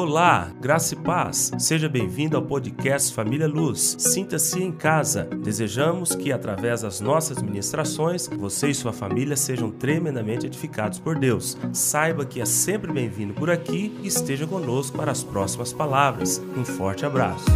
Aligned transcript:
Olá, 0.00 0.52
graça 0.60 0.94
e 0.94 0.96
paz. 0.96 1.50
Seja 1.58 1.88
bem-vindo 1.88 2.36
ao 2.36 2.42
podcast 2.44 3.12
Família 3.12 3.48
Luz. 3.48 3.96
Sinta-se 3.98 4.62
em 4.62 4.70
casa. 4.70 5.24
Desejamos 5.24 6.14
que, 6.14 6.30
através 6.30 6.82
das 6.82 7.00
nossas 7.00 7.42
ministrações, 7.42 8.28
você 8.28 8.68
e 8.68 8.74
sua 8.76 8.92
família 8.92 9.36
sejam 9.36 9.72
tremendamente 9.72 10.46
edificados 10.46 11.00
por 11.00 11.18
Deus. 11.18 11.58
Saiba 11.72 12.24
que 12.24 12.40
é 12.40 12.44
sempre 12.44 12.92
bem-vindo 12.92 13.34
por 13.34 13.50
aqui 13.50 13.92
e 14.00 14.06
esteja 14.06 14.46
conosco 14.46 14.96
para 14.96 15.10
as 15.10 15.24
próximas 15.24 15.72
palavras. 15.72 16.40
Um 16.56 16.64
forte 16.64 17.04
abraço. 17.04 17.46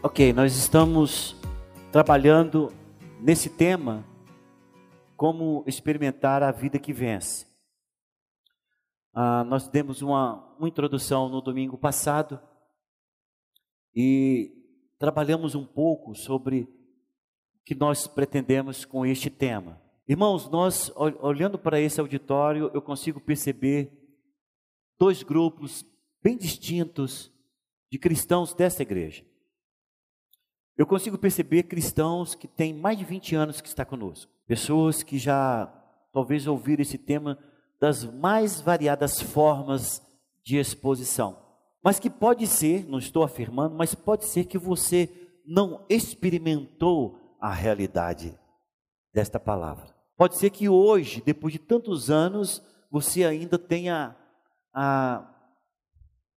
Ok, 0.00 0.32
nós 0.32 0.56
estamos 0.56 1.34
trabalhando 1.90 2.70
nesse 3.20 3.48
tema 3.48 4.08
como 5.20 5.62
experimentar 5.66 6.42
a 6.42 6.50
vida 6.50 6.78
que 6.78 6.94
vence. 6.94 7.46
Ah, 9.12 9.44
nós 9.44 9.68
demos 9.68 10.00
uma, 10.00 10.56
uma 10.58 10.66
introdução 10.66 11.28
no 11.28 11.42
domingo 11.42 11.76
passado 11.76 12.40
e 13.94 14.50
trabalhamos 14.98 15.54
um 15.54 15.66
pouco 15.66 16.14
sobre 16.14 16.62
o 16.62 17.58
que 17.66 17.74
nós 17.74 18.06
pretendemos 18.06 18.86
com 18.86 19.04
este 19.04 19.28
tema. 19.28 19.78
Irmãos, 20.08 20.48
nós 20.48 20.90
olhando 20.96 21.58
para 21.58 21.78
esse 21.78 22.00
auditório, 22.00 22.70
eu 22.72 22.80
consigo 22.80 23.20
perceber 23.20 23.92
dois 24.98 25.22
grupos 25.22 25.84
bem 26.22 26.34
distintos 26.34 27.30
de 27.92 27.98
cristãos 27.98 28.54
dessa 28.54 28.80
igreja. 28.80 29.22
Eu 30.78 30.86
consigo 30.86 31.18
perceber 31.18 31.64
cristãos 31.64 32.34
que 32.34 32.48
têm 32.48 32.72
mais 32.72 32.96
de 32.96 33.04
20 33.04 33.34
anos 33.34 33.60
que 33.60 33.68
está 33.68 33.84
conosco. 33.84 34.39
Pessoas 34.50 35.04
que 35.04 35.16
já 35.16 35.72
talvez 36.12 36.48
ouviram 36.48 36.82
esse 36.82 36.98
tema 36.98 37.38
das 37.80 38.02
mais 38.04 38.60
variadas 38.60 39.22
formas 39.22 40.02
de 40.42 40.56
exposição. 40.56 41.40
Mas 41.84 42.00
que 42.00 42.10
pode 42.10 42.48
ser, 42.48 42.84
não 42.84 42.98
estou 42.98 43.22
afirmando, 43.22 43.76
mas 43.76 43.94
pode 43.94 44.24
ser 44.24 44.46
que 44.46 44.58
você 44.58 45.08
não 45.46 45.86
experimentou 45.88 47.16
a 47.40 47.52
realidade 47.52 48.36
desta 49.14 49.38
palavra. 49.38 49.94
Pode 50.16 50.36
ser 50.36 50.50
que 50.50 50.68
hoje, 50.68 51.22
depois 51.24 51.52
de 51.52 51.60
tantos 51.60 52.10
anos, 52.10 52.60
você 52.90 53.22
ainda 53.22 53.56
tenha 53.56 54.16
a, 54.74 55.32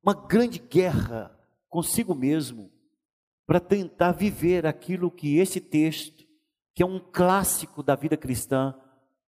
uma 0.05 0.13
grande 0.13 0.59
guerra 0.59 1.35
consigo 1.67 2.15
mesmo 2.15 2.71
para 3.47 3.59
tentar 3.59 4.13
viver 4.13 4.67
aquilo 4.67 5.11
que 5.11 5.39
esse 5.39 5.63
texto 5.63 6.22
que 6.75 6.83
é 6.83 6.87
um 6.87 6.99
clássico 6.99 7.83
da 7.83 7.95
vida 7.95 8.17
cristã, 8.17 8.75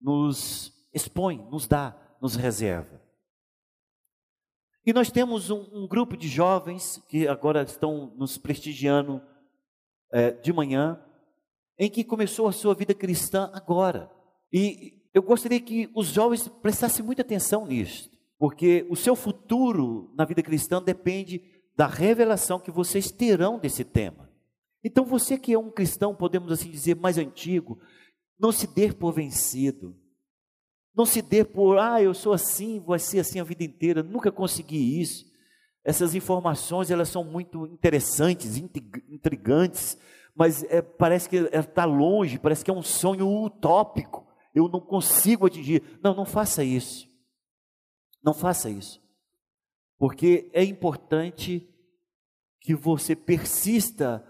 nos 0.01 0.73
expõe, 0.93 1.39
nos 1.51 1.67
dá, 1.67 1.97
nos 2.21 2.37
reserva. 2.37 3.03
E 4.87 4.93
nós 4.93 5.11
temos 5.11 5.51
um, 5.51 5.67
um 5.73 5.87
grupo 5.87 6.17
de 6.17 6.29
jovens 6.29 7.03
que 7.09 7.27
agora 7.27 7.63
estão 7.63 8.13
nos 8.17 8.37
prestigiando 8.37 9.23
é, 10.13 10.31
de 10.31 10.53
manhã, 10.53 11.03
em 11.79 11.91
que 11.91 12.05
começou 12.05 12.47
a 12.47 12.53
sua 12.53 12.75
vida 12.75 12.95
cristã 12.95 13.51
agora. 13.55 14.11
E 14.53 15.03
eu 15.13 15.23
gostaria 15.23 15.61
que 15.61 15.91
os 15.95 16.09
jovens 16.09 16.49
prestassem 16.49 17.05
muita 17.05 17.23
atenção 17.23 17.67
nisso, 17.67 18.11
porque 18.39 18.87
o 18.91 18.97
seu 18.97 19.17
futuro 19.17 20.13
na 20.17 20.25
vida 20.25 20.43
cristã 20.43 20.83
depende 20.83 21.43
da 21.77 21.87
revelação 21.87 22.61
que 22.61 22.71
vocês 22.71 23.11
terão 23.11 23.59
desse 23.59 23.85
tema. 23.85 24.31
Então 24.85 25.07
você 25.07 25.39
que 25.39 25.55
é 25.55 25.59
um 25.59 25.71
cristão, 25.71 26.15
podemos 26.15 26.53
assim 26.53 26.71
dizer, 26.71 26.95
mais 26.95 27.17
antigo, 27.17 27.81
não 28.39 28.53
se 28.53 28.67
dê 28.67 28.93
por 28.93 29.13
vencido. 29.13 29.97
Não 30.95 31.07
se 31.07 31.23
dê 31.23 31.45
por, 31.45 31.79
ah, 31.79 32.01
eu 32.03 32.13
sou 32.13 32.35
assim, 32.35 32.79
vou 32.79 32.97
ser 32.99 33.21
assim 33.21 33.41
a 33.41 33.45
vida 33.45 33.65
inteira, 33.65 34.03
nunca 34.03 34.31
consegui 34.31 35.01
isso. 35.01 35.25
Essas 35.83 36.15
informações, 36.15 36.91
elas 36.91 37.09
são 37.09 37.25
muito 37.25 37.67
interessantes, 37.67 38.57
intrigantes, 38.57 39.99
mas 40.35 40.63
é, 40.65 40.83
parece 40.83 41.29
que 41.29 41.37
está 41.37 41.85
longe, 41.85 42.39
parece 42.39 42.65
que 42.65 42.71
é 42.71 42.75
um 42.75 42.83
sonho 42.83 43.29
utópico. 43.45 44.27
Eu 44.55 44.69
não 44.69 44.81
consigo 44.81 45.47
atingir. 45.47 45.83
Não, 46.03 46.15
não 46.15 46.25
faça 46.25 46.63
isso. 46.63 47.09
Não 48.23 48.33
faça 48.33 48.71
isso. 48.71 49.03
Porque 49.99 50.51
é 50.53 50.63
importante 50.63 51.69
que 52.61 52.75
você 52.75 53.15
persista 53.17 54.25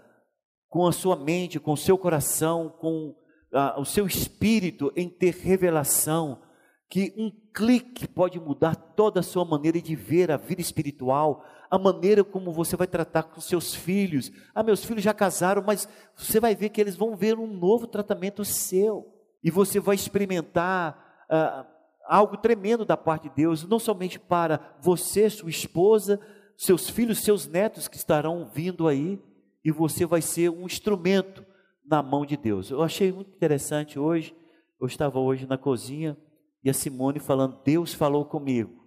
com 0.75 0.85
a 0.85 0.91
sua 0.91 1.15
mente, 1.15 1.57
com 1.57 1.71
o 1.71 1.77
seu 1.77 1.97
coração, 1.97 2.67
com 2.67 3.15
ah, 3.53 3.79
o 3.79 3.85
seu 3.85 4.05
espírito 4.05 4.91
em 4.93 5.07
ter 5.07 5.33
revelação, 5.33 6.41
que 6.89 7.13
um 7.15 7.31
clique 7.53 8.05
pode 8.05 8.37
mudar 8.41 8.75
toda 8.75 9.21
a 9.21 9.23
sua 9.23 9.45
maneira 9.45 9.81
de 9.81 9.95
ver 9.95 10.29
a 10.29 10.35
vida 10.35 10.59
espiritual, 10.59 11.45
a 11.71 11.79
maneira 11.79 12.25
como 12.25 12.51
você 12.51 12.75
vai 12.75 12.87
tratar 12.87 13.23
com 13.23 13.39
seus 13.39 13.73
filhos. 13.73 14.29
Ah, 14.53 14.61
meus 14.61 14.83
filhos 14.83 15.01
já 15.01 15.13
casaram, 15.13 15.63
mas 15.65 15.87
você 16.13 16.41
vai 16.41 16.53
ver 16.53 16.67
que 16.67 16.81
eles 16.81 16.97
vão 16.97 17.15
ver 17.15 17.39
um 17.39 17.47
novo 17.47 17.87
tratamento 17.87 18.43
seu, 18.43 19.07
e 19.41 19.49
você 19.49 19.79
vai 19.79 19.95
experimentar 19.95 21.25
ah, 21.29 21.65
algo 22.05 22.35
tremendo 22.35 22.83
da 22.83 22.97
parte 22.97 23.29
de 23.29 23.35
Deus, 23.35 23.65
não 23.65 23.79
somente 23.79 24.19
para 24.19 24.75
você, 24.81 25.29
sua 25.29 25.49
esposa, 25.49 26.19
seus 26.57 26.89
filhos, 26.89 27.19
seus 27.19 27.47
netos 27.47 27.87
que 27.87 27.95
estarão 27.95 28.51
vindo 28.53 28.89
aí, 28.89 29.21
e 29.65 29.71
você 29.71 30.05
vai 30.05 30.21
ser 30.21 30.51
um 30.51 30.67
instrumento 30.67 31.43
na 31.83 32.03
mão 32.03 32.23
de 32.23 32.37
Deus. 32.37 32.69
Eu 32.69 32.83
achei 32.83 33.11
muito 33.11 33.31
interessante 33.31 33.97
hoje, 33.97 34.35
eu 34.79 34.85
estava 34.85 35.19
hoje 35.19 35.47
na 35.47 35.57
cozinha 35.57 36.15
e 36.63 36.69
a 36.69 36.73
Simone 36.73 37.19
falando, 37.19 37.59
Deus 37.63 37.91
falou 37.91 38.23
comigo. 38.25 38.85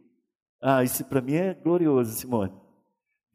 Ah, 0.63 0.85
isso 0.85 1.05
para 1.05 1.21
mim 1.21 1.35
é 1.35 1.53
glorioso, 1.53 2.13
Simone. 2.13 2.53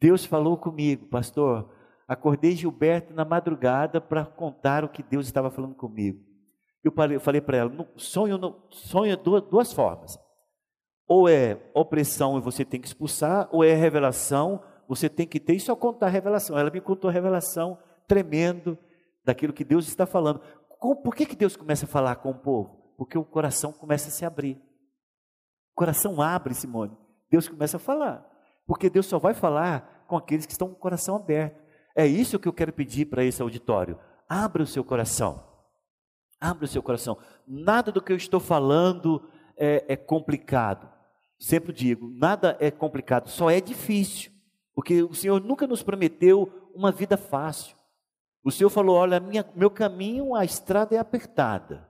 Deus 0.00 0.24
falou 0.24 0.56
comigo, 0.56 1.06
pastor. 1.06 1.70
Acordei 2.08 2.52
Gilberto 2.52 3.12
na 3.12 3.24
madrugada 3.24 4.00
para 4.00 4.24
contar 4.24 4.82
o 4.82 4.88
que 4.88 5.02
Deus 5.02 5.26
estava 5.26 5.50
falando 5.50 5.74
comigo. 5.74 6.24
Eu 6.82 6.92
falei 7.20 7.40
para 7.40 7.56
ela, 7.56 7.88
sonho, 7.96 8.38
sonho 8.70 9.12
é 9.12 9.16
duas, 9.16 9.42
duas 9.42 9.72
formas. 9.72 10.18
Ou 11.06 11.28
é 11.28 11.58
opressão 11.74 12.38
e 12.38 12.40
você 12.40 12.64
tem 12.64 12.80
que 12.80 12.86
expulsar, 12.86 13.48
ou 13.50 13.64
é 13.64 13.74
revelação 13.74 14.62
você 14.88 15.08
tem 15.08 15.26
que 15.26 15.40
ter, 15.40 15.54
isso 15.54 15.70
é 15.70 15.76
contar 15.76 16.06
a 16.06 16.10
revelação. 16.10 16.58
Ela 16.58 16.70
me 16.70 16.80
contou 16.80 17.08
a 17.08 17.12
revelação 17.12 17.78
tremendo 18.06 18.78
daquilo 19.24 19.52
que 19.52 19.64
Deus 19.64 19.88
está 19.88 20.06
falando. 20.06 20.40
Por 20.80 21.14
que, 21.14 21.26
que 21.26 21.36
Deus 21.36 21.56
começa 21.56 21.86
a 21.86 21.88
falar 21.88 22.16
com 22.16 22.30
o 22.30 22.34
povo? 22.34 22.94
Porque 22.96 23.16
o 23.16 23.24
coração 23.24 23.72
começa 23.72 24.08
a 24.08 24.12
se 24.12 24.24
abrir. 24.24 24.56
O 25.72 25.74
coração 25.74 26.20
abre, 26.20 26.54
Simone. 26.54 26.96
Deus 27.30 27.48
começa 27.48 27.78
a 27.78 27.80
falar. 27.80 28.24
Porque 28.66 28.90
Deus 28.90 29.06
só 29.06 29.18
vai 29.18 29.34
falar 29.34 30.04
com 30.06 30.16
aqueles 30.16 30.46
que 30.46 30.52
estão 30.52 30.68
com 30.68 30.74
o 30.74 30.78
coração 30.78 31.16
aberto. 31.16 31.62
É 31.96 32.06
isso 32.06 32.38
que 32.38 32.48
eu 32.48 32.52
quero 32.52 32.72
pedir 32.72 33.06
para 33.06 33.24
esse 33.24 33.40
auditório. 33.40 33.98
Abra 34.28 34.62
o 34.62 34.66
seu 34.66 34.84
coração. 34.84 35.42
Abra 36.40 36.64
o 36.64 36.68
seu 36.68 36.82
coração. 36.82 37.16
Nada 37.46 37.90
do 37.90 38.02
que 38.02 38.12
eu 38.12 38.16
estou 38.16 38.40
falando 38.40 39.26
é, 39.56 39.84
é 39.88 39.96
complicado. 39.96 40.88
Sempre 41.38 41.72
digo, 41.72 42.10
nada 42.14 42.56
é 42.60 42.70
complicado, 42.70 43.28
só 43.28 43.50
é 43.50 43.60
difícil. 43.60 44.33
Porque 44.74 45.02
o 45.02 45.14
Senhor 45.14 45.40
nunca 45.40 45.66
nos 45.66 45.82
prometeu 45.82 46.70
uma 46.74 46.90
vida 46.90 47.16
fácil. 47.16 47.76
O 48.42 48.50
Senhor 48.50 48.68
falou: 48.68 48.96
olha, 48.96 49.20
minha, 49.20 49.44
meu 49.54 49.70
caminho, 49.70 50.34
a 50.34 50.44
estrada 50.44 50.94
é 50.94 50.98
apertada. 50.98 51.88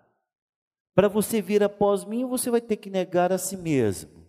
Para 0.94 1.08
você 1.08 1.42
vir 1.42 1.62
após 1.62 2.04
mim, 2.04 2.24
você 2.24 2.50
vai 2.50 2.60
ter 2.60 2.76
que 2.76 2.88
negar 2.88 3.32
a 3.32 3.38
si 3.38 3.56
mesmo. 3.56 4.24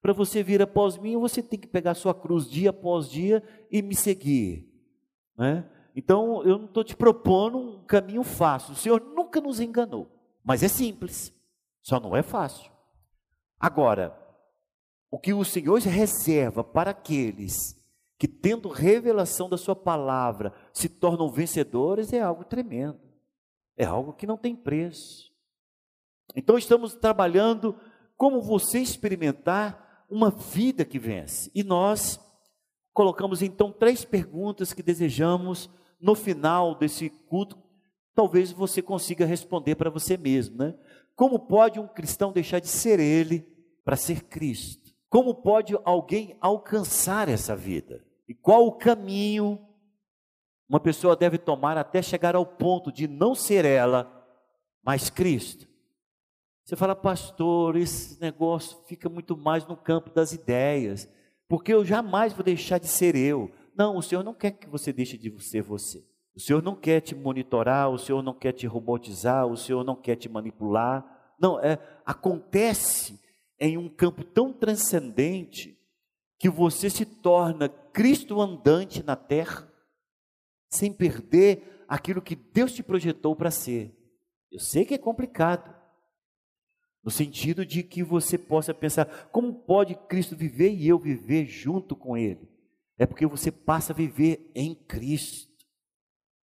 Para 0.00 0.12
você 0.12 0.42
vir 0.42 0.60
após 0.62 0.96
mim, 0.96 1.16
você 1.16 1.42
tem 1.42 1.58
que 1.58 1.66
pegar 1.66 1.94
sua 1.94 2.14
cruz 2.14 2.48
dia 2.48 2.70
após 2.70 3.08
dia 3.08 3.42
e 3.70 3.82
me 3.82 3.94
seguir. 3.94 4.68
Né? 5.36 5.68
Então, 5.94 6.42
eu 6.44 6.58
não 6.58 6.66
estou 6.66 6.82
te 6.82 6.96
propondo 6.96 7.58
um 7.58 7.84
caminho 7.84 8.22
fácil. 8.24 8.72
O 8.72 8.76
Senhor 8.76 9.00
nunca 9.00 9.40
nos 9.40 9.60
enganou. 9.60 10.08
Mas 10.42 10.62
é 10.62 10.68
simples, 10.68 11.32
só 11.82 12.00
não 12.00 12.16
é 12.16 12.22
fácil. 12.22 12.70
Agora, 13.60 14.16
o 15.10 15.18
que 15.18 15.32
o 15.32 15.44
Senhor 15.44 15.78
reserva 15.80 16.64
para 16.64 16.92
aqueles 16.92 17.76
que 18.18 18.26
tendo 18.26 18.68
revelação 18.68 19.48
da 19.48 19.56
sua 19.56 19.76
palavra 19.76 20.52
se 20.72 20.88
tornam 20.88 21.30
vencedores 21.30 22.12
é 22.12 22.20
algo 22.20 22.44
tremendo. 22.44 23.00
É 23.76 23.84
algo 23.84 24.12
que 24.12 24.26
não 24.26 24.36
tem 24.36 24.56
preço. 24.56 25.30
Então 26.34 26.58
estamos 26.58 26.94
trabalhando 26.94 27.78
como 28.16 28.42
você 28.42 28.80
experimentar 28.80 30.04
uma 30.10 30.30
vida 30.30 30.84
que 30.84 30.98
vence. 30.98 31.50
E 31.54 31.62
nós 31.62 32.20
colocamos 32.92 33.40
então 33.40 33.70
três 33.70 34.04
perguntas 34.04 34.72
que 34.72 34.82
desejamos 34.82 35.70
no 36.00 36.16
final 36.16 36.74
desse 36.74 37.08
culto, 37.08 37.56
talvez 38.14 38.50
você 38.50 38.82
consiga 38.82 39.24
responder 39.24 39.76
para 39.76 39.90
você 39.90 40.16
mesmo, 40.16 40.58
né? 40.58 40.74
Como 41.14 41.38
pode 41.38 41.78
um 41.78 41.86
cristão 41.86 42.32
deixar 42.32 42.58
de 42.58 42.68
ser 42.68 42.98
ele 42.98 43.46
para 43.84 43.96
ser 43.96 44.24
Cristo? 44.24 44.92
Como 45.08 45.34
pode 45.34 45.76
alguém 45.84 46.36
alcançar 46.40 47.28
essa 47.28 47.54
vida? 47.54 48.04
E 48.28 48.34
qual 48.34 48.66
o 48.66 48.72
caminho 48.72 49.58
uma 50.68 50.78
pessoa 50.78 51.16
deve 51.16 51.38
tomar 51.38 51.78
até 51.78 52.02
chegar 52.02 52.36
ao 52.36 52.44
ponto 52.44 52.92
de 52.92 53.08
não 53.08 53.34
ser 53.34 53.64
ela, 53.64 54.12
mas 54.84 55.08
Cristo? 55.08 55.66
Você 56.62 56.76
fala, 56.76 56.94
pastor, 56.94 57.76
esse 57.76 58.20
negócio 58.20 58.76
fica 58.86 59.08
muito 59.08 59.34
mais 59.34 59.66
no 59.66 59.74
campo 59.74 60.10
das 60.10 60.32
ideias, 60.32 61.08
porque 61.48 61.72
eu 61.72 61.82
jamais 61.82 62.34
vou 62.34 62.44
deixar 62.44 62.76
de 62.76 62.86
ser 62.86 63.16
eu. 63.16 63.50
Não, 63.74 63.96
o 63.96 64.02
Senhor 64.02 64.22
não 64.22 64.34
quer 64.34 64.50
que 64.50 64.68
você 64.68 64.92
deixe 64.92 65.16
de 65.16 65.32
ser 65.42 65.62
você. 65.62 66.04
O 66.36 66.40
Senhor 66.40 66.62
não 66.62 66.76
quer 66.76 67.00
te 67.00 67.14
monitorar, 67.14 67.88
o 67.88 67.98
Senhor 67.98 68.22
não 68.22 68.34
quer 68.34 68.52
te 68.52 68.66
robotizar, 68.66 69.46
o 69.46 69.56
Senhor 69.56 69.82
não 69.82 69.96
quer 69.96 70.16
te 70.16 70.28
manipular. 70.28 71.34
Não, 71.40 71.58
é, 71.58 71.78
acontece 72.04 73.18
em 73.58 73.78
um 73.78 73.88
campo 73.88 74.22
tão 74.22 74.52
transcendente 74.52 75.77
que 76.38 76.48
você 76.48 76.88
se 76.88 77.04
torna 77.04 77.68
Cristo 77.68 78.40
andante 78.40 79.02
na 79.02 79.16
terra, 79.16 79.70
sem 80.70 80.92
perder 80.92 81.84
aquilo 81.88 82.22
que 82.22 82.36
Deus 82.36 82.72
te 82.72 82.82
projetou 82.82 83.34
para 83.34 83.50
ser. 83.50 83.92
Eu 84.50 84.60
sei 84.60 84.84
que 84.84 84.94
é 84.94 84.98
complicado, 84.98 85.76
no 87.02 87.10
sentido 87.10 87.66
de 87.66 87.82
que 87.82 88.02
você 88.02 88.38
possa 88.38 88.72
pensar: 88.72 89.28
como 89.32 89.52
pode 89.52 89.94
Cristo 90.06 90.36
viver 90.36 90.70
e 90.70 90.86
eu 90.86 90.98
viver 90.98 91.46
junto 91.46 91.96
com 91.96 92.16
Ele? 92.16 92.48
É 92.96 93.06
porque 93.06 93.26
você 93.26 93.50
passa 93.50 93.92
a 93.92 93.96
viver 93.96 94.50
em 94.54 94.74
Cristo, 94.74 95.52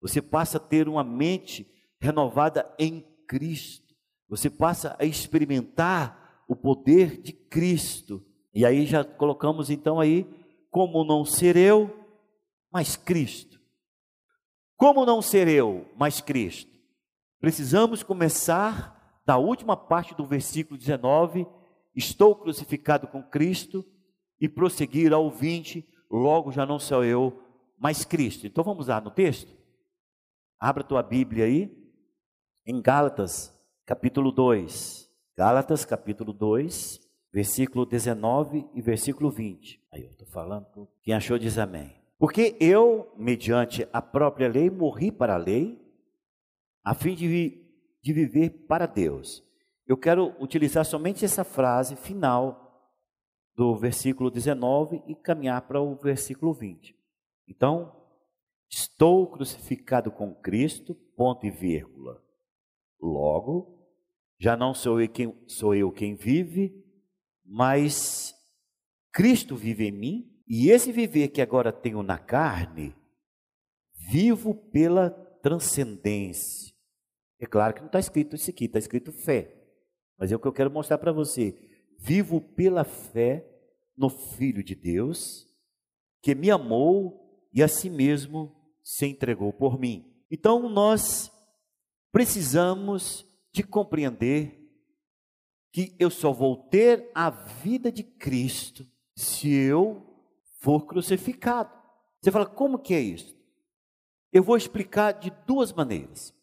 você 0.00 0.22
passa 0.22 0.56
a 0.56 0.60
ter 0.60 0.88
uma 0.88 1.04
mente 1.04 1.66
renovada 2.00 2.74
em 2.78 3.06
Cristo, 3.26 3.94
você 4.28 4.48
passa 4.48 4.96
a 4.98 5.04
experimentar 5.04 6.44
o 6.48 6.56
poder 6.56 7.20
de 7.20 7.32
Cristo 7.32 8.24
e 8.54 8.66
aí 8.66 8.84
já 8.84 9.02
colocamos 9.02 9.70
então 9.70 9.98
aí, 9.98 10.26
como 10.70 11.04
não 11.04 11.24
ser 11.24 11.56
eu, 11.56 11.90
mas 12.70 12.96
Cristo. 12.96 13.60
Como 14.76 15.06
não 15.06 15.22
ser 15.22 15.48
eu, 15.48 15.88
mas 15.96 16.20
Cristo? 16.20 16.70
Precisamos 17.40 18.02
começar 18.02 19.20
da 19.24 19.38
última 19.38 19.76
parte 19.76 20.14
do 20.14 20.26
versículo 20.26 20.78
19, 20.78 21.46
estou 21.94 22.34
crucificado 22.34 23.06
com 23.06 23.22
Cristo, 23.22 23.84
e 24.40 24.48
prosseguir 24.48 25.12
ao 25.12 25.30
20, 25.30 25.86
logo 26.10 26.50
já 26.50 26.66
não 26.66 26.76
sou 26.76 27.04
eu, 27.04 27.40
mas 27.78 28.04
Cristo. 28.04 28.44
Então 28.44 28.64
vamos 28.64 28.88
lá 28.88 29.00
no 29.00 29.10
texto? 29.10 29.56
Abra 30.58 30.82
tua 30.82 31.00
Bíblia 31.00 31.44
aí, 31.44 31.70
em 32.66 32.82
Gálatas, 32.82 33.54
capítulo 33.86 34.32
2. 34.32 35.08
Gálatas, 35.36 35.84
capítulo 35.84 36.32
2 36.32 37.01
versículo 37.32 37.86
19 37.86 38.68
e 38.74 38.82
versículo 38.82 39.30
20. 39.30 39.80
Aí 39.92 40.04
eu 40.04 40.10
estou 40.10 40.26
falando, 40.26 40.88
quem 41.02 41.14
achou 41.14 41.38
diz 41.38 41.58
amém. 41.58 41.96
Porque 42.18 42.56
eu, 42.60 43.12
mediante 43.16 43.88
a 43.92 44.00
própria 44.02 44.48
lei, 44.48 44.70
morri 44.70 45.10
para 45.10 45.34
a 45.34 45.38
lei, 45.38 45.80
a 46.84 46.94
fim 46.94 47.14
de, 47.14 47.60
de 48.02 48.12
viver 48.12 48.50
para 48.68 48.86
Deus. 48.86 49.42
Eu 49.86 49.96
quero 49.96 50.34
utilizar 50.40 50.84
somente 50.84 51.24
essa 51.24 51.42
frase 51.42 51.96
final 51.96 52.62
do 53.56 53.74
versículo 53.76 54.30
19 54.30 55.02
e 55.06 55.14
caminhar 55.14 55.62
para 55.62 55.80
o 55.80 55.96
versículo 55.96 56.54
20. 56.54 56.96
Então, 57.48 57.92
estou 58.70 59.26
crucificado 59.26 60.10
com 60.10 60.34
Cristo, 60.34 60.94
ponto 61.16 61.44
e 61.44 61.50
vírgula. 61.50 62.22
Logo, 63.00 63.82
já 64.38 64.56
não 64.56 64.72
sou 64.72 65.00
eu 65.00 65.08
quem, 65.08 65.34
sou 65.46 65.74
eu 65.74 65.90
quem 65.90 66.14
vive, 66.14 66.81
mas 67.54 68.34
Cristo 69.12 69.54
vive 69.54 69.86
em 69.86 69.92
mim, 69.92 70.42
e 70.48 70.70
esse 70.70 70.90
viver 70.90 71.28
que 71.28 71.42
agora 71.42 71.70
tenho 71.70 72.02
na 72.02 72.16
carne, 72.16 72.96
vivo 74.10 74.54
pela 74.54 75.10
transcendência. 75.42 76.74
É 77.38 77.44
claro 77.44 77.74
que 77.74 77.80
não 77.80 77.88
está 77.88 78.00
escrito 78.00 78.36
isso 78.36 78.48
aqui, 78.48 78.64
está 78.64 78.78
escrito 78.78 79.12
fé. 79.12 79.54
Mas 80.18 80.32
é 80.32 80.36
o 80.36 80.38
que 80.38 80.48
eu 80.48 80.52
quero 80.52 80.70
mostrar 80.70 80.96
para 80.96 81.12
você. 81.12 81.54
Vivo 81.98 82.40
pela 82.40 82.84
fé 82.84 83.46
no 83.94 84.08
Filho 84.08 84.64
de 84.64 84.74
Deus, 84.74 85.46
que 86.22 86.34
me 86.34 86.50
amou 86.50 87.46
e 87.52 87.62
a 87.62 87.68
si 87.68 87.90
mesmo 87.90 88.50
se 88.82 89.04
entregou 89.04 89.52
por 89.52 89.78
mim. 89.78 90.10
Então 90.30 90.70
nós 90.70 91.30
precisamos 92.10 93.26
de 93.52 93.62
compreender 93.62 94.61
que 95.72 95.96
eu 95.98 96.10
só 96.10 96.32
vou 96.32 96.56
ter 96.56 97.10
a 97.14 97.30
vida 97.30 97.90
de 97.90 98.02
Cristo 98.02 98.86
se 99.16 99.50
eu 99.50 100.06
for 100.60 100.86
crucificado. 100.86 101.72
Você 102.20 102.30
fala, 102.30 102.46
como 102.46 102.78
que 102.78 102.94
é 102.94 103.00
isso? 103.00 103.34
Eu 104.30 104.42
vou 104.42 104.56
explicar 104.56 105.12
de 105.12 105.32
duas 105.46 105.72
maneiras. 105.72 106.34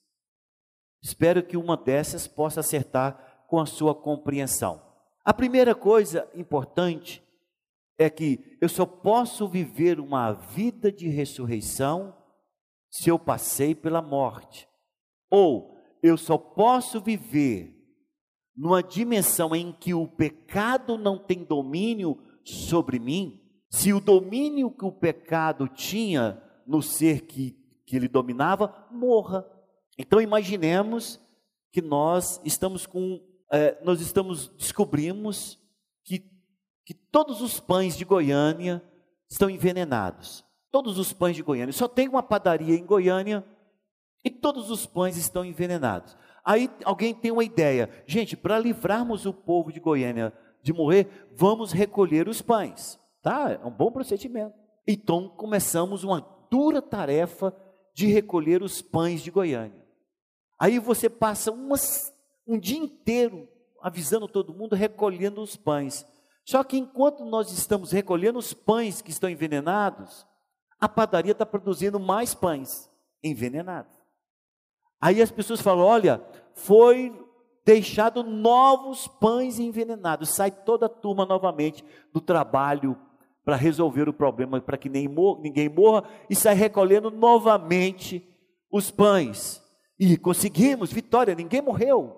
Espero 1.01 1.43
que 1.43 1.55
uma 1.55 1.77
dessas 1.77 2.27
possa 2.27 2.59
acertar 2.59 3.45
com 3.47 3.59
a 3.59 3.65
sua 3.65 3.95
compreensão. 3.95 4.81
A 5.23 5.33
primeira 5.33 5.73
coisa 5.73 6.29
importante 6.35 7.23
é 7.97 8.09
que 8.09 8.57
eu 8.59 8.67
só 8.67 8.85
posso 8.85 9.47
viver 9.47 9.99
uma 9.99 10.33
vida 10.33 10.91
de 10.91 11.07
ressurreição 11.07 12.15
se 12.89 13.09
eu 13.09 13.19
passei 13.19 13.75
pela 13.75 14.01
morte. 14.01 14.67
Ou 15.29 15.77
eu 16.01 16.17
só 16.17 16.37
posso 16.37 16.99
viver 16.99 17.78
numa 18.59 18.83
dimensão 18.83 19.55
em 19.55 19.71
que 19.71 19.93
o 19.93 20.05
pecado 20.05 20.97
não 20.97 21.17
tem 21.17 21.45
domínio 21.45 22.21
sobre 22.43 22.99
mim, 22.99 23.41
se 23.69 23.93
o 23.93 24.01
domínio 24.01 24.69
que 24.69 24.83
o 24.83 24.91
pecado 24.91 25.65
tinha 25.69 26.43
no 26.67 26.81
ser 26.81 27.21
que, 27.21 27.57
que 27.85 27.95
ele 27.95 28.09
dominava, 28.09 28.85
morra. 28.91 29.49
Então 29.97 30.19
imaginemos 30.19 31.21
que 31.71 31.81
nós 31.81 32.41
estamos 32.43 32.85
com, 32.85 33.25
é, 33.49 33.81
nós 33.81 34.01
estamos, 34.01 34.49
descobrimos 34.49 35.57
que, 36.03 36.29
que 36.85 36.93
todos 36.93 37.41
os 37.41 37.61
pães 37.61 37.95
de 37.95 38.03
Goiânia 38.03 38.83
estão 39.29 39.49
envenenados. 39.49 40.43
Todos 40.69 40.99
os 40.99 41.13
pães 41.13 41.37
de 41.37 41.43
Goiânia. 41.43 41.71
Só 41.71 41.87
tem 41.87 42.09
uma 42.09 42.21
padaria 42.21 42.75
em 42.75 42.85
Goiânia 42.85 43.45
e 44.21 44.29
todos 44.29 44.69
os 44.69 44.85
pães 44.85 45.15
estão 45.15 45.45
envenenados. 45.45 46.17
Aí 46.43 46.69
alguém 46.83 47.13
tem 47.13 47.31
uma 47.31 47.43
ideia, 47.43 47.89
gente, 48.05 48.35
para 48.35 48.59
livrarmos 48.59 49.25
o 49.25 49.33
povo 49.33 49.71
de 49.71 49.79
Goiânia 49.79 50.33
de 50.61 50.73
morrer, 50.73 51.07
vamos 51.35 51.71
recolher 51.71 52.27
os 52.27 52.41
pães, 52.41 52.99
tá? 53.21 53.51
É 53.51 53.65
um 53.65 53.71
bom 53.71 53.91
procedimento. 53.91 54.53
Então 54.87 55.29
começamos 55.29 56.03
uma 56.03 56.25
dura 56.49 56.81
tarefa 56.81 57.55
de 57.93 58.07
recolher 58.07 58.61
os 58.61 58.81
pães 58.81 59.21
de 59.21 59.31
Goiânia. 59.31 59.85
Aí 60.57 60.79
você 60.79 61.09
passa 61.09 61.51
umas, 61.51 62.13
um 62.45 62.57
dia 62.57 62.77
inteiro 62.77 63.47
avisando 63.81 64.27
todo 64.27 64.53
mundo, 64.53 64.75
recolhendo 64.75 65.41
os 65.41 65.55
pães. 65.55 66.05
Só 66.43 66.63
que 66.63 66.77
enquanto 66.77 67.23
nós 67.23 67.51
estamos 67.51 67.91
recolhendo 67.91 68.39
os 68.39 68.53
pães 68.53 69.01
que 69.01 69.11
estão 69.11 69.29
envenenados, 69.29 70.25
a 70.79 70.89
padaria 70.89 71.31
está 71.31 71.45
produzindo 71.45 71.99
mais 71.99 72.33
pães 72.33 72.89
envenenados. 73.23 73.98
Aí 75.01 75.21
as 75.21 75.31
pessoas 75.31 75.61
falam: 75.61 75.85
olha, 75.85 76.21
foi 76.53 77.13
deixado 77.65 78.23
novos 78.23 79.07
pães 79.07 79.59
envenenados. 79.59 80.29
Sai 80.29 80.51
toda 80.51 80.87
a 80.87 80.89
turma 80.89 81.25
novamente 81.25 81.85
do 82.13 82.19
trabalho 82.19 82.97
para 83.45 83.55
resolver 83.55 84.07
o 84.07 84.13
problema, 84.13 84.59
para 84.61 84.77
que 84.77 84.89
ninguém 84.89 85.69
morra, 85.69 86.03
e 86.29 86.35
sai 86.35 86.53
recolhendo 86.53 87.09
novamente 87.09 88.27
os 88.71 88.91
pães. 88.91 89.63
E 89.99 90.17
conseguimos, 90.17 90.91
vitória, 90.91 91.33
ninguém 91.33 91.61
morreu. 91.61 92.15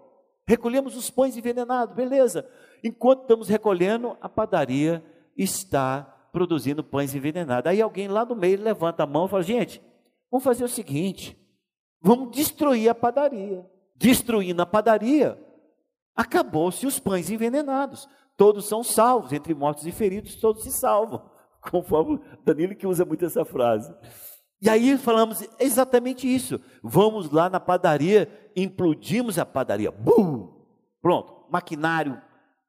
Recolhemos 0.47 0.97
os 0.97 1.09
pães 1.09 1.37
envenenados, 1.37 1.95
beleza. 1.95 2.47
Enquanto 2.83 3.21
estamos 3.21 3.47
recolhendo, 3.47 4.17
a 4.19 4.27
padaria 4.27 5.03
está 5.37 6.03
produzindo 6.33 6.83
pães 6.83 7.15
envenenados. 7.15 7.69
Aí 7.69 7.81
alguém 7.81 8.07
lá 8.07 8.25
no 8.25 8.35
meio 8.35 8.61
levanta 8.61 9.03
a 9.03 9.07
mão 9.07 9.25
e 9.25 9.29
fala: 9.29 9.43
gente, 9.43 9.81
vamos 10.29 10.43
fazer 10.43 10.63
o 10.63 10.69
seguinte 10.69 11.40
Vamos 12.01 12.31
destruir 12.31 12.89
a 12.89 12.95
padaria. 12.95 13.65
Destruindo 13.95 14.61
a 14.61 14.65
padaria, 14.65 15.37
acabou-se 16.15 16.87
os 16.87 16.99
pães 16.99 17.29
envenenados. 17.29 18.09
Todos 18.35 18.65
são 18.65 18.83
salvos, 18.83 19.31
entre 19.31 19.53
mortos 19.53 19.85
e 19.85 19.91
feridos, 19.91 20.35
todos 20.35 20.63
se 20.63 20.71
salvam. 20.71 21.29
Conforme 21.69 22.19
Danilo 22.43 22.75
que 22.75 22.87
usa 22.87 23.05
muito 23.05 23.25
essa 23.25 23.45
frase. 23.45 23.93
E 24.59 24.69
aí 24.69 24.97
falamos 24.97 25.47
exatamente 25.59 26.27
isso. 26.27 26.59
Vamos 26.81 27.29
lá 27.31 27.49
na 27.49 27.59
padaria, 27.59 28.51
implodimos 28.55 29.37
a 29.37 29.45
padaria. 29.45 29.91
Bum! 29.91 30.49
Pronto, 31.01 31.45
maquinário 31.51 32.21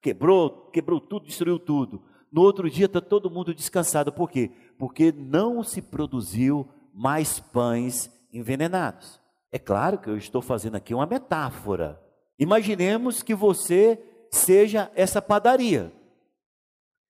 quebrou, 0.03 0.69
quebrou 0.73 1.01
tudo, 1.01 1.27
destruiu 1.27 1.59
tudo. 1.59 2.03
No 2.31 2.43
outro 2.43 2.69
dia 2.69 2.87
está 2.87 3.01
todo 3.01 3.31
mundo 3.31 3.55
descansado. 3.55 4.13
Por 4.13 4.29
quê? 4.29 4.51
Porque 4.77 5.13
não 5.13 5.63
se 5.63 5.81
produziu 5.81 6.69
mais 6.93 7.39
pães 7.39 8.11
envenenados. 8.33 9.21
É 9.53 9.59
claro 9.59 9.99
que 9.99 10.09
eu 10.09 10.17
estou 10.17 10.41
fazendo 10.41 10.77
aqui 10.77 10.95
uma 10.95 11.05
metáfora. 11.05 12.01
Imaginemos 12.39 13.23
que 13.23 13.35
você 13.35 14.03
seja 14.31 14.91
essa 14.95 15.21
padaria. 15.21 15.93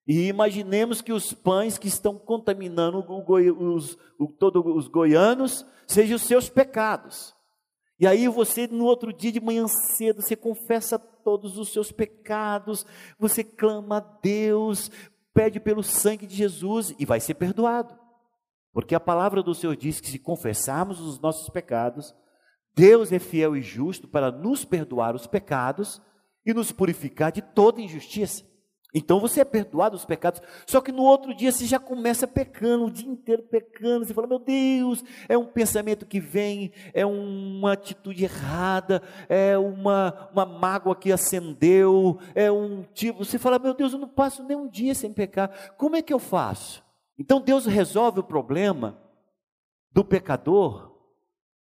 E 0.06 0.26
imaginemos 0.26 1.00
que 1.00 1.12
os 1.12 1.32
pães 1.32 1.78
que 1.78 1.86
estão 1.86 2.18
contaminando 2.18 2.98
os, 3.08 3.96
o, 4.18 4.26
todos 4.26 4.62
os 4.74 4.88
goianos 4.88 5.64
sejam 5.86 6.16
os 6.16 6.22
seus 6.22 6.48
pecados. 6.48 7.34
E 8.00 8.06
aí 8.06 8.26
você, 8.26 8.66
no 8.66 8.84
outro 8.84 9.12
dia 9.12 9.30
de 9.30 9.40
manhã 9.40 9.68
cedo, 9.68 10.20
você 10.20 10.34
confessa 10.34 10.98
todos 10.98 11.56
os 11.56 11.72
seus 11.72 11.92
pecados, 11.92 12.84
você 13.16 13.44
clama 13.44 13.98
a 13.98 14.00
Deus, 14.00 14.90
pede 15.32 15.60
pelo 15.60 15.84
sangue 15.84 16.26
de 16.26 16.34
Jesus 16.34 16.92
e 16.98 17.06
vai 17.06 17.20
ser 17.20 17.34
perdoado. 17.34 17.96
Porque 18.72 18.96
a 18.96 19.00
palavra 19.00 19.40
do 19.40 19.54
Senhor 19.54 19.76
diz 19.76 20.00
que 20.00 20.10
se 20.10 20.18
confessarmos 20.18 20.98
os 21.00 21.20
nossos 21.20 21.48
pecados, 21.48 22.12
Deus 22.74 23.12
é 23.12 23.18
fiel 23.18 23.56
e 23.56 23.62
justo 23.62 24.08
para 24.08 24.30
nos 24.30 24.64
perdoar 24.64 25.14
os 25.14 25.26
pecados 25.26 26.00
e 26.44 26.54
nos 26.54 26.72
purificar 26.72 27.30
de 27.30 27.42
toda 27.42 27.80
injustiça. 27.80 28.44
Então 28.94 29.18
você 29.18 29.40
é 29.40 29.44
perdoado 29.44 29.96
os 29.96 30.04
pecados, 30.04 30.42
só 30.66 30.78
que 30.80 30.92
no 30.92 31.02
outro 31.02 31.34
dia 31.34 31.50
você 31.50 31.64
já 31.64 31.78
começa 31.78 32.26
pecando, 32.26 32.84
o 32.84 32.90
dia 32.90 33.08
inteiro 33.08 33.42
pecando. 33.42 34.04
Você 34.04 34.12
fala, 34.12 34.26
meu 34.26 34.38
Deus, 34.38 35.02
é 35.28 35.38
um 35.38 35.46
pensamento 35.46 36.04
que 36.04 36.20
vem, 36.20 36.72
é 36.92 37.06
uma 37.06 37.72
atitude 37.72 38.24
errada, 38.24 39.02
é 39.30 39.56
uma, 39.56 40.28
uma 40.30 40.44
mágoa 40.44 40.94
que 40.94 41.10
acendeu, 41.10 42.18
é 42.34 42.52
um 42.52 42.82
tipo. 42.92 43.24
Você 43.24 43.38
fala, 43.38 43.58
meu 43.58 43.72
Deus, 43.72 43.94
eu 43.94 43.98
não 43.98 44.08
passo 44.08 44.42
nem 44.42 44.56
um 44.56 44.68
dia 44.68 44.94
sem 44.94 45.10
pecar, 45.10 45.74
como 45.78 45.96
é 45.96 46.02
que 46.02 46.12
eu 46.12 46.18
faço? 46.18 46.84
Então 47.18 47.40
Deus 47.40 47.64
resolve 47.64 48.20
o 48.20 48.24
problema 48.24 49.00
do 49.90 50.04
pecador, 50.04 50.91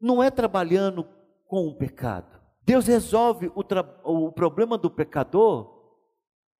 não 0.00 0.22
é 0.22 0.30
trabalhando 0.30 1.06
com 1.46 1.66
o 1.66 1.76
pecado. 1.76 2.38
Deus 2.62 2.86
resolve 2.86 3.50
o, 3.54 3.64
o 4.04 4.32
problema 4.32 4.76
do 4.76 4.90
pecador 4.90 5.78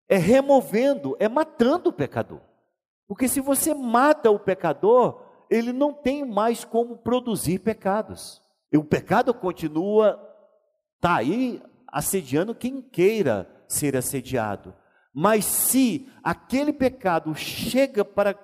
é 0.08 0.16
removendo, 0.16 1.16
é 1.20 1.28
matando 1.28 1.90
o 1.90 1.92
pecador. 1.92 2.40
Porque 3.06 3.28
se 3.28 3.40
você 3.40 3.74
mata 3.74 4.30
o 4.30 4.38
pecador, 4.38 5.22
ele 5.50 5.72
não 5.72 5.92
tem 5.92 6.24
mais 6.24 6.64
como 6.64 6.96
produzir 6.96 7.58
pecados. 7.58 8.42
E 8.72 8.78
o 8.78 8.84
pecado 8.84 9.32
continua, 9.34 10.18
está 10.96 11.16
aí 11.16 11.62
assediando 11.86 12.54
quem 12.54 12.82
queira 12.82 13.48
ser 13.66 13.96
assediado. 13.96 14.74
Mas 15.14 15.44
se 15.44 16.08
aquele 16.22 16.72
pecado 16.72 17.34
chega 17.34 18.04
para, 18.04 18.38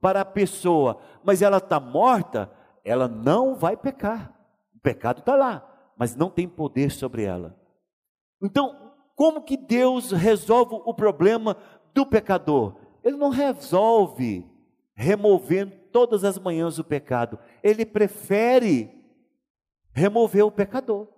para 0.00 0.20
a 0.20 0.24
pessoa, 0.24 1.00
mas 1.22 1.42
ela 1.42 1.58
está 1.58 1.80
morta, 1.80 2.50
ela 2.84 3.08
não 3.08 3.54
vai 3.54 3.76
pecar. 3.76 4.32
O 4.76 4.80
pecado 4.80 5.20
está 5.20 5.34
lá, 5.34 5.92
mas 5.96 6.14
não 6.14 6.28
tem 6.28 6.46
poder 6.46 6.90
sobre 6.90 7.24
ela. 7.24 7.58
Então, 8.42 8.92
como 9.14 9.42
que 9.42 9.56
Deus 9.56 10.12
resolve 10.12 10.74
o 10.84 10.92
problema 10.92 11.56
do 11.94 12.04
pecador? 12.04 12.76
Ele 13.02 13.16
não 13.16 13.30
resolve 13.30 14.46
removendo 14.94 15.72
todas 15.90 16.24
as 16.24 16.38
manhãs 16.38 16.78
o 16.78 16.84
pecado. 16.84 17.38
Ele 17.62 17.86
prefere 17.86 18.90
remover 19.92 20.44
o 20.44 20.50
pecador. 20.50 21.08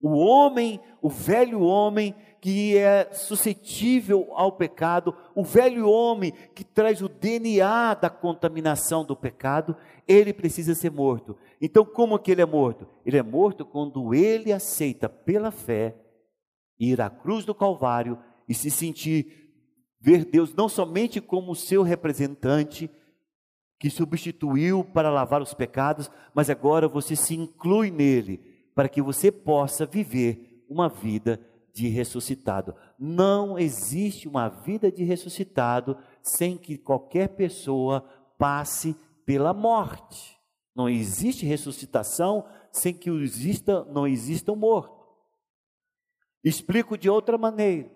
O 0.00 0.16
homem, 0.18 0.80
o 1.00 1.08
velho 1.08 1.62
homem 1.62 2.14
que 2.44 2.76
é 2.76 3.10
suscetível 3.10 4.28
ao 4.34 4.52
pecado, 4.52 5.16
o 5.34 5.42
velho 5.42 5.88
homem 5.88 6.30
que 6.54 6.62
traz 6.62 7.00
o 7.00 7.08
DNA 7.08 7.94
da 7.94 8.10
contaminação 8.10 9.02
do 9.02 9.16
pecado, 9.16 9.74
ele 10.06 10.30
precisa 10.30 10.74
ser 10.74 10.90
morto. 10.90 11.38
Então, 11.58 11.86
como 11.86 12.18
que 12.18 12.30
ele 12.30 12.42
é 12.42 12.44
morto? 12.44 12.86
Ele 13.06 13.16
é 13.16 13.22
morto 13.22 13.64
quando 13.64 14.12
ele 14.12 14.52
aceita 14.52 15.08
pela 15.08 15.50
fé 15.50 15.96
ir 16.78 17.00
à 17.00 17.08
cruz 17.08 17.46
do 17.46 17.54
Calvário 17.54 18.18
e 18.46 18.52
se 18.52 18.70
sentir 18.70 19.50
ver 19.98 20.26
Deus 20.26 20.52
não 20.52 20.68
somente 20.68 21.22
como 21.22 21.54
seu 21.54 21.82
representante, 21.82 22.90
que 23.80 23.88
substituiu 23.88 24.84
para 24.84 25.08
lavar 25.08 25.40
os 25.40 25.54
pecados, 25.54 26.10
mas 26.34 26.50
agora 26.50 26.88
você 26.88 27.16
se 27.16 27.34
inclui 27.34 27.90
nele, 27.90 28.36
para 28.74 28.86
que 28.86 29.00
você 29.00 29.32
possa 29.32 29.86
viver 29.86 30.62
uma 30.68 30.90
vida 30.90 31.40
de 31.74 31.88
ressuscitado. 31.88 32.74
Não 32.98 33.58
existe 33.58 34.28
uma 34.28 34.48
vida 34.48 34.90
de 34.92 35.02
ressuscitado 35.02 35.98
sem 36.22 36.56
que 36.56 36.78
qualquer 36.78 37.28
pessoa 37.30 38.00
passe 38.38 38.96
pela 39.26 39.52
morte. 39.52 40.38
Não 40.74 40.88
existe 40.88 41.44
ressuscitação 41.44 42.46
sem 42.70 42.94
que 42.94 43.10
exista, 43.10 43.84
não 43.86 44.06
exista 44.06 44.52
um 44.52 44.56
morto. 44.56 45.04
Explico 46.42 46.96
de 46.96 47.10
outra 47.10 47.36
maneira. 47.36 47.90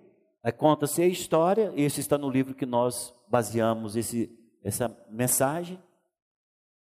Conta-se 0.57 1.03
a 1.03 1.07
história, 1.07 1.73
esse 1.77 2.01
está 2.01 2.17
no 2.17 2.31
livro 2.31 2.55
que 2.55 2.65
nós 2.65 3.15
baseamos 3.29 3.97
esse, 3.97 4.31
essa 4.63 4.97
mensagem. 5.11 5.81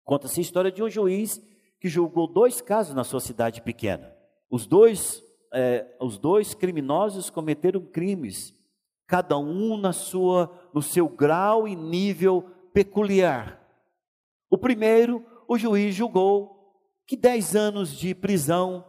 Conta-se 0.04 0.40
a 0.40 0.44
história 0.44 0.72
de 0.72 0.84
um 0.84 0.90
juiz 0.90 1.42
que 1.80 1.90
julgou 1.90 2.32
dois 2.32 2.62
casos 2.62 2.94
na 2.94 3.04
sua 3.04 3.20
cidade 3.20 3.62
pequena. 3.62 4.16
Os 4.50 4.68
dois, 4.68 5.24
é, 5.56 5.96
os 6.02 6.18
dois 6.18 6.54
criminosos 6.54 7.30
cometeram 7.30 7.80
crimes, 7.80 8.54
cada 9.08 9.38
um 9.38 9.78
na 9.78 9.94
sua, 9.94 10.52
no 10.74 10.82
seu 10.82 11.08
grau 11.08 11.66
e 11.66 11.76
nível 11.76 12.44
peculiar. 12.74 13.62
O 14.50 14.58
primeiro, 14.58 15.26
o 15.48 15.58
juiz 15.58 15.96
julgou 15.96 16.76
que 17.08 17.16
dez 17.16 17.56
anos 17.56 17.96
de 17.96 18.14
prisão 18.14 18.84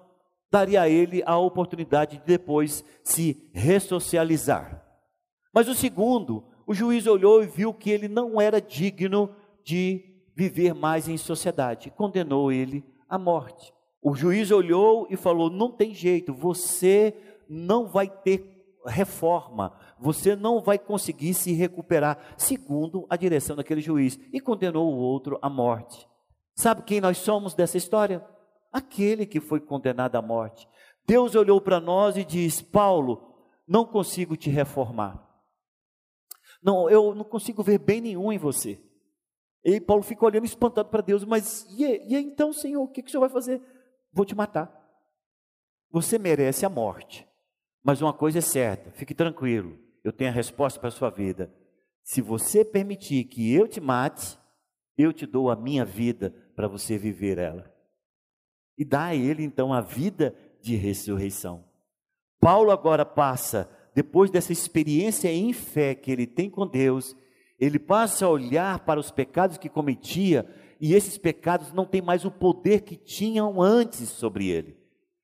daria 0.51 0.83
a 0.83 0.89
ele 0.89 1.23
a 1.25 1.39
oportunidade 1.39 2.19
de 2.19 2.25
depois 2.25 2.85
se 3.05 3.49
ressocializar. 3.55 4.85
Mas 5.55 5.69
o 5.69 5.75
segundo, 5.75 6.45
o 6.67 6.75
juiz 6.75 7.07
olhou 7.07 7.45
e 7.45 7.47
viu 7.47 7.73
que 7.73 7.91
ele 7.91 8.09
não 8.09 8.41
era 8.41 8.61
digno 8.61 9.31
de 9.65 10.05
viver 10.35 10.75
mais 10.75 11.09
em 11.09 11.17
sociedade, 11.17 11.91
condenou 11.91 12.51
ele 12.51 12.85
à 13.09 13.19
morte. 13.19 13.75
O 14.07 14.15
juiz 14.15 14.51
olhou 14.51 15.07
e 15.11 15.17
falou: 15.17 15.51
Não 15.51 15.71
tem 15.71 15.95
jeito, 15.95 16.33
você 16.33 17.15
não 17.49 17.87
vai 17.87 18.09
ter 18.09 18.55
reforma, 18.87 19.77
você 19.99 20.37
não 20.37 20.61
vai 20.61 20.79
conseguir 20.79 21.35
se 21.35 21.53
recuperar, 21.53 22.35
segundo 22.37 23.07
a 23.11 23.17
direção 23.17 23.57
daquele 23.57 23.81
juiz, 23.81 24.19
e 24.33 24.41
condenou 24.41 24.93
o 24.93 24.97
outro 24.97 25.39
à 25.43 25.51
morte. 25.51 26.07
Sabe 26.55 26.83
quem 26.83 27.01
nós 27.01 27.19
somos 27.19 27.53
dessa 27.55 27.77
história? 27.77 28.25
aquele 28.77 29.25
que 29.25 29.41
foi 29.41 29.59
condenado 29.59 30.17
à 30.17 30.23
morte. 30.23 30.69
Deus 31.07 31.35
olhou 31.35 31.61
para 31.61 31.81
nós 31.81 32.17
e 32.17 32.25
diz: 32.25 32.61
Paulo, 32.61 33.35
não 33.67 33.85
consigo 33.87 34.37
te 34.37 34.51
reformar. 34.51 35.25
Não, 36.63 36.91
eu 36.91 37.15
não 37.15 37.25
consigo 37.25 37.63
ver 37.63 37.79
bem 37.79 38.01
nenhum 38.01 38.33
em 38.33 38.39
você. 38.39 38.83
E 39.65 39.81
Paulo 39.81 40.03
fica 40.03 40.25
olhando 40.25 40.45
espantado 40.45 40.91
para 40.91 41.01
Deus, 41.01 41.25
mas 41.25 41.67
e, 41.71 41.85
e 41.85 42.17
então, 42.17 42.53
Senhor, 42.53 42.83
o 42.83 42.89
que, 42.89 43.03
que 43.03 43.09
o 43.09 43.11
Senhor 43.11 43.21
vai 43.21 43.31
fazer? 43.31 43.61
Vou 44.17 44.25
te 44.25 44.35
matar. 44.35 44.73
Você 45.91 46.19
merece 46.19 46.65
a 46.65 46.71
morte. 46.71 47.29
Mas 47.85 48.01
uma 48.01 48.15
coisa 48.15 48.39
é 48.39 48.41
certa, 48.41 48.91
fique 48.91 49.15
tranquilo, 49.15 49.79
eu 50.03 50.13
tenho 50.13 50.31
a 50.31 50.33
resposta 50.33 50.81
para 50.81 50.89
a 50.89 50.93
sua 50.93 51.09
vida. 51.09 51.55
Se 52.03 52.21
você 52.21 52.65
permitir 52.65 53.25
que 53.25 53.53
eu 53.55 53.69
te 53.69 53.81
mate, 53.81 54.37
eu 54.99 55.13
te 55.13 55.25
dou 55.25 55.51
a 55.51 55.55
minha 55.55 55.85
vida 55.85 56.35
para 56.57 56.67
você 56.67 56.99
viver 56.99 57.39
ela 57.39 57.73
e 58.77 58.85
dá 58.85 59.07
a 59.07 59.15
ele 59.15 59.45
então 59.45 59.73
a 59.73 59.81
vida 59.81 60.35
de 60.61 60.77
ressurreição. 60.77 61.65
Paulo 62.41 62.71
agora 62.71 63.05
passa, 63.05 63.71
depois 63.95 64.31
dessa 64.31 64.53
experiência 64.53 65.33
em 65.33 65.53
fé 65.53 65.95
que 65.95 66.11
ele 66.11 66.27
tem 66.27 66.51
com 66.51 66.67
Deus, 66.67 67.17
ele 67.59 67.79
passa 67.79 68.27
a 68.27 68.31
olhar 68.31 68.81
para 68.81 68.99
os 68.99 69.11
pecados 69.11 69.59
que 69.59 69.69
cometia 69.69 70.47
e 70.80 70.95
esses 70.95 71.16
pecados 71.18 71.73
não 71.73 71.87
têm 71.87 72.02
mais 72.02 72.25
o 72.25 72.30
poder 72.30 72.83
que 72.83 72.97
tinham 72.97 73.61
antes 73.61 74.09
sobre 74.09 74.49
ele. 74.49 74.76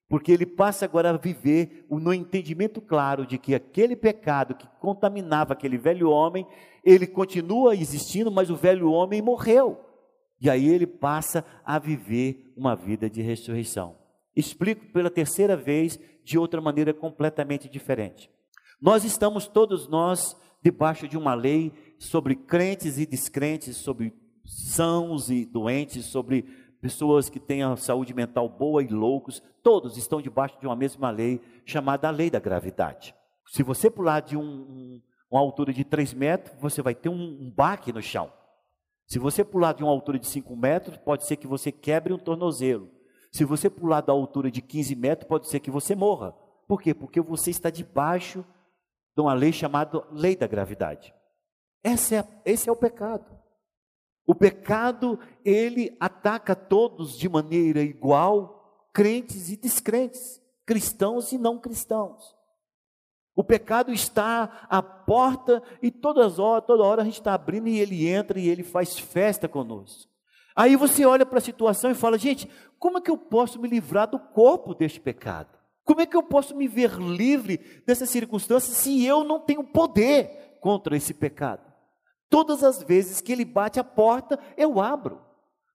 Porque 0.09 0.31
ele 0.31 0.45
passa 0.45 0.85
agora 0.85 1.11
a 1.11 1.17
viver 1.17 1.87
no 1.91 2.13
entendimento 2.13 2.81
claro 2.81 3.27
de 3.27 3.39
que 3.39 3.55
aquele 3.55 3.97
pecado 3.97 4.55
que 4.55 4.69
contaminava 4.79 5.55
aquele 5.55 5.79
velho 5.79 6.11
homem, 6.11 6.47
ele 6.85 7.07
continua 7.07 7.75
existindo, 7.75 8.31
mas 8.31 8.51
o 8.51 8.57
velho 8.57 8.91
homem 8.91 9.23
morreu. 9.23 9.81
E 10.41 10.51
aí 10.51 10.69
ele 10.69 10.87
passa 10.87 11.45
a 11.65 11.79
viver 11.79 12.53
uma 12.57 12.75
vida 12.75 13.09
de 13.09 13.23
ressurreição. 13.23 13.97
Explico 14.37 14.87
pela 14.93 15.11
terceira 15.11 15.57
vez 15.57 15.99
de 16.25 16.39
outra 16.39 16.61
maneira 16.61 16.93
completamente 16.93 17.69
diferente. 17.69 18.31
Nós 18.81 19.05
estamos 19.05 19.47
todos 19.47 19.89
nós 19.89 20.37
debaixo 20.63 21.09
de 21.09 21.17
uma 21.17 21.35
lei 21.35 21.73
sobre 21.99 22.35
crentes 22.35 22.99
e 22.99 23.07
descrentes, 23.07 23.77
sobre 23.77 24.13
sãos 24.53 25.31
e 25.31 25.45
doentes, 25.45 26.05
sobre 26.07 26.43
pessoas 26.81 27.29
que 27.29 27.41
têm 27.41 27.63
a 27.63 27.77
saúde 27.77 28.13
mental 28.13 28.49
boa 28.49 28.83
e 28.83 28.89
loucos, 28.89 29.43
todos 29.63 29.97
estão 29.97 30.21
debaixo 30.21 30.59
de 30.61 30.67
uma 30.67 30.77
mesma 30.77 31.11
lei 31.11 31.41
chamada 31.65 32.09
a 32.09 32.11
lei 32.11 32.29
da 32.31 32.41
gravidade. 32.41 33.15
Se 33.47 33.63
você 33.63 33.91
pular 33.91 34.21
de 34.21 34.37
um, 34.37 34.43
um, 34.43 35.03
uma 35.31 35.41
altura 35.41 35.73
de 35.73 35.85
3 35.85 36.13
metros, 36.15 36.57
você 36.61 36.83
vai 36.83 36.95
ter 36.95 37.09
um, 37.09 37.15
um 37.15 37.51
baque 37.51 37.93
no 37.93 38.03
chão. 38.03 38.33
Se 39.07 39.19
você 39.19 39.45
pular 39.45 39.73
de 39.73 39.83
uma 39.83 39.93
altura 39.93 40.19
de 40.19 40.27
5 40.27 40.57
metros, 40.57 40.97
pode 40.99 41.25
ser 41.27 41.37
que 41.37 41.47
você 41.47 41.71
quebre 41.71 42.13
um 42.13 42.19
tornozelo. 42.19 42.91
Se 43.31 43.45
você 43.45 43.71
pular 43.71 44.01
da 44.01 44.13
altura 44.13 44.51
de 44.51 44.61
15 44.61 44.95
metros, 44.95 45.29
pode 45.29 45.49
ser 45.49 45.61
que 45.61 45.71
você 45.71 45.95
morra. 45.95 46.33
Por 46.67 46.81
quê? 46.81 46.93
Porque 46.95 47.21
você 47.21 47.51
está 47.51 47.71
debaixo 47.71 48.45
de 49.15 49.23
uma 49.23 49.35
lei 49.35 49.53
chamada 49.53 50.03
lei 50.11 50.37
da 50.37 50.47
gravidade. 50.47 51.15
Esse 51.85 52.15
é, 52.15 52.25
esse 52.45 52.69
é 52.69 52.73
o 52.73 52.77
pecado. 52.77 53.42
O 54.27 54.35
pecado, 54.35 55.19
ele 55.45 55.97
ataca 55.99 56.55
todos 56.55 57.19
de 57.19 57.29
maneira 57.29 57.83
igual, 57.83 58.89
crentes 58.93 59.51
e 59.51 59.57
descrentes, 59.57 60.41
cristãos 60.65 61.33
e 61.33 61.39
não 61.39 61.59
cristãos. 61.59 62.37
O 63.35 63.43
pecado 63.43 63.93
está 63.93 64.67
à 64.69 64.83
porta 64.83 65.63
e 65.83 65.91
todas 65.91 66.39
horas, 66.39 66.67
toda 66.67 66.85
hora 66.85 67.03
a 67.03 67.05
gente 67.05 67.19
está 67.19 67.35
abrindo 67.35 67.69
e 67.69 67.81
ele 67.81 68.07
entra 68.07 68.39
e 68.39 68.49
ele 68.49 68.63
faz 68.63 68.99
festa 68.99 69.49
conosco. 69.49 70.11
Aí 70.55 70.77
você 70.77 71.07
olha 71.07 71.25
para 71.25 71.39
a 71.39 71.43
situação 71.43 71.91
e 71.91 71.95
fala: 71.95 72.19
gente, 72.19 72.49
como 72.79 72.99
é 72.99 73.01
que 73.01 73.11
eu 73.11 73.17
posso 73.17 73.59
me 73.59 73.69
livrar 73.69 74.09
do 74.09 74.19
corpo 74.19 74.75
deste 74.75 75.01
pecado? 75.01 75.59
Como 75.83 76.01
é 76.01 76.07
que 76.07 76.17
eu 76.17 76.23
posso 76.23 76.55
me 76.55 76.69
ver 76.69 76.93
livre 76.99 77.59
dessas 77.87 78.11
circunstâncias 78.11 78.77
se 78.77 79.05
eu 79.05 79.25
não 79.25 79.41
tenho 79.41 79.65
poder 79.65 80.59
contra 80.61 80.97
esse 80.97 81.15
pecado? 81.15 81.72
Todas 82.33 82.65
as 82.65 82.83
vezes 82.83 83.21
que 83.21 83.31
ele 83.31 83.45
bate 83.45 83.79
a 83.79 83.85
porta, 83.85 84.39
eu 84.57 84.81
abro. 84.81 85.21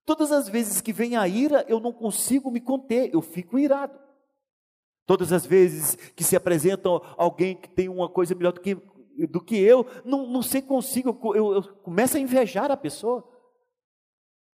Todas 0.03 0.31
as 0.31 0.49
vezes 0.49 0.81
que 0.81 0.91
vem 0.91 1.15
a 1.15 1.27
ira, 1.27 1.63
eu 1.69 1.79
não 1.79 1.93
consigo 1.93 2.49
me 2.49 2.59
conter, 2.59 3.13
eu 3.13 3.21
fico 3.21 3.59
irado. 3.59 3.99
Todas 5.05 5.31
as 5.31 5.45
vezes 5.45 5.95
que 6.15 6.23
se 6.23 6.35
apresenta 6.35 6.89
alguém 7.15 7.55
que 7.55 7.69
tem 7.69 7.87
uma 7.87 8.09
coisa 8.09 8.33
melhor 8.33 8.53
do 8.53 8.59
que, 8.59 8.73
do 9.29 9.39
que 9.39 9.55
eu, 9.55 9.85
não, 10.03 10.25
não 10.25 10.41
sei 10.41 10.63
consigo, 10.63 11.15
eu, 11.35 11.53
eu, 11.53 11.61
começo 11.83 12.17
a 12.17 12.19
invejar 12.19 12.71
a 12.71 12.75
pessoa. 12.75 13.23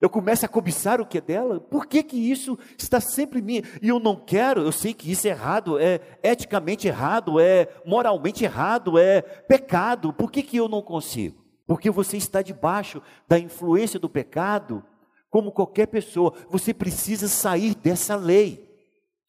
Eu 0.02 0.10
começo 0.10 0.44
a 0.44 0.50
cobiçar 0.50 1.00
o 1.00 1.06
que 1.06 1.20
é 1.20 1.22
dela. 1.22 1.60
Por 1.60 1.86
que, 1.86 2.02
que 2.02 2.18
isso 2.18 2.58
está 2.80 3.00
sempre 3.00 3.42
em 3.42 3.44
mim? 3.44 3.62
E 3.80 3.90
eu 3.90 4.00
não 4.00 4.16
quero, 4.16 4.62
eu 4.62 4.72
sei 4.72 4.96
que 4.96 5.12
isso 5.12 5.28
é 5.28 5.30
errado, 5.30 5.78
é 5.78 6.02
eticamente 6.24 6.88
errado, 6.88 7.40
é 7.40 7.68
moralmente 7.86 8.44
errado, 8.44 8.98
é 8.98 9.22
pecado. 9.22 10.12
Por 10.12 10.32
que, 10.32 10.42
que 10.42 10.58
eu 10.58 10.68
não 10.68 10.82
consigo? 10.82 11.41
Porque 11.66 11.90
você 11.90 12.18
está 12.18 12.42
debaixo 12.42 13.02
da 13.28 13.40
influência 13.40 14.00
do 14.00 14.10
pecado, 14.10 14.84
como 15.30 15.52
qualquer 15.52 15.88
pessoa. 15.88 16.34
Você 16.50 16.74
precisa 16.74 17.28
sair 17.28 17.76
dessa 17.76 18.16
lei. 18.16 18.70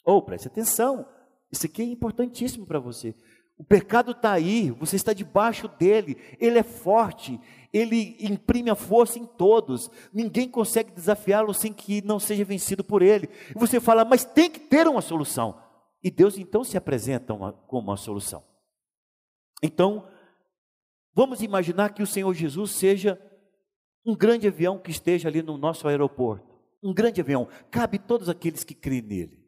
Ou 0.04 0.16
oh, 0.18 0.22
preste 0.22 0.48
atenção, 0.48 1.06
isso 1.50 1.66
aqui 1.66 1.82
é 1.82 1.84
importantíssimo 1.84 2.66
para 2.66 2.80
você. 2.80 3.14
O 3.56 3.64
pecado 3.64 4.10
está 4.10 4.32
aí, 4.32 4.70
você 4.72 4.96
está 4.96 5.12
debaixo 5.12 5.68
dele, 5.68 6.16
ele 6.40 6.58
é 6.58 6.64
forte, 6.64 7.38
ele 7.72 8.16
imprime 8.18 8.70
a 8.70 8.74
força 8.74 9.20
em 9.20 9.24
todos, 9.24 9.88
ninguém 10.12 10.48
consegue 10.48 10.90
desafiá-lo 10.90 11.54
sem 11.54 11.72
que 11.72 12.02
não 12.02 12.18
seja 12.18 12.44
vencido 12.44 12.82
por 12.82 13.02
ele. 13.02 13.28
E 13.50 13.58
você 13.58 13.78
fala, 13.78 14.04
mas 14.04 14.24
tem 14.24 14.50
que 14.50 14.58
ter 14.58 14.88
uma 14.88 15.00
solução. 15.00 15.62
E 16.02 16.10
Deus 16.10 16.36
então 16.36 16.64
se 16.64 16.76
apresenta 16.76 17.32
uma, 17.32 17.52
como 17.52 17.88
uma 17.88 17.96
solução. 17.96 18.42
Então, 19.62 20.08
vamos 21.14 21.42
imaginar 21.42 21.94
que 21.94 22.02
o 22.02 22.06
Senhor 22.06 22.32
Jesus 22.34 22.72
seja 22.72 23.20
um 24.04 24.16
grande 24.16 24.48
avião 24.48 24.78
que 24.78 24.90
esteja 24.90 25.28
ali 25.28 25.42
no 25.42 25.56
nosso 25.56 25.86
aeroporto. 25.86 26.52
Um 26.82 26.92
grande 26.92 27.20
avião, 27.20 27.46
cabe 27.70 27.98
todos 27.98 28.28
aqueles 28.28 28.64
que 28.64 28.74
creem 28.74 29.02
nele. 29.02 29.42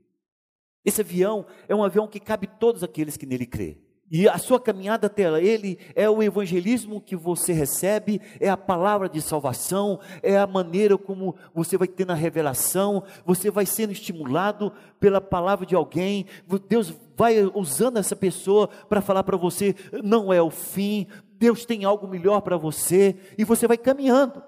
Esse 0.85 1.01
avião 1.01 1.47
é 1.67 1.75
um 1.75 1.83
avião 1.83 2.07
que 2.07 2.21
cabe 2.21 2.47
todos 2.47 2.85
aqueles 2.85 3.17
que 3.17 3.27
nele 3.27 3.47
crê. 3.47 3.79
E 4.11 4.29
a 4.29 4.37
sua 4.37 4.61
caminhada 4.61 5.07
até 5.07 5.23
ele 5.43 5.79
é 5.95 6.09
o 6.09 6.23
evangelismo 6.23 7.01
que 7.01 7.17
você 7.17 7.53
recebe, 7.53 8.21
é 8.39 8.51
a 8.51 8.57
palavra 8.57 9.09
de 9.09 9.21
salvação, 9.21 9.99
é 10.23 10.37
a 10.37 10.47
maneira 10.47 10.99
como 10.99 11.35
você 11.55 11.79
vai 11.79 11.89
ter 11.89 12.07
na 12.07 12.15
revelação, 12.15 13.03
você 13.25 13.51
vai 13.51 13.65
sendo 13.65 13.93
estimulado 13.93 14.71
pela 15.01 15.21
palavra 15.23 15.65
de 15.65 15.75
alguém, 15.75 16.27
Deus 16.69 16.95
vai 17.17 17.43
usando 17.55 17.97
essa 17.97 18.15
pessoa 18.15 18.69
para 18.89 19.01
falar 19.01 19.25
para 19.25 19.37
você: 19.37 19.75
não 20.03 20.33
é 20.33 20.41
o 20.41 20.51
fim, 20.51 21.07
Deus 21.39 21.65
tem 21.65 21.85
algo 21.85 22.07
melhor 22.07 22.41
para 22.41 22.57
você, 22.57 23.17
e 23.37 23.45
você 23.45 23.67
vai 23.67 23.77
caminhando. 23.77 24.43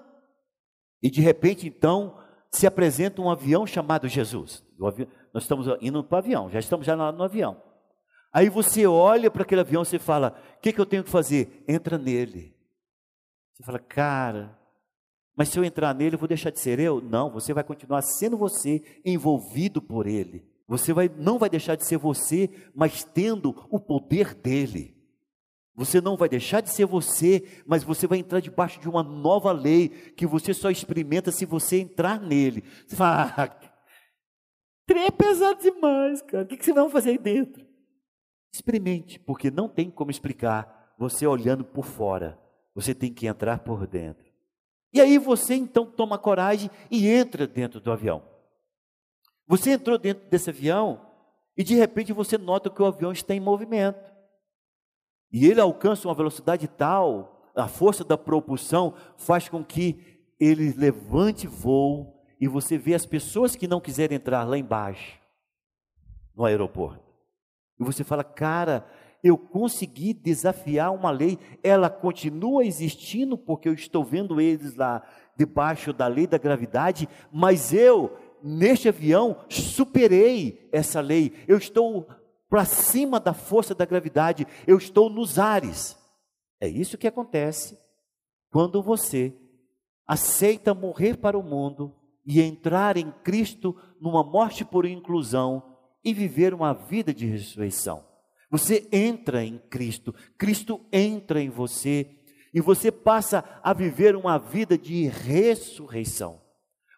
E 1.01 1.09
de 1.09 1.21
repente, 1.21 1.67
então, 1.67 2.17
se 2.49 2.65
apresenta 2.65 3.21
um 3.21 3.29
avião 3.29 3.65
chamado 3.67 4.07
Jesus. 4.07 4.65
Nós 4.77 5.43
estamos 5.43 5.67
indo 5.81 6.03
para 6.03 6.15
o 6.15 6.19
avião, 6.19 6.49
já 6.49 6.59
estamos 6.59 6.85
já 6.85 6.95
no 6.95 7.23
avião. 7.23 7.61
Aí 8.33 8.49
você 8.49 8.85
olha 8.85 9.31
para 9.31 9.43
aquele 9.43 9.61
avião 9.61 9.83
e 9.83 9.99
fala: 9.99 10.39
o 10.57 10.61
que, 10.61 10.73
que 10.73 10.79
eu 10.79 10.85
tenho 10.85 11.03
que 11.03 11.09
fazer? 11.09 11.63
Entra 11.67 11.97
nele. 11.97 12.55
Você 13.53 13.63
fala, 13.63 13.79
cara, 13.79 14.57
mas 15.35 15.49
se 15.49 15.59
eu 15.59 15.63
entrar 15.63 15.93
nele, 15.93 16.15
eu 16.15 16.19
vou 16.19 16.27
deixar 16.27 16.49
de 16.49 16.59
ser 16.59 16.79
eu? 16.79 16.99
Não, 16.99 17.31
você 17.31 17.53
vai 17.53 17.63
continuar 17.63 18.01
sendo 18.01 18.37
você, 18.37 18.83
envolvido 19.05 19.81
por 19.81 20.07
ele. 20.07 20.43
Você 20.67 20.93
vai, 20.93 21.09
não 21.09 21.37
vai 21.37 21.49
deixar 21.49 21.75
de 21.75 21.85
ser 21.85 21.97
você, 21.97 22.49
mas 22.75 23.03
tendo 23.03 23.55
o 23.69 23.79
poder 23.79 24.33
dele. 24.33 24.96
Você 25.77 26.01
não 26.01 26.17
vai 26.17 26.27
deixar 26.27 26.59
de 26.61 26.71
ser 26.71 26.85
você, 26.87 27.63
mas 27.67 27.83
você 27.83 28.07
vai 28.07 28.17
entrar 28.17 28.39
debaixo 28.39 28.79
de 28.79 28.89
uma 28.89 29.03
nova 29.03 29.51
lei 29.51 29.89
que 29.89 30.25
você 30.25 30.51
só 30.51 30.71
experimenta 30.71 31.31
se 31.31 31.45
você 31.45 31.79
entrar 31.79 32.19
nele. 32.19 32.63
Você 32.87 32.95
fala, 32.95 33.31
ah, 33.37 33.47
trem 34.87 35.05
é 35.05 35.11
pesado 35.11 35.61
demais, 35.61 36.19
cara. 36.23 36.45
O 36.45 36.47
que 36.47 36.65
você 36.65 36.73
vai 36.73 36.89
fazer 36.89 37.11
aí 37.11 37.17
dentro? 37.19 37.63
Experimente, 38.51 39.19
porque 39.19 39.51
não 39.51 39.69
tem 39.69 39.91
como 39.91 40.09
explicar 40.09 40.95
você 40.97 41.27
olhando 41.27 41.63
por 41.63 41.85
fora. 41.85 42.39
Você 42.73 42.95
tem 42.95 43.13
que 43.13 43.27
entrar 43.27 43.59
por 43.59 43.85
dentro. 43.85 44.25
E 44.91 44.99
aí 44.99 45.19
você 45.19 45.53
então 45.53 45.85
toma 45.85 46.17
coragem 46.17 46.71
e 46.89 47.07
entra 47.07 47.45
dentro 47.45 47.79
do 47.79 47.91
avião. 47.91 48.27
Você 49.45 49.73
entrou 49.73 49.99
dentro 49.99 50.27
desse 50.27 50.49
avião 50.49 51.05
e 51.55 51.63
de 51.63 51.75
repente 51.75 52.11
você 52.13 52.35
nota 52.35 52.67
que 52.67 52.81
o 52.81 52.85
avião 52.85 53.11
está 53.11 53.35
em 53.35 53.39
movimento. 53.39 54.16
E 55.31 55.45
ele 55.45 55.59
alcança 55.59 56.07
uma 56.07 56.15
velocidade 56.15 56.67
tal, 56.67 57.51
a 57.55 57.67
força 57.67 58.03
da 58.03 58.17
propulsão 58.17 58.93
faz 59.17 59.49
com 59.49 59.63
que 59.63 60.21
ele 60.39 60.71
levante 60.73 61.47
voo 61.47 62.15
e 62.39 62.47
você 62.47 62.77
vê 62.77 62.93
as 62.93 63.05
pessoas 63.05 63.55
que 63.55 63.67
não 63.67 63.81
quiserem 63.81 64.17
entrar 64.17 64.43
lá 64.43 64.57
embaixo, 64.57 65.19
no 66.35 66.45
aeroporto. 66.45 67.03
E 67.79 67.83
você 67.83 68.03
fala, 68.03 68.23
cara, 68.23 68.85
eu 69.23 69.37
consegui 69.37 70.13
desafiar 70.13 70.93
uma 70.93 71.09
lei, 71.09 71.37
ela 71.63 71.89
continua 71.89 72.65
existindo 72.65 73.37
porque 73.37 73.67
eu 73.67 73.73
estou 73.73 74.03
vendo 74.03 74.39
eles 74.39 74.75
lá 74.75 75.01
debaixo 75.35 75.91
da 75.91 76.07
lei 76.07 76.27
da 76.27 76.37
gravidade, 76.37 77.09
mas 77.31 77.73
eu, 77.73 78.15
neste 78.43 78.87
avião, 78.87 79.37
superei 79.49 80.67
essa 80.71 81.01
lei, 81.01 81.33
eu 81.47 81.57
estou 81.57 82.07
para 82.49 82.65
cima 82.65 83.19
da 83.19 83.33
força 83.33 83.75
da 83.75 83.85
gravidade, 83.85 84.47
eu 84.65 84.77
estou 84.77 85.09
nos 85.09 85.37
ares. 85.37 85.97
É 86.59 86.67
isso 86.67 86.97
que 86.97 87.07
acontece 87.07 87.77
quando 88.49 88.81
você 88.81 89.33
aceita 90.07 90.73
morrer 90.73 91.17
para 91.17 91.37
o 91.37 91.43
mundo 91.43 91.93
e 92.25 92.41
entrar 92.41 92.97
em 92.97 93.11
Cristo 93.23 93.75
numa 93.99 94.23
morte 94.23 94.63
por 94.63 94.85
inclusão 94.85 95.77
e 96.03 96.13
viver 96.13 96.53
uma 96.53 96.73
vida 96.73 97.13
de 97.13 97.25
ressurreição. 97.25 98.05
Você 98.49 98.87
entra 98.91 99.43
em 99.43 99.57
Cristo, 99.57 100.15
Cristo 100.37 100.79
entra 100.91 101.41
em 101.41 101.49
você 101.49 102.09
e 102.53 102.61
você 102.61 102.91
passa 102.91 103.43
a 103.61 103.73
viver 103.73 104.15
uma 104.15 104.37
vida 104.37 104.77
de 104.77 105.07
ressurreição. 105.07 106.41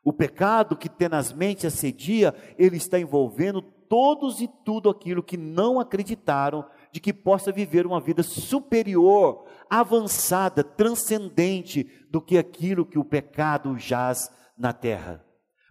O 0.04 0.14
pecado 0.14 0.78
que 0.78 0.88
tenazmente 0.88 1.68
assedia, 1.68 2.34
ele 2.58 2.78
está 2.78 3.00
envolvendo 3.00 3.64
todos 3.90 4.40
e 4.40 4.48
tudo 4.48 4.90
aquilo 4.90 5.24
que 5.24 5.36
não 5.36 5.80
acreditaram 5.80 6.64
de 6.92 7.00
que 7.00 7.12
possa 7.12 7.52
viver 7.52 7.86
uma 7.86 8.00
vida 8.00 8.22
superior, 8.24 9.46
avançada, 9.70 10.64
transcendente 10.64 11.84
do 12.10 12.22
que 12.22 12.38
aquilo 12.38 12.86
que 12.86 13.00
o 13.00 13.04
pecado 13.04 13.78
jaz 13.78 14.32
na 14.58 14.72
terra. 14.72 15.26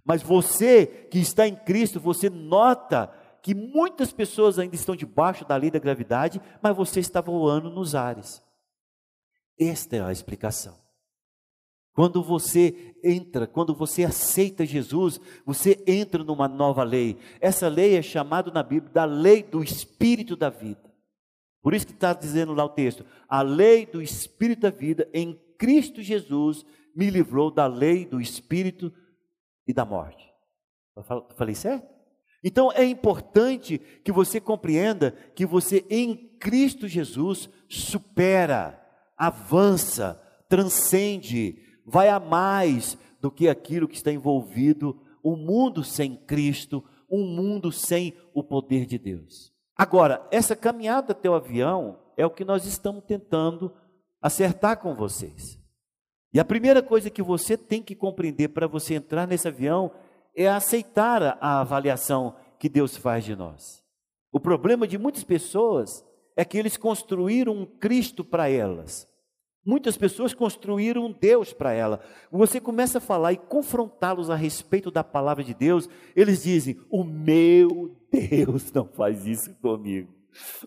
Mas 0.05 0.23
você 0.23 0.87
que 0.87 1.19
está 1.19 1.47
em 1.47 1.55
Cristo, 1.55 2.01
você 2.01 2.29
nota 2.29 3.13
que 3.43 3.55
muitas 3.55 4.13
pessoas 4.13 4.59
ainda 4.59 4.75
estão 4.75 4.97
debaixo 4.97 5.45
da 5.45 5.57
lei 5.57 5.71
da 5.71 5.79
gravidade, 5.79 6.41
mas 6.61 6.77
você 6.77 7.01
está 7.01 7.21
voando 7.21 7.71
nos 7.71 7.95
ares. 7.95 8.43
Esta 9.59 9.97
é 9.97 10.01
a 10.03 10.13
explicação. 10.13 10.88
Quando 11.99 12.23
você 12.23 12.95
entra, 13.03 13.45
quando 13.45 13.75
você 13.75 14.05
aceita 14.05 14.65
Jesus, 14.65 15.21
você 15.45 15.83
entra 15.85 16.23
numa 16.23 16.47
nova 16.47 16.85
lei. 16.85 17.19
Essa 17.41 17.67
lei 17.67 17.97
é 17.97 18.03
chamada 18.03 18.53
na 18.53 18.63
Bíblia 18.63 18.93
da 18.93 19.05
lei 19.05 19.43
do 19.43 19.65
Espírito 19.65 20.37
da 20.37 20.49
vida. 20.49 20.95
Por 21.61 21.75
isso 21.75 21.85
que 21.85 21.93
está 21.93 22.13
dizendo 22.13 22.55
lá 22.55 22.65
o 22.65 22.69
texto: 22.69 23.05
a 23.29 23.43
lei 23.43 23.85
do 23.85 24.01
Espírito 24.01 24.61
da 24.61 24.71
vida 24.71 25.09
em 25.13 25.37
Cristo 25.59 26.01
Jesus 26.01 26.65
me 26.95 27.11
livrou 27.11 27.51
da 27.51 27.67
lei 27.67 28.07
do 28.07 28.21
Espírito 28.21 28.93
e 29.67 29.73
da 29.73 29.85
morte. 29.85 30.25
Falei 31.37 31.57
certo? 31.57 31.85
Então 32.45 32.71
é 32.71 32.85
importante 32.85 33.77
que 34.05 34.13
você 34.13 34.41
compreenda 34.41 35.11
que 35.35 35.45
você 35.45 35.85
em 35.91 36.15
Cristo 36.39 36.87
Jesus 36.87 37.51
supera, 37.69 38.81
avança, 39.17 40.15
transcende, 40.49 41.67
vai 41.89 42.09
a 42.09 42.21
mais 42.21 42.99
do 43.21 43.31
que 43.31 43.49
aquilo 43.49 43.89
que 43.89 43.97
está 43.97 44.13
envolvido 44.13 45.01
o 45.23 45.33
um 45.33 45.37
mundo 45.37 45.83
sem 45.83 46.15
Cristo, 46.15 46.85
um 47.11 47.25
mundo 47.25 47.73
sem 47.73 48.15
o 48.35 48.45
poder 48.45 48.87
de 48.87 48.99
Deus. 48.99 49.53
Agora, 49.77 50.27
essa 50.31 50.55
caminhada 50.55 51.13
até 51.13 51.29
o 51.29 51.35
avião 51.35 51.99
é 52.17 52.27
o 52.27 52.31
que 52.31 52.45
nós 52.45 52.67
estamos 52.67 53.05
tentando 53.05 53.73
acertar 54.21 54.79
com 54.79 54.95
vocês. 54.95 55.59
E 56.33 56.39
a 56.39 56.45
primeira 56.45 56.83
coisa 56.83 57.09
que 57.09 57.23
você 57.23 57.57
tem 57.57 57.83
que 57.83 57.95
compreender 57.95 58.49
para 58.49 58.67
você 58.67 58.95
entrar 58.95 59.27
nesse 59.27 59.49
avião 59.49 59.91
é 60.37 60.49
aceitar 60.49 61.39
a 61.41 61.61
avaliação 61.61 62.37
que 62.59 62.69
Deus 62.69 62.97
faz 62.97 63.25
de 63.25 63.35
nós. 63.35 63.83
O 64.31 64.39
problema 64.39 64.87
de 64.87 64.99
muitas 64.99 65.25
pessoas 65.25 66.05
é 66.37 66.45
que 66.45 66.59
eles 66.59 66.77
construíram 66.77 67.53
um 67.53 67.65
Cristo 67.65 68.25
para 68.25 68.49
elas. 68.49 69.09
Muitas 69.69 69.99
pessoas 69.99 70.33
construíram 70.33 71.05
um 71.05 71.13
Deus 71.13 71.53
para 71.53 71.75
ela. 71.75 72.01
Você 72.33 72.59
começa 72.59 72.97
a 72.97 73.03
falar 73.03 73.35
e 73.35 73.37
confrontá-los 73.37 74.31
a 74.31 74.35
respeito 74.35 74.91
da 74.91 75.05
palavra 75.05 75.45
de 75.45 75.53
Deus, 75.53 75.91
eles 76.17 76.43
dizem: 76.43 76.81
O 76.89 77.05
meu 77.05 77.95
Deus 78.11 78.73
não 78.73 78.87
faz 78.87 79.27
isso 79.27 79.55
comigo. 79.61 80.09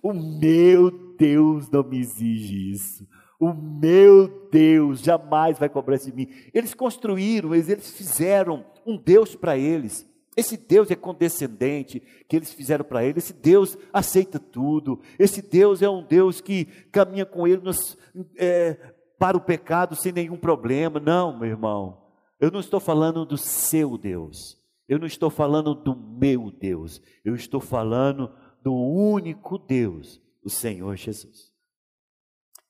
O 0.03 0.13
meu 0.13 0.91
Deus 1.17 1.67
não 1.71 1.81
me 1.81 1.97
exige 1.97 2.73
isso. 2.73 3.07
O 3.39 3.51
meu 3.51 4.47
Deus 4.51 4.99
jamais 4.99 5.57
vai 5.57 5.67
cobrar 5.67 5.95
isso 5.95 6.11
de 6.11 6.15
mim. 6.15 6.29
Eles 6.53 6.75
construíram, 6.75 7.55
eles, 7.55 7.89
fizeram 7.89 8.63
um 8.85 8.95
Deus 8.95 9.35
para 9.35 9.57
eles. 9.57 10.07
Esse 10.35 10.55
Deus 10.55 10.89
é 10.89 10.95
condescendente 10.95 11.99
que 12.27 12.35
eles 12.37 12.53
fizeram 12.53 12.85
para 12.85 13.03
ele. 13.03 13.19
Esse 13.19 13.33
Deus 13.33 13.77
aceita 13.91 14.39
tudo. 14.39 15.01
Esse 15.19 15.41
Deus 15.41 15.81
é 15.81 15.89
um 15.89 16.03
Deus 16.03 16.39
que 16.39 16.65
caminha 16.89 17.25
com 17.25 17.45
ele 17.45 17.61
nos, 17.61 17.97
é, 18.37 18.73
para 19.19 19.35
o 19.35 19.41
pecado 19.41 19.95
sem 19.95 20.11
nenhum 20.11 20.37
problema. 20.37 20.99
Não, 20.99 21.37
meu 21.37 21.49
irmão. 21.49 22.01
Eu 22.39 22.49
não 22.49 22.61
estou 22.61 22.79
falando 22.79 23.25
do 23.25 23.37
seu 23.37 23.97
Deus. 23.97 24.57
Eu 24.87 24.97
não 24.99 25.05
estou 25.05 25.29
falando 25.29 25.75
do 25.75 25.95
meu 25.95 26.49
Deus. 26.49 27.01
Eu 27.25 27.35
estou 27.35 27.59
falando 27.59 28.33
do 28.63 28.73
único 28.73 29.57
Deus, 29.57 30.21
o 30.43 30.49
Senhor 30.49 30.95
Jesus. 30.95 31.51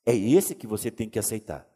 É 0.04 0.16
esse 0.16 0.56
que 0.56 0.66
você 0.66 0.90
tem 0.90 1.08
que 1.08 1.20
aceitar. 1.20 1.68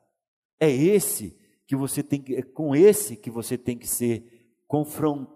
É 0.59 0.69
esse 0.69 1.37
que 1.67 1.75
você 1.75 2.01
tem 2.01 2.21
que, 2.21 2.35
é 2.35 2.41
com 2.41 2.75
esse 2.75 3.15
que 3.15 3.29
você 3.29 3.55
tem 3.55 3.77
que 3.77 3.87
ser 3.87 4.51
confrontado 4.67 5.34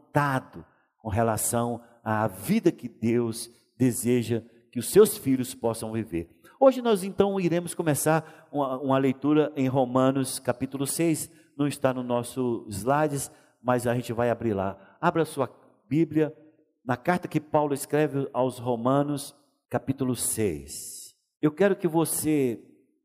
com 0.97 1.09
relação 1.09 1.81
à 2.03 2.27
vida 2.27 2.71
que 2.71 2.87
Deus 2.87 3.49
deseja 3.77 4.41
que 4.71 4.79
os 4.79 4.89
seus 4.89 5.17
filhos 5.17 5.53
possam 5.55 5.91
viver. 5.91 6.29
Hoje 6.59 6.81
nós 6.81 7.03
então 7.03 7.39
iremos 7.39 7.73
começar 7.73 8.47
uma, 8.51 8.77
uma 8.79 8.97
leitura 8.97 9.51
em 9.55 9.67
Romanos 9.67 10.39
capítulo 10.39 10.85
6, 10.85 11.31
não 11.57 11.67
está 11.67 11.93
no 11.93 12.03
nosso 12.03 12.65
slides, 12.69 13.31
mas 13.61 13.87
a 13.87 13.95
gente 13.95 14.13
vai 14.13 14.29
abrir 14.29 14.53
lá. 14.53 14.77
Abra 14.99 15.25
sua 15.25 15.49
Bíblia 15.87 16.35
na 16.83 16.97
carta 16.97 17.27
que 17.27 17.39
Paulo 17.39 17.73
escreve 17.73 18.29
aos 18.33 18.59
Romanos, 18.59 19.35
capítulo 19.69 20.15
6. 20.15 21.15
Eu 21.41 21.51
quero 21.51 21.75
que 21.75 21.87
você 21.87 22.61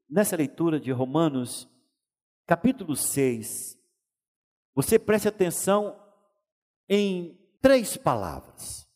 nessa 0.09 0.37
leitura 0.37 0.79
de 0.79 0.93
Romanos, 0.93 1.69
capítulo 2.47 2.95
6, 2.95 3.79
você 4.75 4.99
preste 4.99 5.29
atenção 5.29 5.97
em 6.89 7.39
três 7.61 7.97
palavras. 7.97 8.87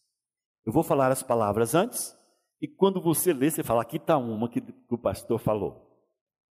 Eu 0.65 0.73
vou 0.73 0.83
falar 0.83 1.11
as 1.11 1.23
palavras 1.23 1.75
antes, 1.75 2.17
e 2.61 2.69
quando 2.69 3.01
você 3.01 3.33
lê, 3.33 3.51
você 3.51 3.63
fala, 3.63 3.83
aqui 3.83 3.97
está 3.97 4.19
uma 4.19 4.49
que 4.49 4.63
o 4.91 4.99
pastor 4.99 5.39
falou. 5.39 5.89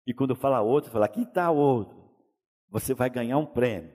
E 0.06 0.14
quando 0.14 0.30
eu 0.30 0.36
falar 0.36 0.62
outra, 0.62 0.90
fala, 0.90 1.06
aqui 1.06 1.22
está 1.22 1.50
outra. 1.50 1.96
Você 2.70 2.94
vai 2.94 3.10
ganhar 3.10 3.38
um 3.38 3.46
prêmio. 3.46 3.94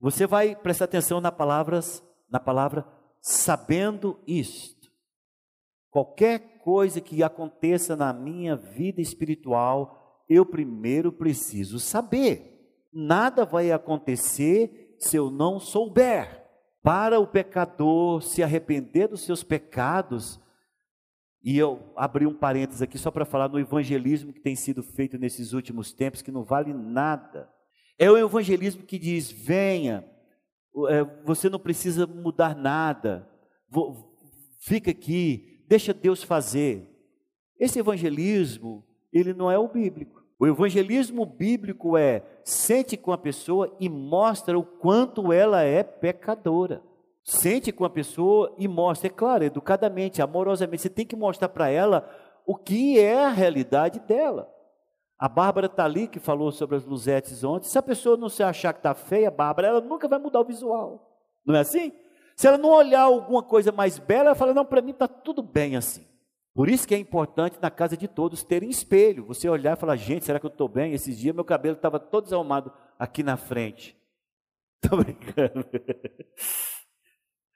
Você 0.00 0.26
vai 0.26 0.56
prestar 0.56 0.86
atenção 0.86 1.20
na, 1.20 1.30
palavras, 1.30 2.02
na 2.28 2.40
palavra 2.40 2.86
sabendo 3.20 4.18
isto. 4.26 4.90
Qualquer 5.90 6.58
coisa 6.58 7.00
que 7.00 7.22
aconteça 7.22 7.94
na 7.94 8.12
minha 8.12 8.56
vida 8.56 9.00
espiritual, 9.00 10.24
eu 10.28 10.44
primeiro 10.44 11.12
preciso 11.12 11.78
saber. 11.78 12.50
Nada 12.92 13.44
vai 13.44 13.70
acontecer 13.70 14.81
se 15.04 15.16
eu 15.16 15.30
não 15.30 15.58
souber. 15.58 16.40
Para 16.82 17.20
o 17.20 17.26
pecador 17.26 18.22
se 18.22 18.42
arrepender 18.42 19.08
dos 19.08 19.20
seus 19.20 19.44
pecados, 19.44 20.40
e 21.42 21.56
eu 21.56 21.92
abri 21.96 22.26
um 22.26 22.34
parênteses 22.34 22.82
aqui 22.82 22.98
só 22.98 23.10
para 23.10 23.24
falar 23.24 23.48
no 23.48 23.58
evangelismo 23.58 24.32
que 24.32 24.40
tem 24.40 24.56
sido 24.56 24.82
feito 24.82 25.18
nesses 25.18 25.52
últimos 25.52 25.92
tempos, 25.92 26.22
que 26.22 26.32
não 26.32 26.44
vale 26.44 26.72
nada. 26.72 27.48
É 27.98 28.10
o 28.10 28.18
evangelismo 28.18 28.84
que 28.84 28.98
diz: 28.98 29.30
venha, 29.30 30.04
é, 30.88 31.04
você 31.24 31.48
não 31.48 31.58
precisa 31.58 32.06
mudar 32.06 32.56
nada, 32.56 33.28
fica 34.60 34.90
aqui, 34.90 35.64
deixa 35.68 35.92
Deus 35.92 36.22
fazer. 36.22 36.88
Esse 37.58 37.78
evangelismo, 37.78 38.84
ele 39.12 39.32
não 39.32 39.50
é 39.50 39.58
o 39.58 39.68
bíblico. 39.68 40.21
O 40.42 40.46
evangelismo 40.48 41.24
bíblico 41.24 41.96
é 41.96 42.20
sente 42.42 42.96
com 42.96 43.12
a 43.12 43.16
pessoa 43.16 43.72
e 43.78 43.88
mostra 43.88 44.58
o 44.58 44.64
quanto 44.64 45.32
ela 45.32 45.62
é 45.62 45.84
pecadora. 45.84 46.82
Sente 47.22 47.70
com 47.70 47.84
a 47.84 47.88
pessoa 47.88 48.52
e 48.58 48.66
mostra, 48.66 49.06
é 49.06 49.10
claro, 49.10 49.44
educadamente, 49.44 50.20
amorosamente, 50.20 50.82
você 50.82 50.90
tem 50.90 51.06
que 51.06 51.14
mostrar 51.14 51.48
para 51.48 51.68
ela 51.70 52.10
o 52.44 52.56
que 52.56 52.98
é 52.98 53.24
a 53.24 53.28
realidade 53.28 54.00
dela. 54.00 54.52
A 55.16 55.28
Bárbara 55.28 55.66
está 55.66 55.84
ali, 55.84 56.08
que 56.08 56.18
falou 56.18 56.50
sobre 56.50 56.74
as 56.74 56.84
luzetes 56.84 57.44
ontem. 57.44 57.68
Se 57.68 57.78
a 57.78 57.82
pessoa 57.82 58.16
não 58.16 58.28
se 58.28 58.42
achar 58.42 58.72
que 58.72 58.80
está 58.80 58.94
feia, 58.94 59.30
Bárbara, 59.30 59.68
ela 59.68 59.80
nunca 59.80 60.08
vai 60.08 60.18
mudar 60.18 60.40
o 60.40 60.44
visual. 60.44 61.08
Não 61.46 61.54
é 61.54 61.60
assim? 61.60 61.92
Se 62.34 62.48
ela 62.48 62.58
não 62.58 62.70
olhar 62.70 63.02
alguma 63.02 63.44
coisa 63.44 63.70
mais 63.70 63.96
bela, 63.96 64.30
ela 64.30 64.34
fala: 64.34 64.52
não, 64.52 64.64
para 64.64 64.82
mim 64.82 64.90
está 64.90 65.06
tudo 65.06 65.40
bem 65.40 65.76
assim. 65.76 66.04
Por 66.54 66.68
isso 66.68 66.86
que 66.86 66.94
é 66.94 66.98
importante 66.98 67.58
na 67.62 67.70
casa 67.70 67.96
de 67.96 68.06
todos 68.06 68.44
terem 68.44 68.68
espelho. 68.68 69.24
Você 69.26 69.48
olhar 69.48 69.76
e 69.76 69.80
falar: 69.80 69.96
gente, 69.96 70.24
será 70.24 70.38
que 70.38 70.46
eu 70.46 70.50
estou 70.50 70.68
bem? 70.68 70.92
Esses 70.92 71.18
dias 71.18 71.34
meu 71.34 71.44
cabelo 71.44 71.76
estava 71.76 71.98
todo 71.98 72.24
desarrumado 72.24 72.72
aqui 72.98 73.22
na 73.22 73.36
frente. 73.36 73.96
Estou 74.82 74.98
brincando. 74.98 75.64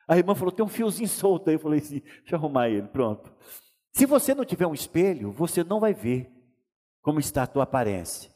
A 0.09 0.17
irmã 0.17 0.35
falou: 0.35 0.53
tem 0.53 0.65
um 0.65 0.69
fiozinho 0.69 1.09
solto 1.09 1.49
aí. 1.49 1.57
Eu 1.57 1.61
falei 1.61 1.81
assim: 1.81 2.01
deixa 2.01 2.35
eu 2.35 2.39
arrumar 2.39 2.69
ele, 2.71 2.89
pronto. 2.89 3.33
Se 3.93 4.07
você 4.07 4.35
não 4.35 4.45
tiver 4.45 4.67
um 4.67 4.75
espelho, 4.75 5.33
você 5.33 5.65
não 5.65 5.81
vai 5.81 5.93
ver 5.93 6.31
como 7.03 7.21
está 7.21 7.43
a 7.43 7.47
tua 7.47 7.65
aparência. 7.65 8.31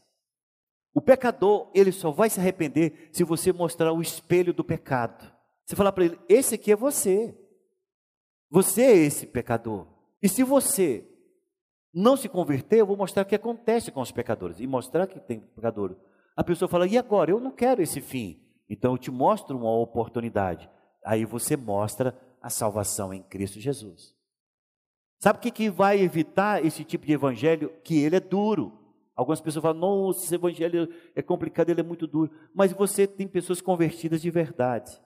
O 0.93 1.01
pecador, 1.01 1.71
ele 1.75 1.93
só 1.93 2.11
vai 2.11 2.29
se 2.29 2.41
arrepender 2.41 3.09
se 3.13 3.23
você 3.23 3.53
mostrar 3.53 3.93
o 3.93 4.03
espelho 4.03 4.53
do 4.53 4.65
pecado. 4.65 5.33
Você 5.65 5.77
falar 5.77 5.93
para 5.93 6.05
ele: 6.05 6.21
esse 6.29 6.57
aqui 6.57 6.73
é 6.73 6.77
você. 6.77 7.35
Você 8.51 8.83
é 8.83 8.97
esse 8.97 9.27
pecador. 9.27 10.00
E 10.23 10.29
se 10.29 10.43
você 10.43 11.07
não 11.93 12.17
se 12.17 12.29
converter, 12.29 12.79
eu 12.79 12.87
vou 12.87 12.97
mostrar 12.97 13.23
o 13.23 13.27
que 13.27 13.35
acontece 13.35 13.91
com 13.91 14.01
os 14.01 14.13
pecadores. 14.13 14.61
E 14.61 14.67
mostrar 14.67 15.07
que 15.07 15.19
tem 15.19 15.41
pecador. 15.41 15.97
A 16.37 16.45
pessoa 16.45 16.69
fala: 16.69 16.87
e 16.87 16.97
agora? 16.97 17.31
Eu 17.31 17.41
não 17.41 17.51
quero 17.51 17.83
esse 17.83 18.01
fim. 18.01 18.41
Então 18.69 18.93
eu 18.93 18.99
te 18.99 19.11
mostro 19.11 19.59
uma 19.59 19.77
oportunidade. 19.79 20.71
Aí 21.05 21.25
você 21.25 21.57
mostra 21.57 22.17
a 22.41 22.49
salvação 22.49 23.13
em 23.13 23.23
Cristo 23.23 23.59
Jesus. 23.59 24.15
Sabe 25.19 25.39
o 25.39 25.43
que, 25.43 25.51
que 25.51 25.71
vai 25.71 26.01
evitar 26.01 26.65
esse 26.65 26.85
tipo 26.85 27.05
de 27.05 27.13
evangelho? 27.13 27.73
Que 27.83 27.99
ele 27.99 28.17
é 28.17 28.21
duro. 28.21 28.79
Algumas 29.15 29.41
pessoas 29.41 29.63
falam, 29.63 29.79
nossa, 29.79 30.25
esse 30.25 30.35
evangelho 30.35 30.89
é 31.15 31.21
complicado, 31.21 31.69
ele 31.69 31.81
é 31.81 31.85
muito 31.85 32.07
duro. 32.07 32.31
Mas 32.55 32.73
você 32.73 33.07
tem 33.07 33.29
pessoas 33.29 33.61
convertidas 33.61 34.23
de 34.23 34.31
verdade. 34.31 34.99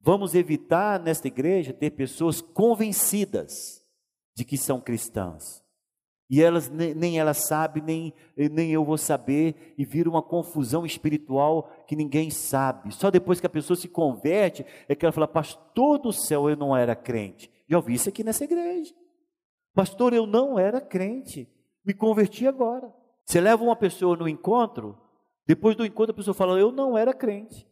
Vamos 0.00 0.36
evitar 0.36 1.00
nesta 1.00 1.26
igreja 1.26 1.72
ter 1.72 1.90
pessoas 1.90 2.40
convencidas 2.40 3.84
de 4.36 4.44
que 4.44 4.56
são 4.58 4.80
cristãs. 4.80 5.64
E 6.28 6.42
elas 6.42 6.68
nem 6.68 7.20
elas 7.20 7.46
sabem, 7.46 7.82
nem, 7.82 8.14
nem 8.36 8.72
eu 8.72 8.84
vou 8.84 8.98
saber, 8.98 9.74
e 9.78 9.84
vira 9.84 10.10
uma 10.10 10.22
confusão 10.22 10.84
espiritual 10.84 11.70
que 11.86 11.94
ninguém 11.94 12.30
sabe. 12.30 12.92
Só 12.92 13.10
depois 13.10 13.40
que 13.40 13.46
a 13.46 13.50
pessoa 13.50 13.76
se 13.76 13.88
converte 13.88 14.66
é 14.88 14.94
que 14.94 15.04
ela 15.04 15.12
fala: 15.12 15.28
Pastor 15.28 15.98
do 15.98 16.12
céu, 16.12 16.50
eu 16.50 16.56
não 16.56 16.76
era 16.76 16.96
crente. 16.96 17.50
Já 17.68 17.76
ouvi 17.76 17.94
isso 17.94 18.08
aqui 18.08 18.24
nessa 18.24 18.44
igreja. 18.44 18.92
Pastor, 19.72 20.12
eu 20.12 20.26
não 20.26 20.58
era 20.58 20.80
crente, 20.80 21.48
me 21.84 21.94
converti 21.94 22.46
agora. 22.46 22.92
Você 23.24 23.40
leva 23.40 23.62
uma 23.62 23.76
pessoa 23.76 24.16
no 24.16 24.28
encontro, 24.28 24.98
depois 25.46 25.76
do 25.76 25.86
encontro 25.86 26.12
a 26.12 26.16
pessoa 26.16 26.34
fala: 26.34 26.58
Eu 26.58 26.72
não 26.72 26.98
era 26.98 27.14
crente. 27.14 27.68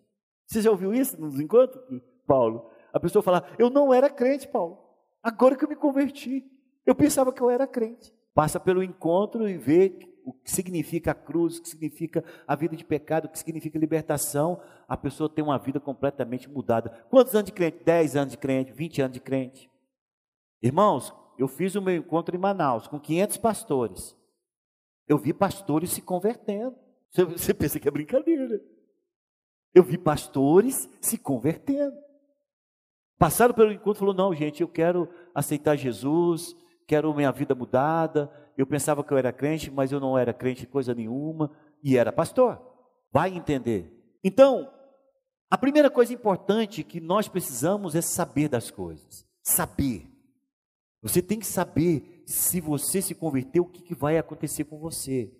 Você 0.47 0.63
já 0.63 0.71
ouviu 0.71 0.95
isso 0.95 1.21
nos 1.21 1.41
encontros? 1.41 1.83
Paulo. 2.27 2.71
A 2.93 3.01
pessoa 3.01 3.23
fala, 3.23 3.45
eu 3.59 3.71
não 3.71 3.93
era 3.93 4.09
crente, 4.09 4.47
Paulo. 4.47 4.79
Agora 5.23 5.57
que 5.57 5.65
eu 5.65 5.69
me 5.69 5.77
converti. 5.77 6.45
Eu 6.87 6.95
pensava 6.95 7.33
que 7.33 7.41
eu 7.41 7.51
era 7.51 7.67
crente. 7.67 8.13
Passa 8.35 8.59
pelo 8.59 8.83
encontro 8.83 9.49
e 9.49 9.57
vê 9.57 9.97
o 10.25 10.33
que 10.33 10.51
significa 10.51 11.13
a 11.13 11.15
cruz, 11.15 11.59
o 11.59 11.63
que 11.63 11.69
significa 11.69 12.25
a 12.47 12.57
vida 12.57 12.77
de 12.77 12.85
pecado, 12.85 13.27
o 13.27 13.29
que 13.29 13.39
significa 13.39 13.79
libertação. 13.79 14.61
A 14.89 14.97
pessoa 14.97 15.29
tem 15.29 15.45
uma 15.45 15.59
vida 15.59 15.79
completamente 15.79 16.49
mudada. 16.49 16.91
Quantos 17.11 17.35
anos 17.35 17.47
de 17.47 17.53
crente? 17.53 17.85
10 17.85 18.17
anos 18.17 18.33
de 18.33 18.39
crente, 18.39 18.73
20 18.73 19.03
anos 19.03 19.15
de 19.15 19.21
crente. 19.21 19.71
Irmãos, 20.63 21.15
eu 21.39 21.47
fiz 21.47 21.75
o 21.75 21.83
meu 21.83 21.97
encontro 21.97 22.35
em 22.35 22.39
Manaus 22.39 22.89
com 22.89 22.99
500 22.99 23.37
pastores. 23.37 24.17
Eu 25.07 25.19
vi 25.19 25.33
pastores 25.33 25.91
se 25.91 26.01
convertendo. 26.01 26.77
Você 27.13 27.53
pensa 27.53 27.79
que 27.79 27.87
é 27.87 27.91
brincadeira. 27.91 28.61
Eu 29.75 29.83
vi 29.83 29.99
pastores 29.99 30.89
se 31.01 31.19
convertendo. 31.19 31.97
Passaram 33.19 33.55
pelo 33.55 33.73
encontro 33.73 33.99
e 33.99 34.01
falou: 34.01 34.15
Não, 34.15 34.35
gente, 34.35 34.63
eu 34.63 34.69
quero 34.69 35.09
aceitar 35.35 35.77
Jesus, 35.77 36.57
quero 36.87 37.15
minha 37.15 37.33
vida 37.33 37.55
mudada. 37.55 38.31
Eu 38.57 38.67
pensava 38.67 39.03
que 39.03 39.13
eu 39.13 39.19
era 39.19 39.33
crente, 39.33 39.71
mas 39.71 39.93
eu 39.93 40.01
não 40.01 40.17
era 40.17 40.33
crente 40.33 40.67
coisa 40.67 40.95
nenhuma, 40.95 41.51
e 41.83 41.97
era 41.97 42.13
pastor. 42.13 42.61
Vai 43.13 43.35
entender. 43.35 44.19
Então, 44.23 44.71
a 45.51 45.59
primeira 45.59 45.91
coisa 45.91 46.13
importante 46.13 46.83
que 46.83 47.01
nós 47.01 47.29
precisamos 47.29 47.95
é 47.95 48.01
saber 48.01 48.49
das 48.49 48.71
coisas. 48.71 49.27
Saber. 49.43 50.11
Você 51.03 51.21
tem 51.21 51.39
que 51.39 51.47
saber 51.47 52.23
se 52.27 52.61
você 52.61 53.03
se 53.03 53.15
converter, 53.15 53.61
o 53.61 53.67
que, 53.67 53.83
que 53.83 53.95
vai 53.95 54.17
acontecer 54.17 54.65
com 54.65 54.79
você. 54.79 55.33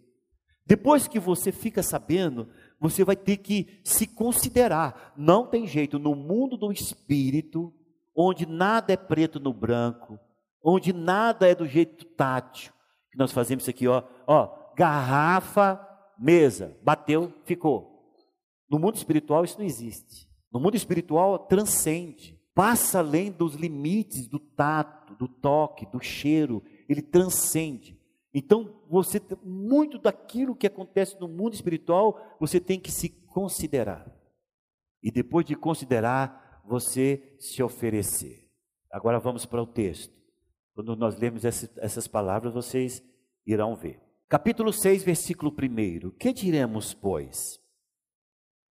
Depois 0.67 1.09
que 1.09 1.19
você 1.19 1.53
fica 1.53 1.83
sabendo, 1.83 2.49
você 2.81 3.05
vai 3.05 3.17
ter 3.17 3.39
que 3.39 3.81
se 3.85 4.07
considerar. 4.07 5.13
Não 5.17 5.47
tem 5.47 5.67
jeito, 5.67 5.99
no 5.99 6.15
mundo 6.15 6.57
do 6.57 6.73
espírito, 6.73 7.73
onde 8.15 8.47
nada 8.47 8.93
é 8.93 8.97
preto 8.97 9.41
no 9.41 9.53
branco, 9.53 10.19
onde 10.65 10.93
nada 10.93 11.47
é 11.47 11.55
do 11.55 11.67
jeito 11.67 12.07
tátil, 12.07 12.73
que 13.13 13.19
nós 13.19 13.31
fazemos 13.31 13.65
isso 13.65 13.71
aqui, 13.71 13.87
ó, 13.87 14.03
ó, 14.27 14.73
garrafa, 14.75 15.79
mesa, 16.19 16.77
bateu, 16.83 17.33
ficou. 17.45 17.95
No 18.69 18.79
mundo 18.79 18.97
espiritual 18.97 19.45
isso 19.45 19.59
não 19.59 19.67
existe. 19.67 20.29
No 20.51 20.59
mundo 20.59 20.75
espiritual 20.75 21.39
transcende, 21.39 22.41
passa 22.55 23.01
além 23.01 23.31
dos 23.31 23.55
limites 23.55 24.27
do 24.27 24.39
tato, 24.39 25.15
do 25.17 25.29
toque, 25.29 25.87
do 25.87 26.01
cheiro, 26.01 26.63
ele 26.89 27.03
transcende. 27.03 28.01
Então, 28.33 28.81
você 28.89 29.21
muito 29.45 29.99
daquilo 29.99 30.57
que 30.57 30.67
acontece 30.67 31.21
no 31.21 31.29
mundo 31.29 31.55
espiritual, 31.55 32.37
você 32.41 32.59
tem 32.59 32.81
que 32.81 32.91
se 32.91 33.09
considerar. 33.09 34.11
E 35.03 35.11
depois 35.11 35.45
de 35.45 35.55
considerar, 35.55 36.63
você 36.67 37.37
se 37.39 37.63
oferecer. 37.63 38.49
Agora 38.91 39.21
vamos 39.21 39.45
para 39.45 39.63
o 39.63 39.67
texto. 39.67 40.24
Quando 40.75 40.97
nós 40.97 41.17
lemos 41.17 41.45
essas 41.45 42.09
palavras, 42.09 42.53
vocês 42.53 43.03
irão 43.47 43.77
ver. 43.77 44.03
Capítulo 44.29 44.73
6, 44.73 45.05
versículo 45.05 45.53
1. 45.53 46.11
Que 46.19 46.33
diremos, 46.33 46.93
pois? 46.93 47.61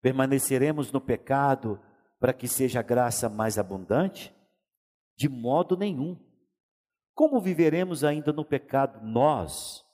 Permaneceremos 0.00 0.90
no 0.90 1.00
pecado 1.00 1.78
para 2.18 2.32
que 2.32 2.48
seja 2.48 2.80
a 2.80 2.82
graça 2.82 3.28
mais 3.28 3.58
abundante? 3.58 4.34
De 5.14 5.28
modo 5.28 5.76
nenhum. 5.76 6.18
Como 7.14 7.38
viveremos 7.38 8.02
ainda 8.02 8.32
no 8.32 8.46
pecado 8.46 9.04
nós, 9.06 9.84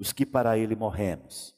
os 0.00 0.12
que 0.12 0.26
para 0.26 0.58
ele 0.58 0.74
morremos? 0.74 1.56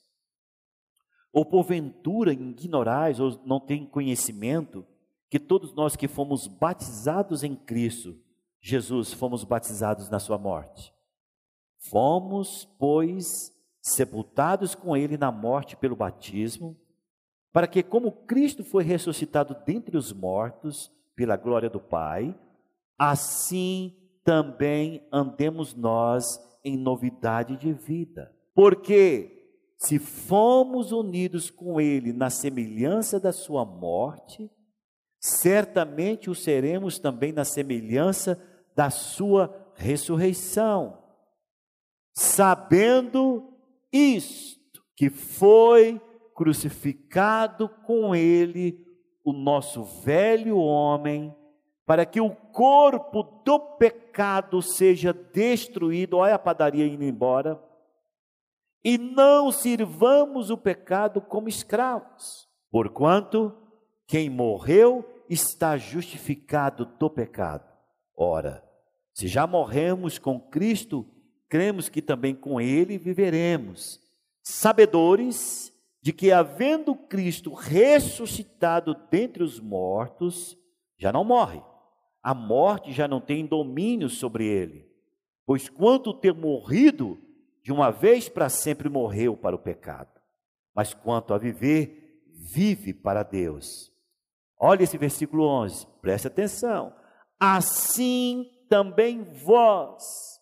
Ou 1.32 1.46
porventura 1.46 2.32
ignorais 2.32 3.18
ou 3.18 3.40
não 3.46 3.58
tem 3.58 3.86
conhecimento 3.86 4.86
que 5.30 5.40
todos 5.40 5.74
nós 5.74 5.96
que 5.96 6.06
fomos 6.06 6.46
batizados 6.46 7.42
em 7.42 7.56
Cristo, 7.56 8.22
Jesus, 8.66 9.12
fomos 9.12 9.44
batizados 9.44 10.08
na 10.08 10.18
sua 10.18 10.38
morte? 10.38 10.90
Fomos, 11.90 12.66
pois, 12.78 13.52
sepultados 13.82 14.74
com 14.74 14.96
ele 14.96 15.18
na 15.18 15.30
morte 15.30 15.76
pelo 15.76 15.94
batismo, 15.94 16.74
para 17.52 17.66
que, 17.66 17.82
como 17.82 18.10
Cristo 18.10 18.64
foi 18.64 18.82
ressuscitado 18.82 19.54
dentre 19.66 19.98
os 19.98 20.14
mortos 20.14 20.90
pela 21.14 21.36
glória 21.36 21.68
do 21.68 21.78
Pai, 21.78 22.34
assim 22.98 23.94
também 24.24 25.06
andemos 25.12 25.74
nós 25.74 26.24
em 26.64 26.78
novidade 26.78 27.58
de 27.58 27.70
vida. 27.70 28.34
Porque 28.54 29.60
se 29.76 29.98
fomos 29.98 30.90
unidos 30.90 31.50
com 31.50 31.78
Ele 31.78 32.14
na 32.14 32.30
semelhança 32.30 33.20
da 33.20 33.30
Sua 33.30 33.62
morte, 33.62 34.50
certamente 35.20 36.30
o 36.30 36.34
seremos 36.34 36.98
também 36.98 37.30
na 37.30 37.44
semelhança 37.44 38.40
da 38.74 38.90
Sua 38.90 39.54
ressurreição. 39.74 40.98
Sabendo 42.12 43.52
isto, 43.92 44.82
que 44.96 45.10
foi 45.10 46.00
crucificado 46.34 47.68
com 47.68 48.14
Ele 48.14 48.84
o 49.24 49.32
nosso 49.32 49.82
velho 49.82 50.58
homem 50.58 51.34
para 51.86 52.06
que 52.06 52.20
o 52.20 52.30
corpo 52.30 53.22
do 53.44 53.58
pecado 53.76 54.62
seja 54.62 55.12
destruído, 55.12 56.16
olha 56.16 56.34
a 56.34 56.38
padaria 56.38 56.86
indo 56.86 57.04
embora, 57.04 57.62
e 58.82 58.96
não 58.98 59.50
sirvamos 59.50 60.50
o 60.50 60.56
pecado 60.56 61.20
como 61.20 61.48
escravos, 61.48 62.48
porquanto 62.70 63.54
quem 64.06 64.28
morreu 64.30 65.04
está 65.28 65.76
justificado 65.76 66.84
do 66.84 67.08
pecado. 67.08 67.73
Ora, 68.16 68.64
se 69.12 69.28
já 69.28 69.46
morremos 69.46 70.18
com 70.18 70.40
Cristo, 70.40 71.06
cremos 71.48 71.88
que 71.88 72.02
também 72.02 72.34
com 72.34 72.60
Ele 72.60 72.98
viveremos, 72.98 74.00
sabedores 74.42 75.72
de 76.00 76.12
que, 76.12 76.30
havendo 76.30 76.94
Cristo 76.94 77.52
ressuscitado 77.52 78.94
dentre 79.10 79.42
os 79.42 79.58
mortos, 79.58 80.56
já 80.96 81.12
não 81.12 81.24
morre 81.24 81.62
a 82.24 82.32
morte 82.32 82.90
já 82.90 83.06
não 83.06 83.20
tem 83.20 83.44
domínio 83.44 84.08
sobre 84.08 84.46
ele. 84.46 84.90
Pois 85.44 85.68
quanto 85.68 86.14
ter 86.14 86.32
morrido, 86.32 87.18
de 87.62 87.70
uma 87.70 87.90
vez 87.90 88.30
para 88.30 88.48
sempre 88.48 88.88
morreu 88.88 89.36
para 89.36 89.54
o 89.54 89.58
pecado. 89.58 90.08
Mas 90.74 90.94
quanto 90.94 91.34
a 91.34 91.38
viver, 91.38 92.24
vive 92.32 92.94
para 92.94 93.22
Deus. 93.22 93.92
Olha 94.58 94.82
esse 94.82 94.96
versículo 94.96 95.44
11, 95.46 95.86
preste 96.00 96.26
atenção. 96.26 96.94
Assim 97.46 98.50
também 98.70 99.22
vós 99.22 100.40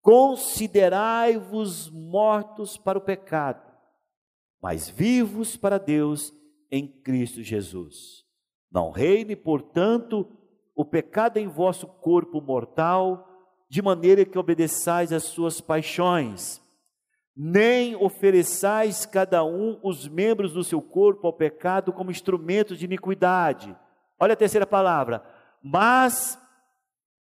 considerai-vos 0.00 1.90
mortos 1.90 2.76
para 2.76 2.96
o 2.96 3.00
pecado, 3.00 3.60
mas 4.62 4.88
vivos 4.88 5.56
para 5.56 5.78
Deus 5.78 6.32
em 6.70 6.86
Cristo 6.86 7.42
Jesus. 7.42 8.24
Não 8.70 8.92
reine, 8.92 9.34
portanto, 9.34 10.28
o 10.76 10.84
pecado 10.84 11.38
em 11.38 11.48
vosso 11.48 11.88
corpo 11.88 12.40
mortal, 12.40 13.28
de 13.68 13.82
maneira 13.82 14.24
que 14.24 14.38
obedeçais 14.38 15.12
às 15.12 15.24
suas 15.24 15.60
paixões. 15.60 16.62
Nem 17.34 17.96
ofereçais 17.96 19.04
cada 19.04 19.42
um 19.42 19.80
os 19.82 20.06
membros 20.06 20.52
do 20.52 20.62
seu 20.62 20.80
corpo 20.80 21.26
ao 21.26 21.32
pecado 21.32 21.92
como 21.92 22.12
instrumentos 22.12 22.78
de 22.78 22.84
iniquidade. 22.84 23.76
Olha 24.20 24.34
a 24.34 24.36
terceira 24.36 24.64
palavra. 24.64 25.31
Mas 25.62 26.38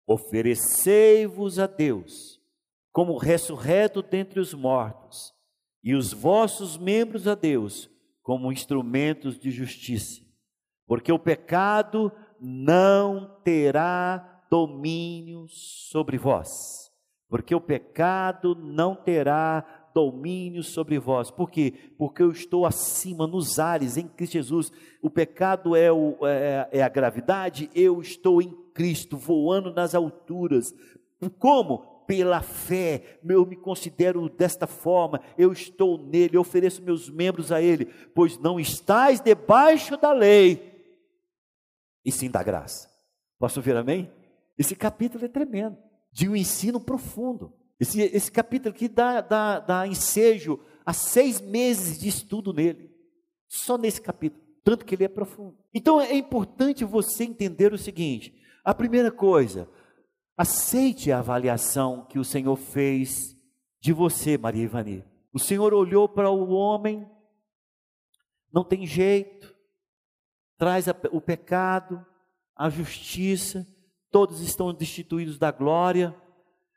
oferecei-vos 0.08 1.60
a 1.60 1.68
Deus 1.68 2.42
como 2.92 3.18
ressurreto 3.18 4.02
dentre 4.02 4.40
os 4.40 4.54
mortos, 4.54 5.34
e 5.84 5.96
os 5.96 6.12
vossos 6.12 6.78
membros 6.78 7.28
a 7.28 7.36
Deus 7.36 7.90
como 8.22 8.52
instrumentos 8.52 9.40
de 9.40 9.50
justiça. 9.50 10.22
Porque 10.86 11.12
o 11.12 11.18
pecado 11.18 12.12
não 12.40 13.40
terá 13.44 14.44
domínio 14.50 15.48
sobre 15.48 16.18
vós, 16.18 16.92
porque 17.30 17.56
o 17.56 17.62
pecado 17.62 18.54
não 18.56 18.96
terá 18.96 19.81
domínio 19.94 20.64
sobre 20.64 21.00
vós. 21.00 21.30
Por 21.32 21.50
quê? 21.50 21.74
Porque 21.98 22.22
eu 22.22 22.32
estou 22.32 22.66
acima 22.66 23.28
nos 23.28 23.60
ares 23.60 23.98
em 23.98 24.08
Cristo 24.08 24.34
Jesus. 24.34 24.72
O 25.02 25.10
pecado 25.10 25.76
é, 25.76 25.92
o, 25.92 26.18
é, 26.26 26.70
é 26.72 26.84
a 26.84 26.90
gravidade, 26.90 27.70
eu 27.76 28.02
estou 28.02 28.42
em 28.42 28.52
Cristo, 28.74 29.18
voando 29.18 29.74
nas 29.74 29.96
alturas. 29.96 30.74
Como? 31.38 31.90
Pela 32.08 32.42
fé, 32.42 33.20
eu 33.24 33.46
me 33.46 33.56
considero 33.56 34.28
desta 34.28 34.68
forma, 34.68 35.22
eu 35.38 35.52
estou 35.52 35.98
nele, 35.98 36.36
eu 36.36 36.42
ofereço 36.42 36.82
meus 36.82 37.10
membros 37.10 37.54
a 37.54 37.62
ele, 37.62 37.86
pois 38.14 38.38
não 38.38 38.60
estáis 38.60 39.22
debaixo 39.22 39.96
da 39.96 40.12
lei, 40.12 40.72
e 42.04 42.12
sim 42.12 42.30
da 42.30 42.44
graça. 42.44 42.90
Posso 43.40 43.60
ouvir 43.60 43.78
amém? 43.78 44.12
Esse 44.58 44.76
capítulo 44.76 45.24
é 45.24 45.30
tremendo, 45.30 45.78
de 46.12 46.28
um 46.28 46.36
ensino 46.36 46.82
profundo. 46.82 47.54
Esse, 47.82 48.00
esse 48.00 48.32
capítulo 48.32 48.76
aqui 48.76 48.88
dá, 48.88 49.22
dá, 49.22 49.60
dá 49.60 49.88
ensejo 49.88 50.60
a 50.86 50.94
seis 50.94 51.42
meses 51.42 52.00
de 52.00 52.10
estudo 52.10 52.54
nele, 52.54 52.96
só 53.48 53.76
nesse 53.76 54.00
capítulo, 54.00 54.40
tanto 54.64 54.86
que 54.86 54.94
ele 54.94 55.06
é 55.06 55.08
profundo. 55.08 55.58
Então 55.74 56.00
é 56.00 56.14
importante 56.14 56.86
você 56.86 57.24
entender 57.24 57.74
o 57.74 57.80
seguinte: 57.80 58.40
a 58.64 58.72
primeira 58.72 59.12
coisa, 59.12 59.68
aceite 60.38 61.12
a 61.12 61.18
avaliação 61.18 62.06
que 62.06 62.20
o 62.20 62.24
Senhor 62.24 62.56
fez 62.56 63.36
de 63.80 63.92
você, 63.92 64.38
Maria 64.38 64.66
Ivani. 64.66 65.04
O 65.34 65.40
Senhor 65.40 65.74
olhou 65.74 66.08
para 66.08 66.30
o 66.30 66.52
homem, 66.52 67.10
não 68.54 68.64
tem 68.64 68.86
jeito, 68.86 69.56
traz 70.56 70.86
o 71.12 71.20
pecado, 71.20 72.06
a 72.56 72.70
justiça, 72.70 73.68
todos 74.12 74.40
estão 74.40 74.72
destituídos 74.72 75.40
da 75.40 75.50
glória. 75.50 76.16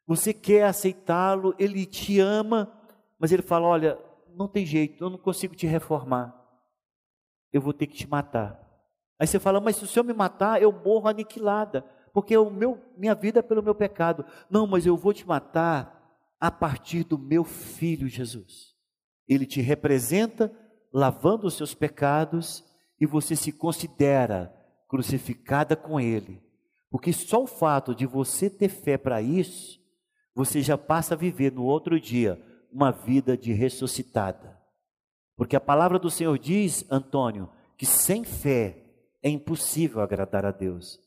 Você 0.07 0.33
quer 0.35 0.65
aceitá-lo, 0.65 1.55
ele 1.59 1.87
te 1.87 2.21
ama, 2.21 2.71
mas 3.19 3.33
ele 3.33 3.43
fala: 3.43 3.67
Olha, 3.67 3.99
não 4.35 4.49
tem 4.49 4.67
jeito, 4.67 5.03
eu 5.03 5.11
não 5.11 5.19
consigo 5.19 5.55
te 5.55 5.67
reformar, 5.67 6.35
eu 7.53 7.61
vou 7.61 7.73
ter 7.73 7.87
que 7.87 7.97
te 7.97 8.09
matar. 8.09 8.61
Aí 9.19 9.27
você 9.27 9.39
fala: 9.39 9.61
Mas 9.61 9.77
se 9.77 9.85
o 9.85 9.87
Senhor 9.87 10.05
me 10.05 10.13
matar, 10.13 10.61
eu 10.61 10.73
morro 10.73 11.09
aniquilada, 11.09 11.85
porque 12.13 12.37
o 12.37 12.51
meu, 12.51 12.81
minha 12.97 13.15
vida 13.15 13.41
é 13.41 13.43
pelo 13.43 13.63
meu 13.63 13.75
pecado. 13.75 14.25
Não, 14.51 14.67
mas 14.67 14.87
eu 14.87 14.97
vou 14.97 15.13
te 15.13 15.27
matar 15.27 15.95
a 16.41 16.51
partir 16.51 17.05
do 17.05 17.19
meu 17.19 17.45
filho 17.45 18.09
Jesus. 18.09 18.75
Ele 19.27 19.47
te 19.47 19.61
representa 19.61 20.53
lavando 20.93 21.47
os 21.47 21.55
seus 21.55 21.75
pecados 21.75 22.65
e 23.01 23.07
você 23.07 23.35
se 23.35 23.51
considera 23.51 24.55
crucificada 24.89 25.75
com 25.75 25.99
Ele, 25.99 26.41
Porque 26.89 27.13
só 27.13 27.43
o 27.43 27.47
fato 27.49 27.93
de 27.93 28.07
você 28.07 28.49
ter 28.49 28.69
fé 28.69 28.97
para 28.97 29.21
isso, 29.21 29.81
você 30.35 30.61
já 30.63 30.77
passa 30.77 31.15
a 31.15 31.17
viver 31.17 31.53
no 31.53 31.65
outro 31.65 32.01
dia 32.01 32.41
uma 32.73 32.91
vida 32.91 33.37
de 33.37 33.53
ressuscitada. 33.53 34.59
Porque 35.37 35.57
a 35.57 35.61
palavra 35.61 35.99
do 35.99 36.11
Senhor 36.11 36.39
diz, 36.39 36.85
Antônio, 36.91 37.49
que 37.77 37.87
sem 37.87 38.25
fé 38.25 38.85
é 39.23 39.29
impossível 39.29 40.01
agradar 40.01 40.45
a 40.45 40.51
Deus. 40.51 41.01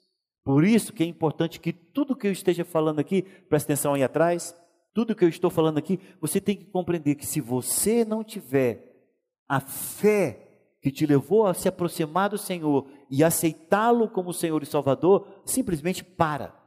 Por 0.44 0.64
isso 0.64 0.94
que 0.94 1.04
é 1.04 1.06
importante 1.06 1.60
que 1.60 1.74
tudo 1.74 2.16
que 2.16 2.26
eu 2.26 2.32
esteja 2.32 2.64
falando 2.64 3.00
aqui, 3.00 3.22
preste 3.22 3.66
atenção 3.66 3.94
aí 3.94 4.04
atrás, 4.04 4.56
tudo 4.94 5.14
que 5.14 5.24
eu 5.24 5.30
estou 5.30 5.50
falando 5.50 5.78
aqui, 5.78 6.00
você 6.22 6.40
tem 6.40 6.56
que 6.56 6.66
compreender 6.66 7.16
que 7.16 7.26
se 7.26 7.42
você 7.42 8.06
não 8.06 8.24
tiver 8.24 9.12
a 9.48 9.60
fé 9.60 10.48
que 10.82 10.92
te 10.92 11.06
levou 11.06 11.46
a 11.46 11.54
se 11.54 11.68
aproximar 11.68 12.30
do 12.30 12.38
Senhor 12.38 12.88
e 13.10 13.24
aceitá-lo 13.24 14.10
como 14.10 14.34
Senhor 14.34 14.64
e 14.64 14.66
Salvador, 14.66 15.28
simplesmente 15.46 16.04
para, 16.04 16.58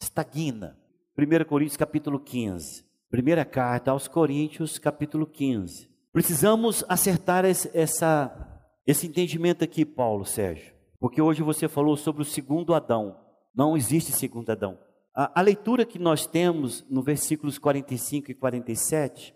estagna. 0.00 0.78
1 1.18 1.44
Coríntios 1.48 1.76
capítulo 1.76 2.20
15. 2.20 2.84
Primeira 3.10 3.44
carta 3.44 3.90
aos 3.90 4.06
Coríntios, 4.06 4.78
capítulo 4.78 5.26
15. 5.26 5.90
Precisamos 6.12 6.84
acertar 6.88 7.44
esse, 7.44 7.68
essa, 7.76 8.62
esse 8.86 9.08
entendimento 9.08 9.64
aqui, 9.64 9.84
Paulo 9.84 10.24
Sérgio, 10.24 10.72
porque 11.00 11.20
hoje 11.20 11.42
você 11.42 11.66
falou 11.66 11.96
sobre 11.96 12.22
o 12.22 12.24
segundo 12.24 12.72
Adão. 12.72 13.18
Não 13.52 13.76
existe 13.76 14.12
segundo 14.12 14.50
Adão. 14.50 14.78
A, 15.12 15.40
a 15.40 15.42
leitura 15.42 15.84
que 15.84 15.98
nós 15.98 16.24
temos 16.24 16.88
no 16.88 17.02
versículos 17.02 17.58
45 17.58 18.30
e 18.30 18.34
47 18.34 19.34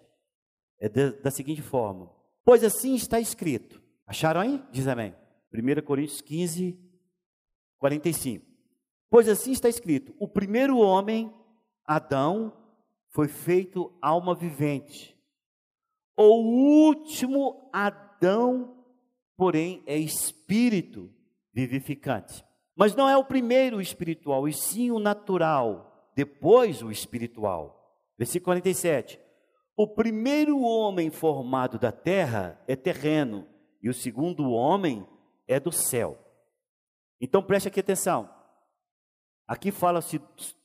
é 0.80 0.88
de, 0.88 1.10
da 1.20 1.32
seguinte 1.32 1.62
forma: 1.62 2.08
Pois 2.44 2.62
assim 2.62 2.94
está 2.94 3.18
escrito. 3.18 3.82
Acharam 4.06 4.40
aí? 4.40 4.62
Diz 4.70 4.86
amém. 4.86 5.16
1 5.52 5.82
Coríntios 5.84 6.20
15, 6.20 6.78
45. 7.80 8.46
Pois 9.10 9.28
assim 9.28 9.50
está 9.50 9.68
escrito: 9.68 10.14
o 10.20 10.28
primeiro 10.28 10.78
homem, 10.78 11.41
Adão, 11.86 12.52
foi 13.10 13.28
feito 13.28 13.92
alma 14.00 14.34
vivente. 14.34 15.16
O 16.16 16.86
último 16.86 17.68
Adão, 17.72 18.84
porém, 19.36 19.82
é 19.86 19.96
espírito 19.96 21.10
vivificante. 21.52 22.44
Mas 22.74 22.94
não 22.94 23.08
é 23.08 23.16
o 23.16 23.24
primeiro 23.24 23.80
espiritual, 23.80 24.48
e 24.48 24.52
sim 24.52 24.90
o 24.90 24.98
natural, 24.98 26.10
depois 26.14 26.82
o 26.82 26.90
espiritual. 26.90 28.00
Versículo 28.16 28.46
47. 28.46 29.20
O 29.76 29.86
primeiro 29.86 30.60
homem 30.60 31.10
formado 31.10 31.78
da 31.78 31.92
terra 31.92 32.62
é 32.66 32.76
terreno, 32.76 33.46
e 33.82 33.88
o 33.88 33.94
segundo 33.94 34.50
homem 34.50 35.06
é 35.46 35.58
do 35.58 35.72
céu. 35.72 36.18
Então 37.20 37.42
preste 37.42 37.68
aqui 37.68 37.80
atenção. 37.80 38.28
Aqui 39.46 39.70
fala-se 39.70 40.20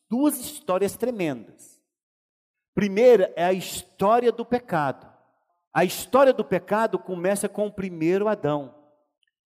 duas 0.10 0.39
histórias 0.39 0.96
tremendas. 0.96 1.82
Primeira 2.74 3.34
é 3.36 3.43
a 3.43 3.54
história 3.54 4.32
do 4.32 4.46
pecado. 4.46 5.12
A 5.74 5.84
história 5.84 6.34
do 6.34 6.43
pecado 6.43 6.98
começa 7.00 7.48
com 7.50 7.67
o 7.67 7.72
primeiro 7.72 8.28
Adão. 8.28 8.74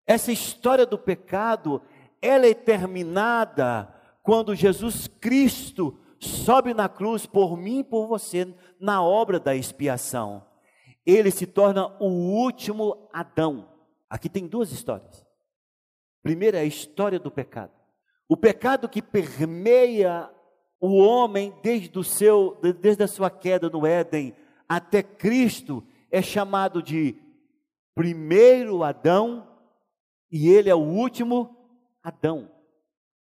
Essa 0.06 0.32
história 0.32 0.86
do 0.86 0.98
pecado, 0.98 1.82
ela 2.20 2.46
é 2.46 2.54
terminada 2.54 3.94
quando 4.22 4.54
Jesus 4.54 5.06
Cristo 5.06 5.98
sobe 6.18 6.74
na 6.74 6.88
cruz 6.88 7.26
por 7.26 7.56
mim 7.56 7.80
e 7.80 7.84
por 7.84 8.06
você 8.06 8.52
na 8.80 9.02
obra 9.02 9.38
da 9.38 9.54
expiação. 9.54 10.46
Ele 11.04 11.30
se 11.30 11.46
torna 11.46 11.86
o 12.00 12.08
último 12.08 13.08
Adão. 13.12 13.68
Aqui 14.08 14.28
tem 14.28 14.46
duas 14.46 14.72
histórias. 14.72 15.26
Primeira 16.22 16.58
é 16.58 16.62
a 16.62 16.66
história 16.66 17.18
do 17.18 17.30
pecado. 17.30 17.72
O 18.28 18.36
pecado 18.36 18.88
que 18.88 19.00
permeia 19.00 20.30
o 20.80 20.96
homem 20.96 21.54
desde 21.62 21.98
o 21.98 22.04
seu 22.04 22.56
desde 22.80 23.02
a 23.02 23.08
sua 23.08 23.30
queda 23.30 23.68
no 23.68 23.86
Éden 23.86 24.34
até 24.68 25.02
Cristo 25.02 25.82
é 26.10 26.20
chamado 26.20 26.82
de 26.82 27.16
primeiro 27.94 28.82
Adão 28.82 29.48
e 30.30 30.48
ele 30.48 30.68
é 30.68 30.74
o 30.74 30.78
último 30.78 31.56
Adão. 32.02 32.50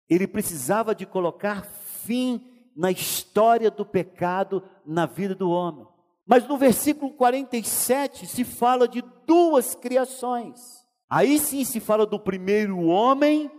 Ele 0.08 0.26
precisava 0.26 0.94
de 0.94 1.06
colocar 1.06 1.64
fim 1.64 2.40
na 2.74 2.90
história 2.90 3.70
do 3.70 3.84
pecado 3.84 4.62
na 4.84 5.06
vida 5.06 5.34
do 5.34 5.50
homem. 5.50 5.86
Mas 6.26 6.46
no 6.48 6.56
versículo 6.56 7.12
47 7.12 8.26
se 8.26 8.44
fala 8.44 8.88
de 8.88 9.02
duas 9.26 9.74
criações. 9.74 10.84
Aí 11.08 11.38
sim 11.38 11.64
se 11.64 11.78
fala 11.80 12.06
do 12.06 12.18
primeiro 12.18 12.80
homem 12.86 13.50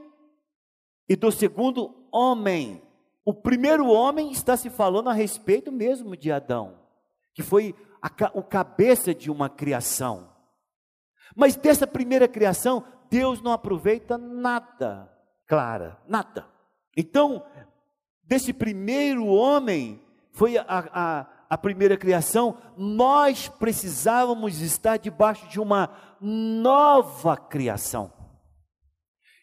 e 1.08 1.15
do 1.15 1.31
segundo 1.31 2.08
homem. 2.12 2.81
O 3.26 3.34
primeiro 3.34 3.88
homem 3.88 4.32
está 4.32 4.56
se 4.56 4.70
falando 4.70 5.10
a 5.10 5.14
respeito 5.14 5.72
mesmo 5.72 6.16
de 6.16 6.32
Adão, 6.32 6.78
que 7.34 7.42
foi 7.42 7.76
a, 8.00 8.12
o 8.36 8.44
cabeça 8.44 9.16
de 9.16 9.32
uma 9.32 9.50
criação. 9.50 10.30
Mas 11.36 11.56
dessa 11.56 11.88
primeira 11.88 12.28
criação, 12.28 12.86
Deus 13.10 13.42
não 13.42 13.52
aproveita 13.52 14.16
nada, 14.16 15.12
clara, 15.48 16.00
nada. 16.08 16.48
Então, 16.96 17.44
desse 18.24 18.54
primeiro 18.54 19.26
homem, 19.26 20.00
foi 20.32 20.58
a, 20.58 20.66
a, 20.68 21.26
a 21.50 21.58
primeira 21.58 21.98
criação, 21.98 22.58
nós 22.78 23.48
precisávamos 23.48 24.62
estar 24.62 24.98
debaixo 24.98 25.48
de 25.48 25.60
uma 25.60 25.90
nova 26.22 27.36
criação. 27.36 28.14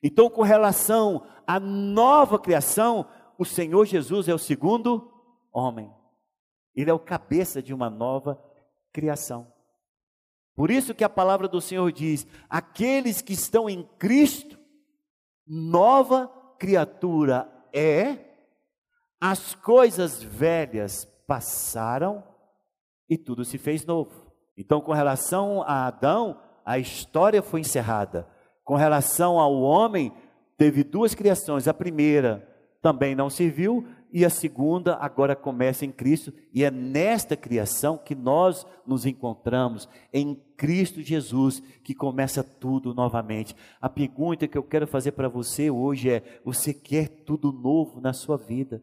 Então, 0.02 0.30
com 0.30 0.42
relação 0.42 1.26
à 1.46 1.58
nova 1.58 2.38
criação, 2.38 3.06
o 3.42 3.44
Senhor 3.44 3.84
Jesus 3.84 4.28
é 4.28 4.34
o 4.34 4.38
segundo 4.38 5.12
homem. 5.52 5.92
Ele 6.74 6.90
é 6.90 6.94
o 6.94 6.98
cabeça 6.98 7.60
de 7.60 7.74
uma 7.74 7.90
nova 7.90 8.42
criação. 8.92 9.52
Por 10.54 10.70
isso 10.70 10.94
que 10.94 11.04
a 11.04 11.08
palavra 11.08 11.48
do 11.48 11.60
Senhor 11.60 11.90
diz: 11.92 12.26
aqueles 12.48 13.20
que 13.20 13.32
estão 13.32 13.68
em 13.68 13.82
Cristo, 13.98 14.58
nova 15.46 16.28
criatura 16.58 17.50
é, 17.72 18.18
as 19.20 19.54
coisas 19.54 20.22
velhas 20.22 21.04
passaram 21.26 22.22
e 23.08 23.18
tudo 23.18 23.44
se 23.44 23.58
fez 23.58 23.84
novo. 23.84 24.32
Então, 24.56 24.80
com 24.80 24.92
relação 24.92 25.62
a 25.62 25.86
Adão, 25.86 26.40
a 26.64 26.78
história 26.78 27.42
foi 27.42 27.60
encerrada. 27.60 28.28
Com 28.62 28.76
relação 28.76 29.40
ao 29.40 29.60
homem, 29.60 30.12
teve 30.56 30.84
duas 30.84 31.14
criações. 31.14 31.66
A 31.66 31.74
primeira 31.74 32.51
também 32.82 33.14
não 33.14 33.30
serviu, 33.30 33.86
e 34.12 34.24
a 34.24 34.30
segunda 34.30 34.96
agora 34.96 35.36
começa 35.36 35.86
em 35.86 35.92
Cristo, 35.92 36.34
e 36.52 36.64
é 36.64 36.70
nesta 36.70 37.36
criação 37.36 37.96
que 37.96 38.14
nós 38.14 38.66
nos 38.84 39.06
encontramos, 39.06 39.88
em 40.12 40.34
Cristo 40.56 41.00
Jesus, 41.00 41.62
que 41.82 41.94
começa 41.94 42.42
tudo 42.42 42.92
novamente. 42.92 43.54
A 43.80 43.88
pergunta 43.88 44.48
que 44.48 44.58
eu 44.58 44.64
quero 44.64 44.86
fazer 44.86 45.12
para 45.12 45.28
você 45.28 45.70
hoje 45.70 46.10
é: 46.10 46.40
você 46.44 46.74
quer 46.74 47.08
tudo 47.24 47.52
novo 47.52 48.00
na 48.00 48.12
sua 48.12 48.36
vida? 48.36 48.82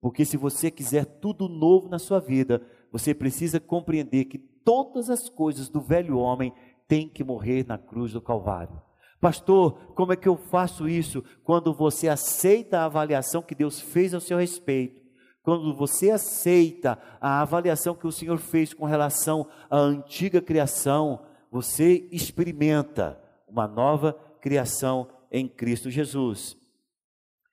Porque 0.00 0.24
se 0.24 0.36
você 0.36 0.70
quiser 0.70 1.04
tudo 1.04 1.48
novo 1.48 1.88
na 1.88 1.98
sua 1.98 2.20
vida, 2.20 2.62
você 2.90 3.12
precisa 3.12 3.60
compreender 3.60 4.24
que 4.26 4.38
todas 4.38 5.10
as 5.10 5.28
coisas 5.28 5.68
do 5.68 5.80
velho 5.80 6.16
homem 6.16 6.52
têm 6.88 7.08
que 7.08 7.24
morrer 7.24 7.66
na 7.66 7.76
cruz 7.76 8.12
do 8.12 8.20
Calvário. 8.20 8.80
Pastor, 9.22 9.94
como 9.94 10.12
é 10.12 10.16
que 10.16 10.28
eu 10.28 10.36
faço 10.36 10.88
isso? 10.88 11.22
Quando 11.44 11.72
você 11.72 12.08
aceita 12.08 12.80
a 12.80 12.86
avaliação 12.86 13.40
que 13.40 13.54
Deus 13.54 13.80
fez 13.80 14.12
ao 14.12 14.20
seu 14.20 14.36
respeito, 14.36 15.00
quando 15.44 15.72
você 15.72 16.10
aceita 16.10 16.98
a 17.20 17.40
avaliação 17.40 17.94
que 17.94 18.04
o 18.04 18.10
Senhor 18.10 18.38
fez 18.38 18.74
com 18.74 18.84
relação 18.84 19.48
à 19.70 19.78
antiga 19.78 20.42
criação, 20.42 21.24
você 21.52 22.08
experimenta 22.10 23.22
uma 23.46 23.68
nova 23.68 24.12
criação 24.40 25.08
em 25.30 25.46
Cristo 25.46 25.88
Jesus. 25.88 26.56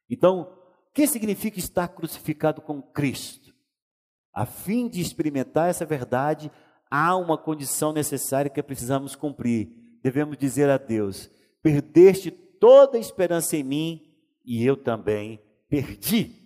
Então, 0.10 0.52
o 0.90 0.92
que 0.92 1.06
significa 1.06 1.60
estar 1.60 1.88
crucificado 1.90 2.64
com 2.64 2.82
Cristo? 2.82 3.54
A 4.34 4.44
fim 4.44 4.90
de 4.90 5.02
experimentar 5.02 5.70
essa 5.70 5.86
verdade, 5.86 6.52
há 6.90 7.16
uma 7.16 7.38
condição 7.38 7.94
necessária 7.94 8.50
que 8.50 8.64
precisamos 8.64 9.16
cumprir. 9.16 9.70
Devemos 10.02 10.36
dizer 10.36 10.68
a 10.68 10.78
Deus: 10.78 11.30
perdeste 11.62 12.32
toda 12.32 12.98
a 12.98 13.02
esperança 13.02 13.56
em 13.58 13.64
mim 13.64 14.02
e 14.46 14.66
eu 14.66 14.76
também 14.76 15.42
perdi. 15.70 16.40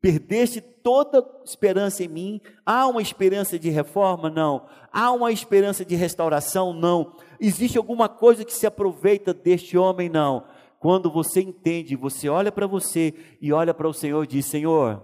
Perdeste 0.00 0.60
toda 0.60 1.26
esperança 1.44 2.04
em 2.04 2.08
mim. 2.08 2.40
Há 2.64 2.86
uma 2.86 3.02
esperança 3.02 3.58
de 3.58 3.68
reforma? 3.68 4.30
Não. 4.30 4.66
Há 4.92 5.10
uma 5.10 5.32
esperança 5.32 5.84
de 5.84 5.96
restauração? 5.96 6.72
Não. 6.72 7.16
Existe 7.40 7.76
alguma 7.76 8.08
coisa 8.08 8.44
que 8.44 8.52
se 8.52 8.66
aproveita 8.66 9.34
deste 9.34 9.76
homem? 9.76 10.08
Não. 10.08 10.44
Quando 10.78 11.10
você 11.10 11.40
entende, 11.40 11.96
você 11.96 12.28
olha 12.28 12.52
para 12.52 12.66
você 12.66 13.12
e 13.40 13.52
olha 13.52 13.74
para 13.74 13.88
o 13.88 13.92
Senhor 13.92 14.22
e 14.22 14.28
diz: 14.28 14.46
Senhor, 14.46 15.02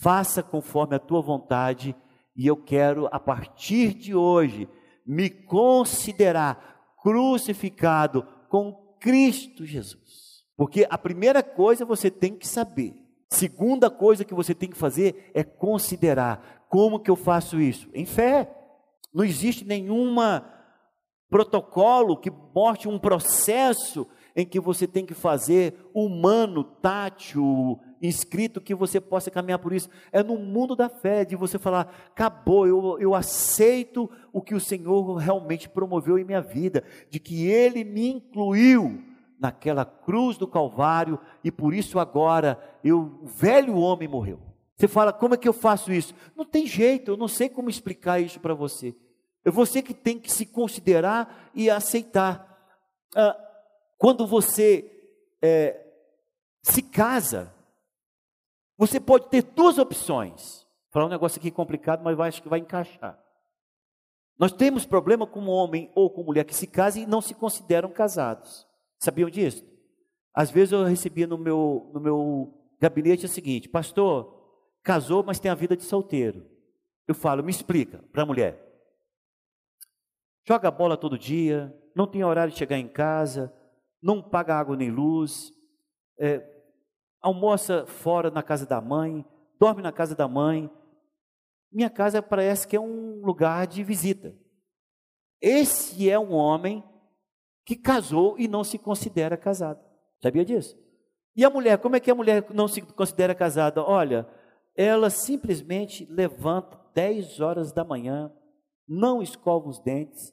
faça 0.00 0.42
conforme 0.42 0.96
a 0.96 0.98
tua 0.98 1.20
vontade, 1.20 1.94
e 2.34 2.46
eu 2.46 2.56
quero, 2.56 3.06
a 3.12 3.20
partir 3.20 3.92
de 3.92 4.14
hoje, 4.14 4.66
me 5.06 5.28
considerar 5.28 6.96
crucificado 7.02 8.26
com 8.56 8.72
Cristo 8.98 9.66
Jesus. 9.66 10.46
Porque 10.56 10.86
a 10.88 10.96
primeira 10.96 11.42
coisa 11.42 11.84
você 11.84 12.10
tem 12.10 12.34
que 12.34 12.48
saber. 12.48 12.94
Segunda 13.28 13.90
coisa 13.90 14.24
que 14.24 14.32
você 14.32 14.54
tem 14.54 14.70
que 14.70 14.78
fazer 14.78 15.30
é 15.34 15.44
considerar 15.44 16.64
como 16.70 16.98
que 16.98 17.10
eu 17.10 17.16
faço 17.16 17.60
isso? 17.60 17.86
Em 17.92 18.06
fé. 18.06 18.50
Não 19.12 19.22
existe 19.22 19.62
nenhuma 19.62 20.50
protocolo 21.28 22.16
que 22.16 22.30
mostre 22.30 22.88
um 22.88 22.98
processo 22.98 24.06
em 24.34 24.46
que 24.46 24.58
você 24.58 24.86
tem 24.86 25.04
que 25.04 25.12
fazer 25.12 25.74
humano, 25.92 26.64
tátil, 26.64 27.78
inscrito, 28.00 28.60
que 28.60 28.74
você 28.74 29.00
possa 29.00 29.30
caminhar 29.30 29.58
por 29.58 29.72
isso. 29.72 29.88
É 30.12 30.22
no 30.22 30.36
mundo 30.36 30.76
da 30.76 30.88
fé, 30.88 31.24
de 31.24 31.36
você 31.36 31.58
falar: 31.58 31.92
acabou, 32.08 32.66
eu, 32.66 32.98
eu 32.98 33.14
aceito 33.14 34.10
o 34.32 34.40
que 34.40 34.54
o 34.54 34.60
Senhor 34.60 35.14
realmente 35.16 35.68
promoveu 35.68 36.18
em 36.18 36.24
minha 36.24 36.40
vida, 36.40 36.84
de 37.10 37.18
que 37.18 37.46
Ele 37.46 37.84
me 37.84 38.08
incluiu 38.08 39.02
naquela 39.38 39.84
cruz 39.84 40.38
do 40.38 40.46
Calvário 40.46 41.18
e 41.44 41.50
por 41.50 41.74
isso 41.74 41.98
agora 41.98 42.58
eu, 42.82 43.20
o 43.22 43.26
velho 43.26 43.76
homem 43.76 44.08
morreu. 44.08 44.40
Você 44.76 44.88
fala, 44.88 45.12
como 45.12 45.34
é 45.34 45.36
que 45.36 45.48
eu 45.48 45.52
faço 45.52 45.92
isso? 45.92 46.14
Não 46.34 46.44
tem 46.44 46.66
jeito, 46.66 47.10
eu 47.10 47.16
não 47.16 47.28
sei 47.28 47.48
como 47.48 47.70
explicar 47.70 48.20
isso 48.20 48.38
para 48.40 48.54
você. 48.54 48.94
É 49.44 49.50
você 49.50 49.80
que 49.80 49.94
tem 49.94 50.18
que 50.18 50.30
se 50.30 50.44
considerar 50.44 51.50
e 51.54 51.70
aceitar. 51.70 52.58
Ah, 53.14 53.36
quando 53.96 54.26
você 54.26 54.90
é, 55.40 55.80
se 56.62 56.82
casa, 56.82 57.54
você 58.76 59.00
pode 59.00 59.28
ter 59.28 59.42
duas 59.42 59.78
opções. 59.78 60.66
Vou 60.84 60.92
falar 60.92 61.06
um 61.06 61.10
negócio 61.10 61.38
aqui 61.38 61.50
complicado, 61.50 62.02
mas 62.02 62.18
acho 62.18 62.42
que 62.42 62.48
vai 62.48 62.58
encaixar. 62.58 63.18
Nós 64.38 64.52
temos 64.52 64.84
problema 64.84 65.26
com 65.26 65.46
homem 65.46 65.90
ou 65.94 66.10
com 66.10 66.22
mulher 66.22 66.44
que 66.44 66.54
se 66.54 66.66
casam 66.66 67.02
e 67.02 67.06
não 67.06 67.22
se 67.22 67.34
consideram 67.34 67.90
casados. 67.90 68.66
Sabiam 68.98 69.30
disso? 69.30 69.64
Às 70.34 70.50
vezes 70.50 70.72
eu 70.72 70.84
recebia 70.84 71.26
no 71.26 71.38
meu, 71.38 71.90
no 71.94 72.00
meu 72.00 72.54
gabinete 72.78 73.24
o 73.24 73.28
seguinte: 73.28 73.68
Pastor, 73.68 74.36
casou, 74.82 75.22
mas 75.22 75.40
tem 75.40 75.50
a 75.50 75.54
vida 75.54 75.76
de 75.76 75.84
solteiro. 75.84 76.46
Eu 77.08 77.14
falo, 77.14 77.42
me 77.42 77.50
explica 77.50 78.04
para 78.12 78.22
a 78.22 78.26
mulher. 78.26 78.62
Joga 80.44 80.70
bola 80.70 80.96
todo 80.96 81.18
dia, 81.18 81.74
não 81.94 82.06
tem 82.06 82.22
horário 82.22 82.52
de 82.52 82.58
chegar 82.58 82.78
em 82.78 82.86
casa, 82.86 83.52
não 84.02 84.22
paga 84.22 84.54
água 84.54 84.76
nem 84.76 84.90
luz, 84.90 85.52
é, 86.18 86.38
almoça 87.20 87.86
fora 87.86 88.30
na 88.30 88.42
casa 88.42 88.66
da 88.66 88.80
mãe, 88.80 89.24
dorme 89.58 89.82
na 89.82 89.92
casa 89.92 90.14
da 90.14 90.28
mãe. 90.28 90.70
Minha 91.72 91.90
casa 91.90 92.22
parece 92.22 92.66
que 92.66 92.76
é 92.76 92.80
um 92.80 93.24
lugar 93.24 93.66
de 93.66 93.82
visita. 93.82 94.34
Esse 95.40 96.08
é 96.08 96.18
um 96.18 96.32
homem 96.32 96.82
que 97.64 97.76
casou 97.76 98.38
e 98.38 98.46
não 98.46 98.62
se 98.62 98.78
considera 98.78 99.36
casado. 99.36 99.80
Sabia 100.22 100.44
disso? 100.44 100.76
E 101.34 101.44
a 101.44 101.50
mulher, 101.50 101.78
como 101.78 101.96
é 101.96 102.00
que 102.00 102.10
a 102.10 102.14
mulher 102.14 102.46
não 102.54 102.66
se 102.66 102.80
considera 102.80 103.34
casada? 103.34 103.82
Olha, 103.82 104.26
ela 104.74 105.10
simplesmente 105.10 106.06
levanta 106.10 106.80
10 106.94 107.40
horas 107.40 107.72
da 107.72 107.84
manhã, 107.84 108.32
não 108.88 109.20
escova 109.20 109.68
os 109.68 109.78
dentes, 109.78 110.32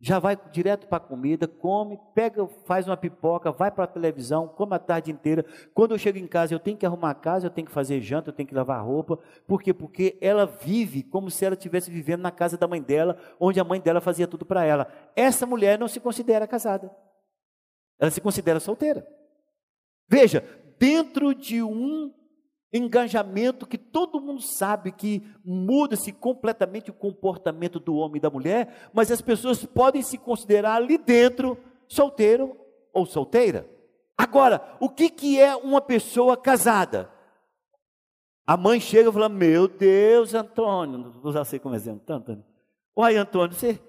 já 0.00 0.18
vai 0.18 0.36
direto 0.50 0.86
para 0.86 0.96
a 0.96 1.06
comida, 1.06 1.46
come, 1.46 2.00
pega, 2.14 2.46
faz 2.64 2.88
uma 2.88 2.96
pipoca, 2.96 3.52
vai 3.52 3.70
para 3.70 3.84
a 3.84 3.86
televisão, 3.86 4.48
come 4.48 4.74
a 4.74 4.78
tarde 4.78 5.12
inteira. 5.12 5.44
Quando 5.74 5.90
eu 5.90 5.98
chego 5.98 6.16
em 6.16 6.26
casa, 6.26 6.54
eu 6.54 6.58
tenho 6.58 6.76
que 6.78 6.86
arrumar 6.86 7.10
a 7.10 7.14
casa, 7.14 7.46
eu 7.46 7.50
tenho 7.50 7.66
que 7.66 7.72
fazer 7.72 8.00
janta, 8.00 8.30
eu 8.30 8.32
tenho 8.32 8.48
que 8.48 8.54
lavar 8.54 8.82
roupa. 8.82 9.18
Por 9.46 9.62
quê? 9.62 9.74
Porque 9.74 10.16
ela 10.22 10.46
vive 10.46 11.02
como 11.02 11.30
se 11.30 11.44
ela 11.44 11.54
estivesse 11.54 11.90
vivendo 11.90 12.22
na 12.22 12.30
casa 12.30 12.56
da 12.56 12.66
mãe 12.66 12.80
dela, 12.80 13.18
onde 13.38 13.60
a 13.60 13.64
mãe 13.64 13.78
dela 13.78 14.00
fazia 14.00 14.26
tudo 14.26 14.46
para 14.46 14.64
ela. 14.64 14.90
Essa 15.14 15.44
mulher 15.44 15.78
não 15.78 15.86
se 15.86 16.00
considera 16.00 16.46
casada. 16.46 16.90
Ela 17.98 18.10
se 18.10 18.22
considera 18.22 18.58
solteira. 18.58 19.06
Veja, 20.08 20.42
dentro 20.78 21.34
de 21.34 21.62
um 21.62 22.10
engajamento 22.72 23.66
que 23.66 23.76
todo 23.76 24.20
mundo 24.20 24.40
sabe 24.40 24.92
que 24.92 25.22
muda-se 25.44 26.12
completamente 26.12 26.90
o 26.90 26.94
comportamento 26.94 27.80
do 27.80 27.96
homem 27.96 28.18
e 28.18 28.20
da 28.20 28.30
mulher, 28.30 28.90
mas 28.92 29.10
as 29.10 29.20
pessoas 29.20 29.64
podem 29.64 30.02
se 30.02 30.16
considerar 30.16 30.76
ali 30.76 30.96
dentro 30.96 31.58
solteiro 31.88 32.56
ou 32.92 33.04
solteira. 33.06 33.68
Agora, 34.16 34.76
o 34.78 34.88
que, 34.88 35.10
que 35.10 35.40
é 35.40 35.56
uma 35.56 35.80
pessoa 35.80 36.36
casada? 36.36 37.10
A 38.46 38.56
mãe 38.56 38.78
chega 38.78 39.08
e 39.08 39.12
fala: 39.12 39.28
Meu 39.28 39.66
Deus, 39.66 40.34
Antônio, 40.34 41.12
vou 41.12 41.30
usar 41.30 41.44
você 41.44 41.58
como 41.58 41.74
exemplo, 41.74 42.00
tá, 42.04 42.14
Antônio? 42.14 42.44
Uai, 42.96 43.16
Antônio, 43.16 43.54
você 43.54 43.80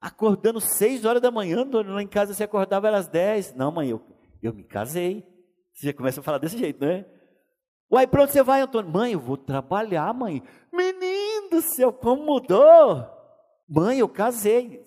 acordando 0.00 0.60
seis 0.60 1.04
horas 1.04 1.20
da 1.20 1.30
manhã, 1.30 1.60
Antônio, 1.60 1.92
lá 1.92 2.02
em 2.02 2.06
casa 2.06 2.32
você 2.32 2.44
acordava 2.44 2.88
às 2.90 3.08
dez. 3.08 3.54
Não, 3.54 3.70
mãe, 3.70 3.90
eu, 3.90 4.00
eu 4.42 4.54
me 4.54 4.62
casei. 4.62 5.26
Você 5.74 5.88
já 5.88 5.92
começa 5.92 6.20
a 6.20 6.22
falar 6.22 6.38
desse 6.38 6.56
jeito, 6.56 6.80
não 6.80 6.90
é? 6.90 7.04
Uai, 7.90 8.06
para 8.06 8.22
onde 8.22 8.32
você 8.32 8.42
vai, 8.42 8.60
Antônio? 8.60 8.90
Mãe, 8.90 9.12
eu 9.12 9.18
vou 9.18 9.36
trabalhar, 9.36 10.14
mãe. 10.14 10.42
Menino 10.72 11.50
do 11.50 11.60
céu, 11.60 11.92
como 11.92 12.24
mudou? 12.24 13.04
Mãe, 13.68 13.98
eu 13.98 14.08
casei. 14.08 14.84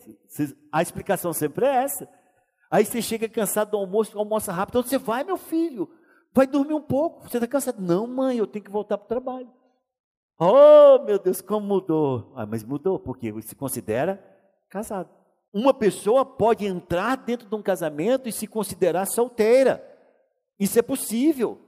A 0.72 0.82
explicação 0.82 1.34
sempre 1.34 1.66
é 1.66 1.84
essa. 1.84 2.08
Aí 2.72 2.86
você 2.86 3.02
chega 3.02 3.28
cansado 3.28 3.72
do 3.72 3.78
almoço, 3.78 4.18
almoça 4.18 4.52
rápido. 4.52 4.80
Onde 4.80 4.90
você 4.90 4.98
vai, 4.98 5.24
meu 5.24 5.38
filho? 5.38 5.90
Vai 6.34 6.48
dormir 6.48 6.74
um 6.74 6.82
pouco. 6.82 7.30
Você 7.30 7.38
está 7.38 7.48
cansado? 7.48 7.82
Não, 7.82 8.08
mãe, 8.08 8.38
eu 8.38 8.48
tenho 8.48 8.64
que 8.66 8.72
voltar 8.72 8.98
para 8.98 9.06
o 9.06 9.10
trabalho. 9.10 9.52
Oh, 10.40 11.04
meu 11.04 11.20
Deus, 11.20 11.42
como 11.42 11.68
mudou. 11.68 12.34
Ah, 12.36 12.46
mas 12.46 12.64
mudou, 12.64 12.98
porque 13.00 13.34
se 13.42 13.56
considera 13.56 14.24
casado. 14.70 15.10
Uma 15.54 15.74
pessoa 15.74 16.26
pode 16.26 16.66
entrar 16.66 17.16
dentro 17.16 17.48
de 17.48 17.56
um 17.56 17.62
casamento 17.62 18.28
e 18.28 18.32
se 18.32 18.48
considerar 18.48 19.06
solteira. 19.06 19.88
Isso 20.60 20.80
é 20.80 20.82
possível. 20.82 21.62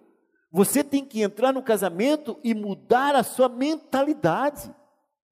Você 0.56 0.86
tem 0.86 1.04
que 1.04 1.22
entrar 1.22 1.52
no 1.52 1.62
casamento 1.62 2.40
e 2.42 2.54
mudar 2.54 3.14
a 3.14 3.24
sua 3.24 3.50
mentalidade. 3.50 4.74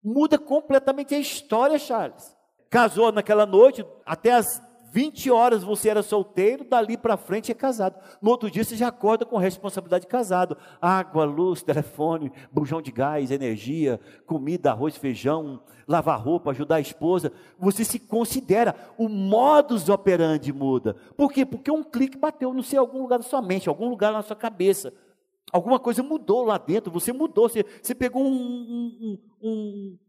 Muda 0.03 0.38
completamente 0.38 1.15
a 1.15 1.17
história, 1.17 1.80
Charles. 1.80 2.36
Casou 2.69 3.09
naquela 3.09 3.45
noite, 3.45 3.86
até 4.05 4.34
as 4.34 4.61
20 4.91 5.32
horas 5.32 5.63
você 5.63 5.88
era 5.88 6.03
solteiro, 6.03 6.65
dali 6.65 6.97
para 6.97 7.15
frente 7.15 7.53
é 7.53 7.55
casado. 7.55 7.97
No 8.21 8.32
outro 8.32 8.51
dia 8.51 8.65
você 8.65 8.76
já 8.76 8.89
acorda 8.89 9.26
com 9.26 9.38
responsabilidade 9.38 10.01
de 10.01 10.09
casado. 10.09 10.57
Água, 10.82 11.24
luz, 11.24 11.63
telefone, 11.63 12.30
bujão 12.51 12.82
de 12.82 12.91
gás, 12.91 13.32
energia, 13.32 14.01
comida, 14.26 14.71
arroz, 14.71 14.97
feijão, 14.97 15.61
lavar 15.88 16.19
roupa, 16.19 16.51
ajudar 16.51 16.76
a 16.76 16.82
esposa. 16.82 17.32
Você 17.57 17.86
se 17.86 17.97
considera, 17.97 18.76
o 18.97 19.07
modus 19.07 19.88
operandi 19.88 20.51
muda. 20.51 20.97
Por 21.15 21.32
quê? 21.32 21.45
Porque 21.45 21.71
um 21.71 21.82
clique 21.82 22.17
bateu, 22.17 22.53
não 22.53 22.61
sei, 22.61 22.76
em 22.76 22.82
algum 22.82 23.01
lugar 23.01 23.19
da 23.19 23.24
sua 23.24 23.41
mente, 23.41 23.69
algum 23.69 23.88
lugar 23.88 24.11
na 24.11 24.21
sua 24.21 24.36
cabeça. 24.36 24.93
Alguma 25.54 25.80
coisa 25.80 26.01
mudou 26.01 26.43
lá 26.43 26.58
dentro, 26.58 26.91
você 26.91 27.14
mudou, 27.14 27.47
você, 27.47 27.64
você 27.80 27.93
pegou 27.93 28.24
um, 28.26 28.34
um, 28.34 29.20
um, 29.39 29.99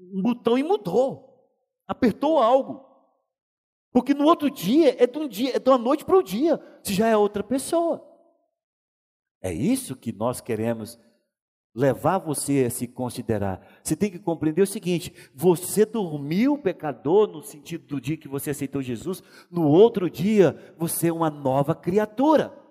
um 0.00 0.22
botão 0.22 0.56
e 0.56 0.62
mudou, 0.62 1.46
apertou 1.86 2.38
algo. 2.38 2.88
Porque 3.92 4.14
no 4.14 4.24
outro 4.24 4.50
dia 4.50 4.96
é 4.98 5.06
de 5.06 5.18
um 5.18 5.28
dia, 5.28 5.56
é 5.56 5.58
de 5.58 5.68
uma 5.68 5.76
noite 5.76 6.06
para 6.06 6.16
o 6.16 6.22
dia, 6.22 6.58
você 6.82 6.94
já 6.94 7.06
é 7.06 7.14
outra 7.14 7.44
pessoa. 7.44 8.02
É 9.42 9.52
isso 9.52 9.94
que 9.94 10.10
nós 10.10 10.40
queremos 10.40 10.98
levar 11.74 12.16
você 12.16 12.64
a 12.66 12.70
se 12.70 12.88
considerar. 12.88 13.60
Você 13.82 13.94
tem 13.94 14.10
que 14.10 14.18
compreender 14.18 14.62
o 14.62 14.66
seguinte: 14.66 15.12
você 15.34 15.84
dormiu 15.84 16.56
pecador 16.56 17.26
no 17.26 17.42
sentido 17.42 17.86
do 17.86 18.00
dia 18.00 18.16
que 18.16 18.26
você 18.26 18.50
aceitou 18.50 18.80
Jesus, 18.80 19.22
no 19.50 19.68
outro 19.68 20.08
dia 20.08 20.74
você 20.78 21.08
é 21.08 21.12
uma 21.12 21.28
nova 21.28 21.74
criatura. 21.74 22.67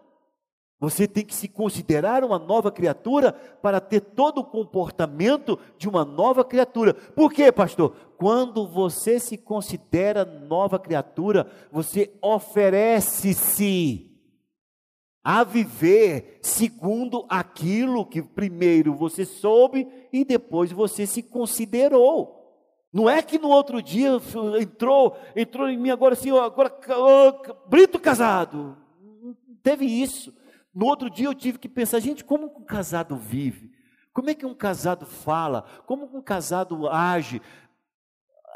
Você 0.79 1.07
tem 1.07 1.25
que 1.25 1.33
se 1.33 1.47
considerar 1.47 2.23
uma 2.23 2.37
nova 2.37 2.71
criatura 2.71 3.31
para 3.31 3.79
ter 3.79 3.99
todo 3.99 4.41
o 4.41 4.45
comportamento 4.45 5.57
de 5.75 5.89
uma 5.89 6.05
nova 6.05 6.45
criatura. 6.45 6.93
Por 6.93 7.33
quê, 7.33 7.51
pastor? 7.51 7.95
Quando 8.15 8.67
você 8.67 9.19
se 9.19 9.37
considera 9.37 10.23
nova 10.23 10.77
criatura, 10.77 11.49
você 11.71 12.13
oferece-se 12.21 14.07
a 15.23 15.43
viver 15.43 16.39
segundo 16.43 17.25
aquilo 17.27 18.05
que 18.05 18.21
primeiro 18.21 18.93
você 18.93 19.25
soube 19.25 19.87
e 20.13 20.23
depois 20.23 20.71
você 20.71 21.07
se 21.07 21.23
considerou. 21.23 22.37
Não 22.93 23.09
é 23.09 23.21
que 23.21 23.37
no 23.37 23.49
outro 23.49 23.81
dia 23.81 24.11
entrou, 24.61 25.17
entrou 25.35 25.67
em 25.69 25.77
mim 25.77 25.89
agora 25.89 26.13
assim, 26.13 26.29
agora 26.37 26.71
Brito 27.67 27.99
casado. 27.99 28.77
Não 29.01 29.35
teve 29.61 29.85
isso. 29.85 30.33
No 30.77 30.85
outro 30.85 31.09
dia 31.09 31.25
eu 31.25 31.33
tive 31.33 31.57
que 31.57 31.67
pensar, 31.67 31.99
gente, 31.99 32.23
como 32.23 32.45
um 32.55 32.63
casado 32.63 33.17
vive? 33.17 33.71
Como 34.13 34.29
é 34.29 34.35
que 34.35 34.45
um 34.45 34.53
casado 34.53 35.07
fala? 35.07 35.63
Como 35.87 36.05
um 36.15 36.21
casado 36.21 36.87
age? 36.87 37.41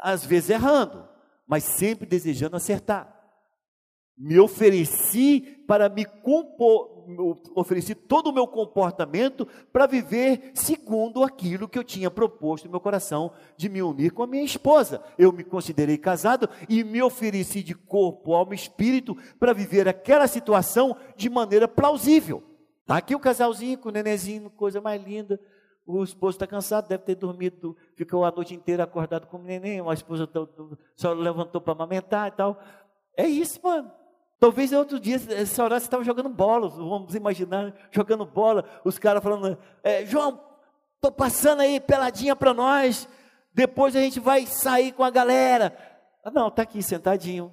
Às 0.00 0.24
vezes 0.24 0.50
errando, 0.50 1.08
mas 1.48 1.64
sempre 1.64 2.06
desejando 2.06 2.54
acertar. 2.54 3.12
Me 4.16 4.38
ofereci 4.38 5.64
para 5.66 5.88
me 5.88 6.04
compor, 6.04 6.91
ofereci 7.54 7.94
todo 7.94 8.28
o 8.28 8.32
meu 8.32 8.46
comportamento 8.46 9.46
para 9.72 9.86
viver 9.86 10.52
segundo 10.54 11.22
aquilo 11.22 11.68
que 11.68 11.78
eu 11.78 11.84
tinha 11.84 12.10
proposto 12.10 12.64
no 12.64 12.70
meu 12.70 12.80
coração 12.80 13.32
de 13.56 13.68
me 13.68 13.82
unir 13.82 14.12
com 14.12 14.22
a 14.22 14.26
minha 14.26 14.44
esposa. 14.44 15.02
Eu 15.18 15.32
me 15.32 15.44
considerei 15.44 15.98
casado 15.98 16.48
e 16.68 16.82
me 16.84 17.02
ofereci 17.02 17.62
de 17.62 17.74
corpo, 17.74 18.34
alma 18.34 18.54
e 18.54 18.56
espírito 18.56 19.16
para 19.38 19.52
viver 19.52 19.88
aquela 19.88 20.26
situação 20.26 20.96
de 21.16 21.28
maneira 21.28 21.68
plausível. 21.68 22.42
Está 22.82 22.96
aqui 22.96 23.14
o 23.14 23.20
casalzinho 23.20 23.78
com 23.78 23.88
o 23.88 23.92
nenenzinho, 23.92 24.50
coisa 24.50 24.80
mais 24.80 25.02
linda. 25.02 25.40
O 25.86 26.02
esposo 26.04 26.36
está 26.36 26.46
cansado, 26.46 26.88
deve 26.88 27.02
ter 27.02 27.16
dormido, 27.16 27.76
ficou 27.96 28.24
a 28.24 28.30
noite 28.30 28.54
inteira 28.54 28.84
acordado 28.84 29.26
com 29.26 29.36
o 29.36 29.42
neném, 29.42 29.80
a 29.80 29.92
esposa 29.92 30.28
só 30.94 31.12
levantou 31.12 31.60
para 31.60 31.72
amamentar 31.72 32.28
e 32.28 32.30
tal. 32.32 32.60
É 33.16 33.26
isso, 33.26 33.60
mano. 33.62 33.90
Talvez 34.42 34.72
outro 34.72 34.98
dia, 34.98 35.20
essa 35.28 35.62
hora 35.62 35.78
você 35.78 35.86
estava 35.86 36.02
jogando 36.02 36.28
bola, 36.28 36.68
vamos 36.68 37.14
imaginar, 37.14 37.72
jogando 37.92 38.26
bola, 38.26 38.68
os 38.84 38.98
caras 38.98 39.22
falando, 39.22 39.56
é, 39.84 40.04
João, 40.04 40.42
estou 40.96 41.12
passando 41.12 41.60
aí 41.60 41.78
peladinha 41.78 42.34
para 42.34 42.52
nós, 42.52 43.08
depois 43.54 43.94
a 43.94 44.00
gente 44.00 44.18
vai 44.18 44.44
sair 44.44 44.90
com 44.90 45.04
a 45.04 45.10
galera. 45.10 45.72
Ah, 46.24 46.30
não, 46.32 46.48
está 46.48 46.62
aqui 46.62 46.82
sentadinho. 46.82 47.52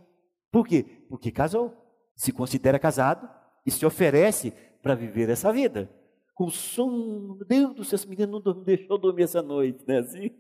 Por 0.52 0.66
quê? 0.66 0.84
Porque 1.08 1.32
casou, 1.32 1.72
se 2.16 2.32
considera 2.32 2.80
casado 2.80 3.30
e 3.64 3.70
se 3.70 3.86
oferece 3.86 4.50
para 4.82 4.96
viver 4.96 5.30
essa 5.30 5.54
vida. 5.54 5.88
Com 6.34 6.50
som, 6.50 7.36
meu 7.38 7.46
Deus 7.46 7.76
do 7.76 7.86
céu, 7.86 7.98
esse 7.98 8.10
menino 8.10 8.42
não 8.44 8.54
deixou 8.66 8.98
dormir 8.98 9.26
essa 9.26 9.44
noite, 9.44 9.86
né? 9.88 10.00
Assim. 10.00 10.32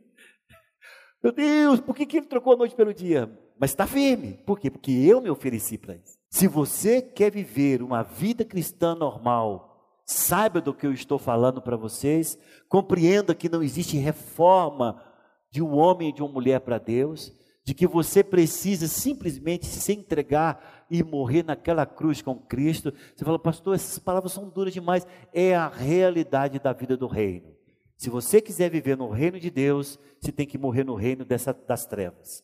Meu 1.23 1.31
Deus, 1.31 1.79
por 1.79 1.95
que, 1.95 2.07
que 2.07 2.17
ele 2.17 2.25
trocou 2.25 2.53
a 2.53 2.57
noite 2.57 2.75
pelo 2.75 2.91
dia? 2.91 3.29
Mas 3.59 3.69
está 3.69 3.85
firme. 3.85 4.39
Por 4.47 4.59
quê? 4.59 4.71
Porque 4.71 4.91
eu 4.91 5.21
me 5.21 5.29
ofereci 5.29 5.77
para 5.77 5.93
isso. 5.93 6.17
Se 6.29 6.47
você 6.47 7.01
quer 7.01 7.31
viver 7.31 7.81
uma 7.81 8.03
vida 8.03 8.45
cristã 8.45 8.93
normal, 8.93 9.99
saiba 10.05 10.61
do 10.61 10.73
que 10.73 10.85
eu 10.85 10.93
estou 10.93 11.17
falando 11.17 11.61
para 11.61 11.75
vocês, 11.75 12.37
compreenda 12.67 13.33
que 13.33 13.49
não 13.49 13.63
existe 13.63 13.97
reforma 13.97 15.03
de 15.51 15.61
um 15.61 15.75
homem 15.75 16.09
e 16.09 16.13
de 16.13 16.21
uma 16.21 16.31
mulher 16.31 16.59
para 16.61 16.77
Deus, 16.77 17.33
de 17.65 17.73
que 17.73 17.87
você 17.87 18.23
precisa 18.23 18.87
simplesmente 18.87 19.65
se 19.65 19.93
entregar 19.93 20.85
e 20.89 21.03
morrer 21.03 21.43
naquela 21.43 21.85
cruz 21.85 22.21
com 22.21 22.35
Cristo. 22.35 22.93
Você 23.15 23.25
fala, 23.25 23.37
pastor, 23.37 23.75
essas 23.75 23.99
palavras 23.99 24.31
são 24.31 24.49
duras 24.49 24.73
demais. 24.73 25.05
É 25.33 25.55
a 25.55 25.67
realidade 25.67 26.59
da 26.59 26.73
vida 26.73 26.95
do 26.95 27.07
reino. 27.07 27.53
Se 27.97 28.09
você 28.09 28.39
quiser 28.39 28.69
viver 28.69 28.95
no 28.95 29.09
reino 29.09 29.39
de 29.39 29.49
Deus, 29.49 29.99
você 30.19 30.31
tem 30.31 30.47
que 30.47 30.57
morrer 30.57 30.83
no 30.83 30.95
reino 30.95 31.25
dessa, 31.25 31.53
das 31.53 31.85
trevas. 31.85 32.43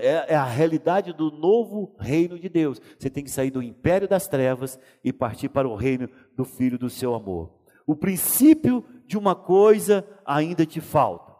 É, 0.00 0.34
é, 0.34 0.36
a 0.36 0.44
realidade 0.44 1.12
do 1.12 1.30
novo 1.30 1.96
reino 1.98 2.38
de 2.38 2.48
Deus. 2.48 2.80
Você 2.96 3.10
tem 3.10 3.24
que 3.24 3.30
sair 3.30 3.50
do 3.50 3.60
império 3.60 4.06
das 4.06 4.28
trevas 4.28 4.78
e 5.02 5.12
partir 5.12 5.48
para 5.48 5.68
o 5.68 5.74
reino 5.74 6.08
do 6.36 6.44
Filho 6.44 6.78
do 6.78 6.88
seu 6.88 7.14
amor. 7.14 7.52
O 7.84 7.96
princípio 7.96 8.84
de 9.06 9.18
uma 9.18 9.34
coisa 9.34 10.06
ainda 10.24 10.64
te 10.64 10.80
falta. 10.80 11.32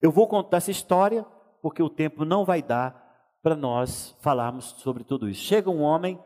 Eu 0.00 0.10
vou 0.10 0.26
contar 0.26 0.56
essa 0.56 0.70
história 0.70 1.26
porque 1.60 1.82
o 1.82 1.90
tempo 1.90 2.24
não 2.24 2.42
vai 2.42 2.62
dar 2.62 3.36
para 3.42 3.54
nós 3.54 4.16
falarmos 4.20 4.76
sobre 4.78 5.04
tudo 5.04 5.28
isso. 5.28 5.42
Chega 5.42 5.68
um 5.68 5.82
homem 5.82 6.18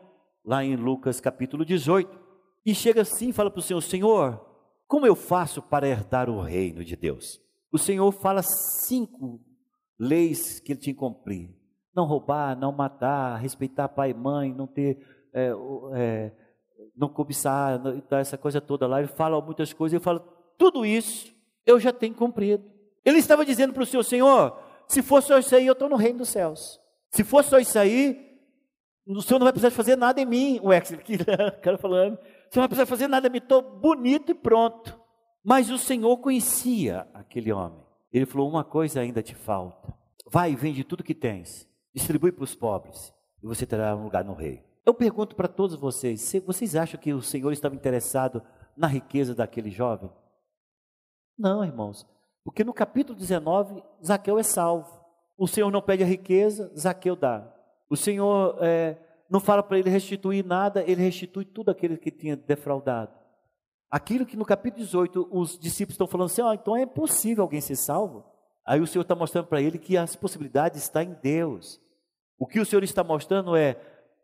lá 0.45 0.63
em 0.63 0.77
Lucas 0.77 1.19
capítulo 1.19 1.65
18 1.65 2.17
e 2.65 2.73
chega 2.73 3.01
assim 3.01 3.29
e 3.29 3.33
fala 3.33 3.51
para 3.51 3.59
o 3.59 3.61
Senhor: 3.61 3.81
Senhor, 3.81 4.45
como 4.87 5.05
eu 5.05 5.15
faço 5.15 5.61
para 5.61 5.89
herdar 5.89 6.29
o 6.29 6.39
reino 6.39 6.85
de 6.85 6.95
Deus? 6.95 7.41
O 7.69 7.77
Senhor 7.77 8.09
fala 8.13 8.41
cinco 8.41 9.41
leis 9.99 10.61
que 10.61 10.71
ele 10.71 10.79
tinha 10.79 10.93
que 10.93 10.99
cumprir 10.99 11.64
não 11.95 12.05
roubar, 12.05 12.57
não 12.57 12.71
matar, 12.71 13.37
respeitar 13.37 13.87
pai 13.87 14.11
e 14.11 14.13
mãe, 14.13 14.53
não 14.53 14.67
ter, 14.67 14.99
é, 15.33 15.51
é, 15.93 16.31
não 16.95 17.07
cobiçar, 17.07 17.79
não, 17.79 18.01
essa 18.17 18.37
coisa 18.37 18.59
toda 18.59 18.85
lá. 18.85 18.99
Ele 18.99 19.07
fala 19.07 19.39
muitas 19.41 19.71
coisas, 19.71 19.93
ele 19.93 20.03
fala, 20.03 20.19
tudo 20.57 20.85
isso 20.85 21.33
eu 21.65 21.79
já 21.79 21.93
tenho 21.93 22.13
cumprido. 22.13 22.63
Ele 23.03 23.19
estava 23.19 23.45
dizendo 23.45 23.73
para 23.73 23.83
o 23.83 23.85
Senhor, 23.85 24.03
Senhor, 24.03 24.59
se 24.87 25.01
for 25.01 25.21
só 25.21 25.37
isso 25.37 25.55
aí, 25.55 25.65
eu 25.65 25.73
estou 25.73 25.89
no 25.89 25.95
reino 25.95 26.19
dos 26.19 26.29
céus. 26.29 26.79
Se 27.09 27.23
for 27.23 27.43
só 27.43 27.59
isso 27.59 27.77
aí, 27.79 28.39
o 29.07 29.21
Senhor 29.21 29.39
não 29.39 29.45
vai 29.45 29.53
precisar 29.53 29.71
fazer 29.71 29.95
nada 29.95 30.19
em 30.19 30.25
mim. 30.25 30.59
O 30.61 30.73
ex, 30.73 30.91
o 30.91 31.61
cara 31.61 31.77
falando, 31.77 32.17
você 32.17 32.59
não 32.59 32.63
vai 32.63 32.67
precisar 32.67 32.85
fazer 32.85 33.07
nada 33.07 33.27
em 33.27 33.31
mim, 33.31 33.37
estou 33.37 33.61
bonito 33.61 34.31
e 34.31 34.35
pronto. 34.35 34.99
Mas 35.43 35.69
o 35.69 35.77
Senhor 35.77 36.17
conhecia 36.17 37.07
aquele 37.13 37.51
homem. 37.51 37.79
Ele 38.11 38.25
falou: 38.25 38.49
Uma 38.49 38.63
coisa 38.63 39.01
ainda 39.01 39.21
te 39.21 39.35
falta. 39.35 39.93
Vai 40.27 40.51
e 40.51 40.55
vende 40.55 40.83
tudo 40.83 41.03
que 41.03 41.13
tens 41.13 41.67
distribui 41.95 42.31
para 42.31 42.43
os 42.43 42.53
pobres, 42.53 43.13
e 43.41 43.47
você 43.47 43.65
terá 43.65 43.95
um 43.95 44.03
lugar 44.03 44.23
no 44.23 44.33
rei. 44.33 44.63
Eu 44.85 44.93
pergunto 44.93 45.35
para 45.35 45.47
todos 45.47 45.75
vocês: 45.75 46.33
vocês 46.45 46.75
acham 46.75 46.99
que 46.99 47.13
o 47.13 47.21
Senhor 47.21 47.51
estava 47.51 47.73
interessado 47.73 48.43
na 48.75 48.85
riqueza 48.85 49.33
daquele 49.33 49.71
jovem? 49.71 50.11
Não, 51.37 51.63
irmãos, 51.63 52.05
porque 52.43 52.63
no 52.63 52.73
capítulo 52.73 53.17
19, 53.17 53.81
Zaqueu 54.05 54.37
é 54.37 54.43
salvo. 54.43 55.03
O 55.37 55.47
Senhor 55.47 55.71
não 55.71 55.81
pede 55.81 56.03
a 56.03 56.05
riqueza, 56.05 56.71
Zaqueu 56.77 57.15
dá. 57.15 57.51
O 57.89 57.97
Senhor 57.97 58.57
é, 58.61 58.97
não 59.29 59.39
fala 59.39 59.63
para 59.63 59.79
ele 59.79 59.89
restituir 59.89 60.45
nada, 60.45 60.83
ele 60.83 61.01
restitui 61.01 61.45
tudo 61.45 61.71
aquilo 61.71 61.97
que 61.97 62.11
tinha 62.11 62.35
defraudado. 62.35 63.11
Aquilo 63.89 64.25
que 64.25 64.37
no 64.37 64.45
capítulo 64.45 64.83
18 64.83 65.29
os 65.31 65.57
discípulos 65.57 65.95
estão 65.95 66.07
falando 66.07 66.27
assim: 66.27 66.41
oh, 66.41 66.53
então 66.53 66.75
é 66.75 66.85
possível 66.85 67.43
alguém 67.43 67.61
ser 67.61 67.75
salvo? 67.75 68.25
Aí 68.65 68.81
o 68.81 68.87
Senhor 68.87 69.03
está 69.03 69.15
mostrando 69.15 69.47
para 69.47 69.61
ele 69.61 69.77
que 69.77 69.95
as 69.95 70.15
possibilidades 70.15 70.83
estão 70.83 71.01
em 71.01 71.15
Deus. 71.21 71.79
O 72.37 72.45
que 72.45 72.59
o 72.59 72.65
Senhor 72.65 72.83
está 72.83 73.03
mostrando 73.03 73.55
é 73.55 73.79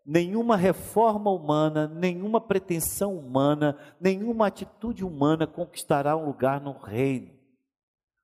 nenhuma 0.05 0.55
reforma 0.55 1.32
humana, 1.32 1.88
nenhuma 1.88 2.41
pretensão 2.41 3.18
humana, 3.18 3.78
nenhuma 3.99 4.47
atitude 4.47 5.05
humana 5.05 5.45
conquistará 5.47 6.16
um 6.18 6.26
lugar 6.26 6.59
no 6.59 6.74
reino. 6.74 7.32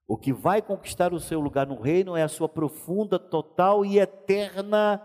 O 0.08 0.18
que 0.18 0.32
vai 0.32 0.62
conquistar 0.62 1.14
o 1.14 1.20
seu 1.20 1.40
lugar 1.40 1.68
no 1.68 1.80
reino 1.80 2.16
é 2.16 2.24
a 2.24 2.30
sua 2.30 2.48
profunda, 2.48 3.20
total 3.20 3.86
e 3.86 4.00
eterna 4.00 5.02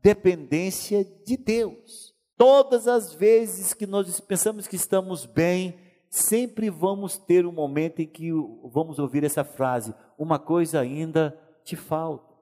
dependência 0.00 1.04
de 1.04 1.36
Deus. 1.36 2.14
Todas 2.36 2.86
as 2.86 3.14
vezes 3.14 3.74
que 3.74 3.86
nós 3.86 4.20
pensamos 4.20 4.66
que 4.66 4.76
estamos 4.76 5.26
bem, 5.26 5.78
sempre 6.08 6.70
vamos 6.70 7.18
ter 7.18 7.46
um 7.46 7.52
momento 7.52 8.00
em 8.00 8.06
que 8.06 8.30
vamos 8.64 8.98
ouvir 8.98 9.24
essa 9.24 9.44
frase: 9.44 9.94
uma 10.18 10.38
coisa 10.38 10.80
ainda 10.80 11.36
te 11.64 11.74
falta. 11.74 12.32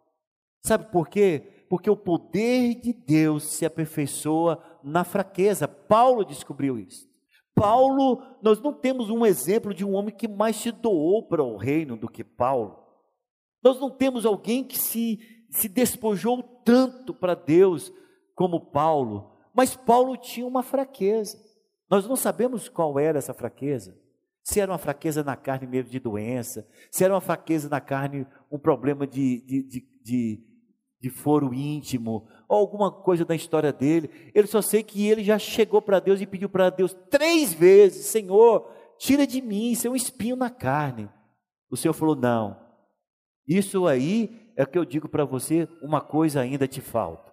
Sabe 0.62 0.90
por 0.92 1.08
quê? 1.08 1.51
Porque 1.72 1.88
o 1.88 1.96
poder 1.96 2.74
de 2.74 2.92
Deus 2.92 3.44
se 3.44 3.64
aperfeiçoa 3.64 4.62
na 4.84 5.04
fraqueza. 5.04 5.66
Paulo 5.66 6.22
descobriu 6.22 6.78
isso. 6.78 7.08
Paulo, 7.54 8.22
nós 8.42 8.60
não 8.60 8.74
temos 8.74 9.08
um 9.08 9.24
exemplo 9.24 9.72
de 9.72 9.82
um 9.82 9.94
homem 9.94 10.14
que 10.14 10.28
mais 10.28 10.56
se 10.56 10.70
doou 10.70 11.26
para 11.26 11.42
o 11.42 11.56
reino 11.56 11.96
do 11.96 12.10
que 12.10 12.22
Paulo. 12.22 12.76
Nós 13.64 13.80
não 13.80 13.88
temos 13.88 14.26
alguém 14.26 14.62
que 14.62 14.78
se, 14.78 15.18
se 15.48 15.66
despojou 15.66 16.42
tanto 16.62 17.14
para 17.14 17.34
Deus 17.34 17.90
como 18.34 18.60
Paulo. 18.60 19.32
Mas 19.54 19.74
Paulo 19.74 20.14
tinha 20.18 20.46
uma 20.46 20.62
fraqueza. 20.62 21.42
Nós 21.90 22.06
não 22.06 22.16
sabemos 22.16 22.68
qual 22.68 22.98
era 22.98 23.16
essa 23.16 23.32
fraqueza. 23.32 23.98
Se 24.44 24.60
era 24.60 24.70
uma 24.70 24.76
fraqueza 24.76 25.24
na 25.24 25.36
carne 25.36 25.66
mesmo 25.66 25.90
de 25.90 25.98
doença, 25.98 26.68
se 26.90 27.02
era 27.02 27.14
uma 27.14 27.20
fraqueza 27.22 27.70
na 27.70 27.80
carne, 27.80 28.26
um 28.50 28.58
problema 28.58 29.06
de, 29.06 29.40
de, 29.40 29.62
de, 29.62 29.88
de 30.04 30.51
de 31.02 31.10
foro 31.10 31.52
íntimo, 31.52 32.28
ou 32.48 32.58
alguma 32.58 32.88
coisa 32.88 33.24
da 33.24 33.34
história 33.34 33.72
dele. 33.72 34.08
Ele 34.32 34.46
só 34.46 34.62
sei 34.62 34.84
que 34.84 35.08
ele 35.08 35.24
já 35.24 35.36
chegou 35.36 35.82
para 35.82 35.98
Deus 35.98 36.20
e 36.20 36.26
pediu 36.26 36.48
para 36.48 36.70
Deus 36.70 36.96
três 37.10 37.52
vezes: 37.52 38.06
Senhor, 38.06 38.70
tira 38.98 39.26
de 39.26 39.42
mim, 39.42 39.72
isso 39.72 39.88
é 39.88 39.90
um 39.90 39.96
espinho 39.96 40.36
na 40.36 40.48
carne. 40.48 41.10
O 41.68 41.76
Senhor 41.76 41.92
falou: 41.92 42.14
Não, 42.14 42.56
isso 43.48 43.84
aí 43.88 44.52
é 44.56 44.64
que 44.64 44.78
eu 44.78 44.84
digo 44.84 45.08
para 45.08 45.24
você: 45.24 45.68
uma 45.82 46.00
coisa 46.00 46.40
ainda 46.40 46.68
te 46.68 46.80
falta. 46.80 47.32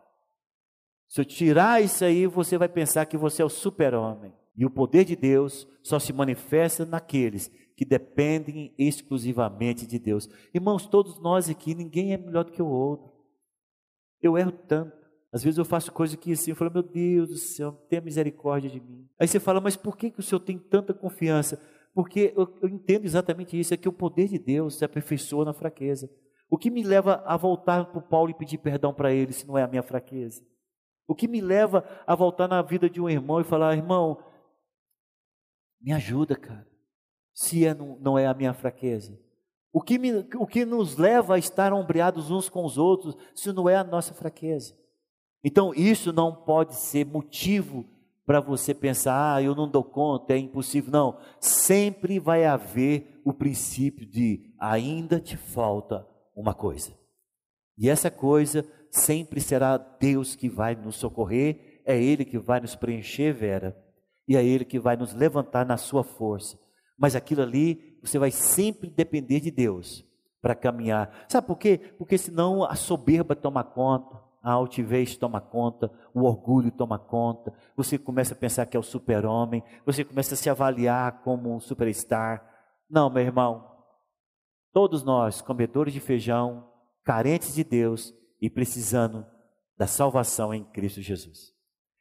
Se 1.07 1.21
eu 1.21 1.25
tirar 1.25 1.81
isso 1.81 2.03
aí, 2.03 2.25
você 2.25 2.57
vai 2.57 2.67
pensar 2.67 3.05
que 3.05 3.17
você 3.17 3.43
é 3.43 3.45
o 3.45 3.49
super-homem. 3.49 4.33
E 4.55 4.65
o 4.65 4.69
poder 4.69 5.05
de 5.05 5.15
Deus 5.15 5.67
só 5.83 5.99
se 5.99 6.11
manifesta 6.11 6.85
naqueles 6.85 7.51
que 7.77 7.85
dependem 7.85 8.73
exclusivamente 8.77 9.87
de 9.87 9.97
Deus. 9.97 10.27
Irmãos, 10.53 10.85
todos 10.85 11.17
nós 11.19 11.49
aqui, 11.49 11.73
ninguém 11.73 12.13
é 12.13 12.17
melhor 12.17 12.43
do 12.43 12.51
que 12.51 12.61
o 12.61 12.67
outro. 12.67 13.08
Eu 14.21 14.37
erro 14.37 14.51
tanto. 14.51 14.97
Às 15.31 15.43
vezes 15.43 15.57
eu 15.57 15.65
faço 15.65 15.91
coisas 15.91 16.15
que 16.15 16.31
assim, 16.31 16.51
eu 16.51 16.55
falo, 16.55 16.71
meu 16.71 16.81
Deus 16.81 17.29
do 17.29 17.37
céu, 17.37 17.71
tenha 17.87 18.01
misericórdia 18.01 18.69
de 18.69 18.79
mim. 18.79 19.07
Aí 19.19 19.27
você 19.27 19.39
fala, 19.39 19.61
mas 19.61 19.75
por 19.75 19.95
que, 19.95 20.09
que 20.09 20.19
o 20.19 20.23
Senhor 20.23 20.39
tem 20.39 20.57
tanta 20.57 20.93
confiança? 20.93 21.61
Porque 21.93 22.33
eu, 22.35 22.57
eu 22.61 22.69
entendo 22.69 23.05
exatamente 23.05 23.59
isso, 23.59 23.73
é 23.73 23.77
que 23.77 23.87
o 23.87 23.93
poder 23.93 24.27
de 24.27 24.39
Deus 24.39 24.75
se 24.75 24.85
aperfeiçoa 24.85 25.45
na 25.45 25.53
fraqueza. 25.53 26.09
O 26.49 26.57
que 26.57 26.71
me 26.71 26.81
leva 26.81 27.23
a 27.25 27.37
voltar 27.37 27.85
para 27.85 27.99
o 27.99 28.01
Paulo 28.01 28.31
e 28.31 28.33
pedir 28.33 28.57
perdão 28.57 28.91
para 28.91 29.13
ele, 29.13 29.31
se 29.33 29.47
não 29.47 29.57
é 29.57 29.63
a 29.63 29.67
minha 29.67 29.83
fraqueza? 29.83 30.43
O 31.07 31.13
que 31.13 31.27
me 31.27 31.41
leva 31.41 31.83
a 32.07 32.15
voltar 32.15 32.47
na 32.47 32.61
vida 32.61 32.89
de 32.89 32.99
um 32.99 33.09
irmão 33.09 33.39
e 33.39 33.43
falar, 33.43 33.75
irmão, 33.75 34.23
me 35.79 35.91
ajuda, 35.91 36.35
cara, 36.35 36.67
se 37.33 37.65
é, 37.65 37.73
não, 37.73 37.97
não 37.99 38.17
é 38.17 38.25
a 38.25 38.33
minha 38.33 38.53
fraqueza? 38.53 39.19
O 39.71 39.81
que, 39.81 39.99
me, 39.99 40.25
o 40.35 40.47
que 40.47 40.65
nos 40.65 40.97
leva 40.97 41.35
a 41.35 41.39
estar 41.39 41.71
ombreados 41.73 42.31
uns 42.31 42.49
com 42.49 42.65
os 42.65 42.77
outros, 42.77 43.15
se 43.35 43.51
não 43.51 43.69
é 43.69 43.75
a 43.75 43.83
nossa 43.83 44.13
fraqueza. 44.13 44.73
Então, 45.43 45.73
isso 45.73 46.11
não 46.11 46.35
pode 46.35 46.75
ser 46.75 47.05
motivo 47.05 47.85
para 48.25 48.39
você 48.39 48.73
pensar, 48.73 49.35
ah, 49.35 49.41
eu 49.41 49.55
não 49.55 49.67
dou 49.67 49.83
conta, 49.83 50.33
é 50.33 50.37
impossível. 50.37 50.91
Não, 50.91 51.19
sempre 51.39 52.19
vai 52.19 52.45
haver 52.45 53.19
o 53.25 53.33
princípio 53.33 54.05
de 54.05 54.53
ainda 54.59 55.19
te 55.19 55.37
falta 55.37 56.05
uma 56.35 56.53
coisa. 56.53 56.91
E 57.77 57.89
essa 57.89 58.11
coisa 58.11 58.63
sempre 58.91 59.39
será 59.39 59.77
Deus 59.77 60.35
que 60.35 60.49
vai 60.49 60.75
nos 60.75 60.97
socorrer, 60.97 61.81
é 61.85 61.99
Ele 61.99 62.25
que 62.25 62.37
vai 62.37 62.59
nos 62.59 62.75
preencher, 62.75 63.33
Vera, 63.33 63.75
e 64.27 64.35
é 64.35 64.45
Ele 64.45 64.65
que 64.65 64.79
vai 64.79 64.95
nos 64.95 65.13
levantar 65.13 65.65
na 65.65 65.77
sua 65.77 66.03
força. 66.03 66.59
Mas 66.99 67.15
aquilo 67.15 67.41
ali, 67.41 67.88
você 68.01 68.19
vai 68.19 68.31
sempre 68.31 68.89
depender 68.89 69.39
de 69.39 69.51
Deus 69.51 70.05
para 70.41 70.55
caminhar. 70.55 71.25
Sabe 71.27 71.47
por 71.47 71.57
quê? 71.57 71.77
Porque 71.97 72.17
senão 72.17 72.63
a 72.63 72.75
soberba 72.75 73.35
toma 73.35 73.63
conta, 73.63 74.21
a 74.41 74.51
altivez 74.51 75.17
toma 75.17 75.41
conta, 75.41 75.91
o 76.13 76.23
orgulho 76.23 76.71
toma 76.71 76.97
conta, 76.97 77.53
você 77.75 77.97
começa 77.97 78.33
a 78.33 78.37
pensar 78.37 78.65
que 78.65 78.77
é 78.77 78.79
o 78.79 78.83
super-homem, 78.83 79.63
você 79.85 80.03
começa 80.03 80.33
a 80.33 80.37
se 80.37 80.49
avaliar 80.49 81.21
como 81.23 81.53
um 81.53 81.59
superstar. 81.59 82.43
Não, 82.89 83.09
meu 83.09 83.23
irmão, 83.23 83.69
todos 84.71 85.03
nós, 85.03 85.41
comedores 85.41 85.93
de 85.93 85.99
feijão, 85.99 86.69
carentes 87.03 87.53
de 87.53 87.63
Deus 87.63 88.13
e 88.41 88.49
precisando 88.49 89.25
da 89.77 89.87
salvação 89.87 90.53
em 90.53 90.63
Cristo 90.63 91.01
Jesus. 91.01 91.53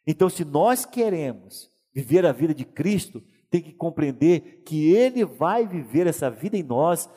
Então, 0.07 0.29
se 0.29 0.45
nós 0.45 0.85
queremos 0.85 1.71
viver 1.93 2.25
a 2.25 2.33
vida 2.33 2.55
de 2.55 2.65
Cristo, 2.65 3.23
tem 3.51 3.63
que 3.63 3.73
compreender 3.73 4.63
que 4.65 4.93
Ele 4.93 5.25
vai 5.25 5.67
viver 5.67 6.07
essa 6.07 6.31
vida 6.31 6.57
em 6.57 6.63
nós 6.63 7.09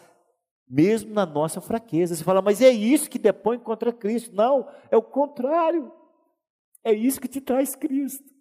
mesmo 0.71 1.13
na 1.13 1.25
nossa 1.25 1.59
fraqueza. 1.59 2.15
Você 2.15 2.23
fala, 2.23 2.41
mas 2.41 2.61
é 2.61 2.69
isso 2.69 3.09
que 3.09 3.19
depõe 3.19 3.59
contra 3.59 3.91
Cristo. 3.91 4.33
Não, 4.33 4.65
é 4.89 4.95
o 4.95 5.01
contrário. 5.01 5.91
É 6.83 6.93
isso 6.93 7.19
que 7.19 7.27
te 7.27 7.41
traz 7.41 7.75
Cristo. 7.75 8.31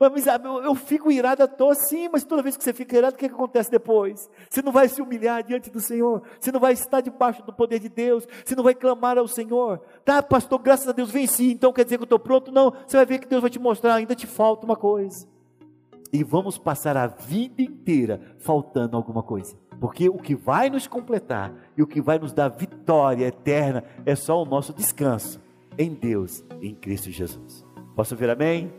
Mas 0.00 0.26
eu 0.64 0.76
fico 0.76 1.10
irado 1.10 1.42
à 1.42 1.48
toa, 1.48 1.74
sim, 1.74 2.08
mas 2.08 2.22
toda 2.22 2.40
vez 2.40 2.56
que 2.56 2.62
você 2.62 2.72
fica 2.72 2.96
irado, 2.96 3.16
o 3.16 3.18
que, 3.18 3.28
que 3.28 3.34
acontece 3.34 3.68
depois? 3.68 4.30
Você 4.48 4.62
não 4.62 4.70
vai 4.70 4.88
se 4.88 5.02
humilhar 5.02 5.42
diante 5.42 5.70
do 5.70 5.80
Senhor, 5.80 6.22
você 6.38 6.52
não 6.52 6.60
vai 6.60 6.72
estar 6.72 7.00
debaixo 7.00 7.42
do 7.44 7.52
poder 7.52 7.80
de 7.80 7.88
Deus, 7.88 8.24
você 8.44 8.54
não 8.54 8.62
vai 8.62 8.76
clamar 8.76 9.18
ao 9.18 9.26
Senhor. 9.26 9.80
Tá, 10.04 10.22
pastor, 10.22 10.60
graças 10.60 10.86
a 10.86 10.92
Deus 10.92 11.10
venci, 11.10 11.50
então 11.50 11.72
quer 11.72 11.82
dizer 11.82 11.96
que 11.96 12.02
eu 12.02 12.04
estou 12.04 12.18
pronto? 12.18 12.52
Não, 12.52 12.72
você 12.86 12.96
vai 12.96 13.06
ver 13.06 13.18
que 13.18 13.26
Deus 13.26 13.42
vai 13.42 13.50
te 13.50 13.58
mostrar, 13.58 13.94
ainda 13.94 14.14
te 14.14 14.26
falta 14.26 14.64
uma 14.64 14.76
coisa. 14.76 15.26
E 16.12 16.24
vamos 16.24 16.58
passar 16.58 16.96
a 16.96 17.06
vida 17.06 17.62
inteira 17.62 18.20
faltando 18.38 18.96
alguma 18.96 19.22
coisa. 19.22 19.56
Porque 19.80 20.08
o 20.08 20.16
que 20.16 20.34
vai 20.34 20.68
nos 20.70 20.86
completar 20.86 21.52
e 21.76 21.82
o 21.82 21.86
que 21.86 22.00
vai 22.00 22.18
nos 22.18 22.32
dar 22.32 22.48
vitória 22.48 23.26
eterna 23.26 23.84
é 24.04 24.14
só 24.14 24.42
o 24.42 24.46
nosso 24.46 24.72
descanso 24.72 25.40
em 25.76 25.94
Deus, 25.94 26.44
em 26.60 26.74
Cristo 26.74 27.10
Jesus. 27.10 27.64
Posso 27.94 28.16
ver 28.16 28.30
amém? 28.30 28.72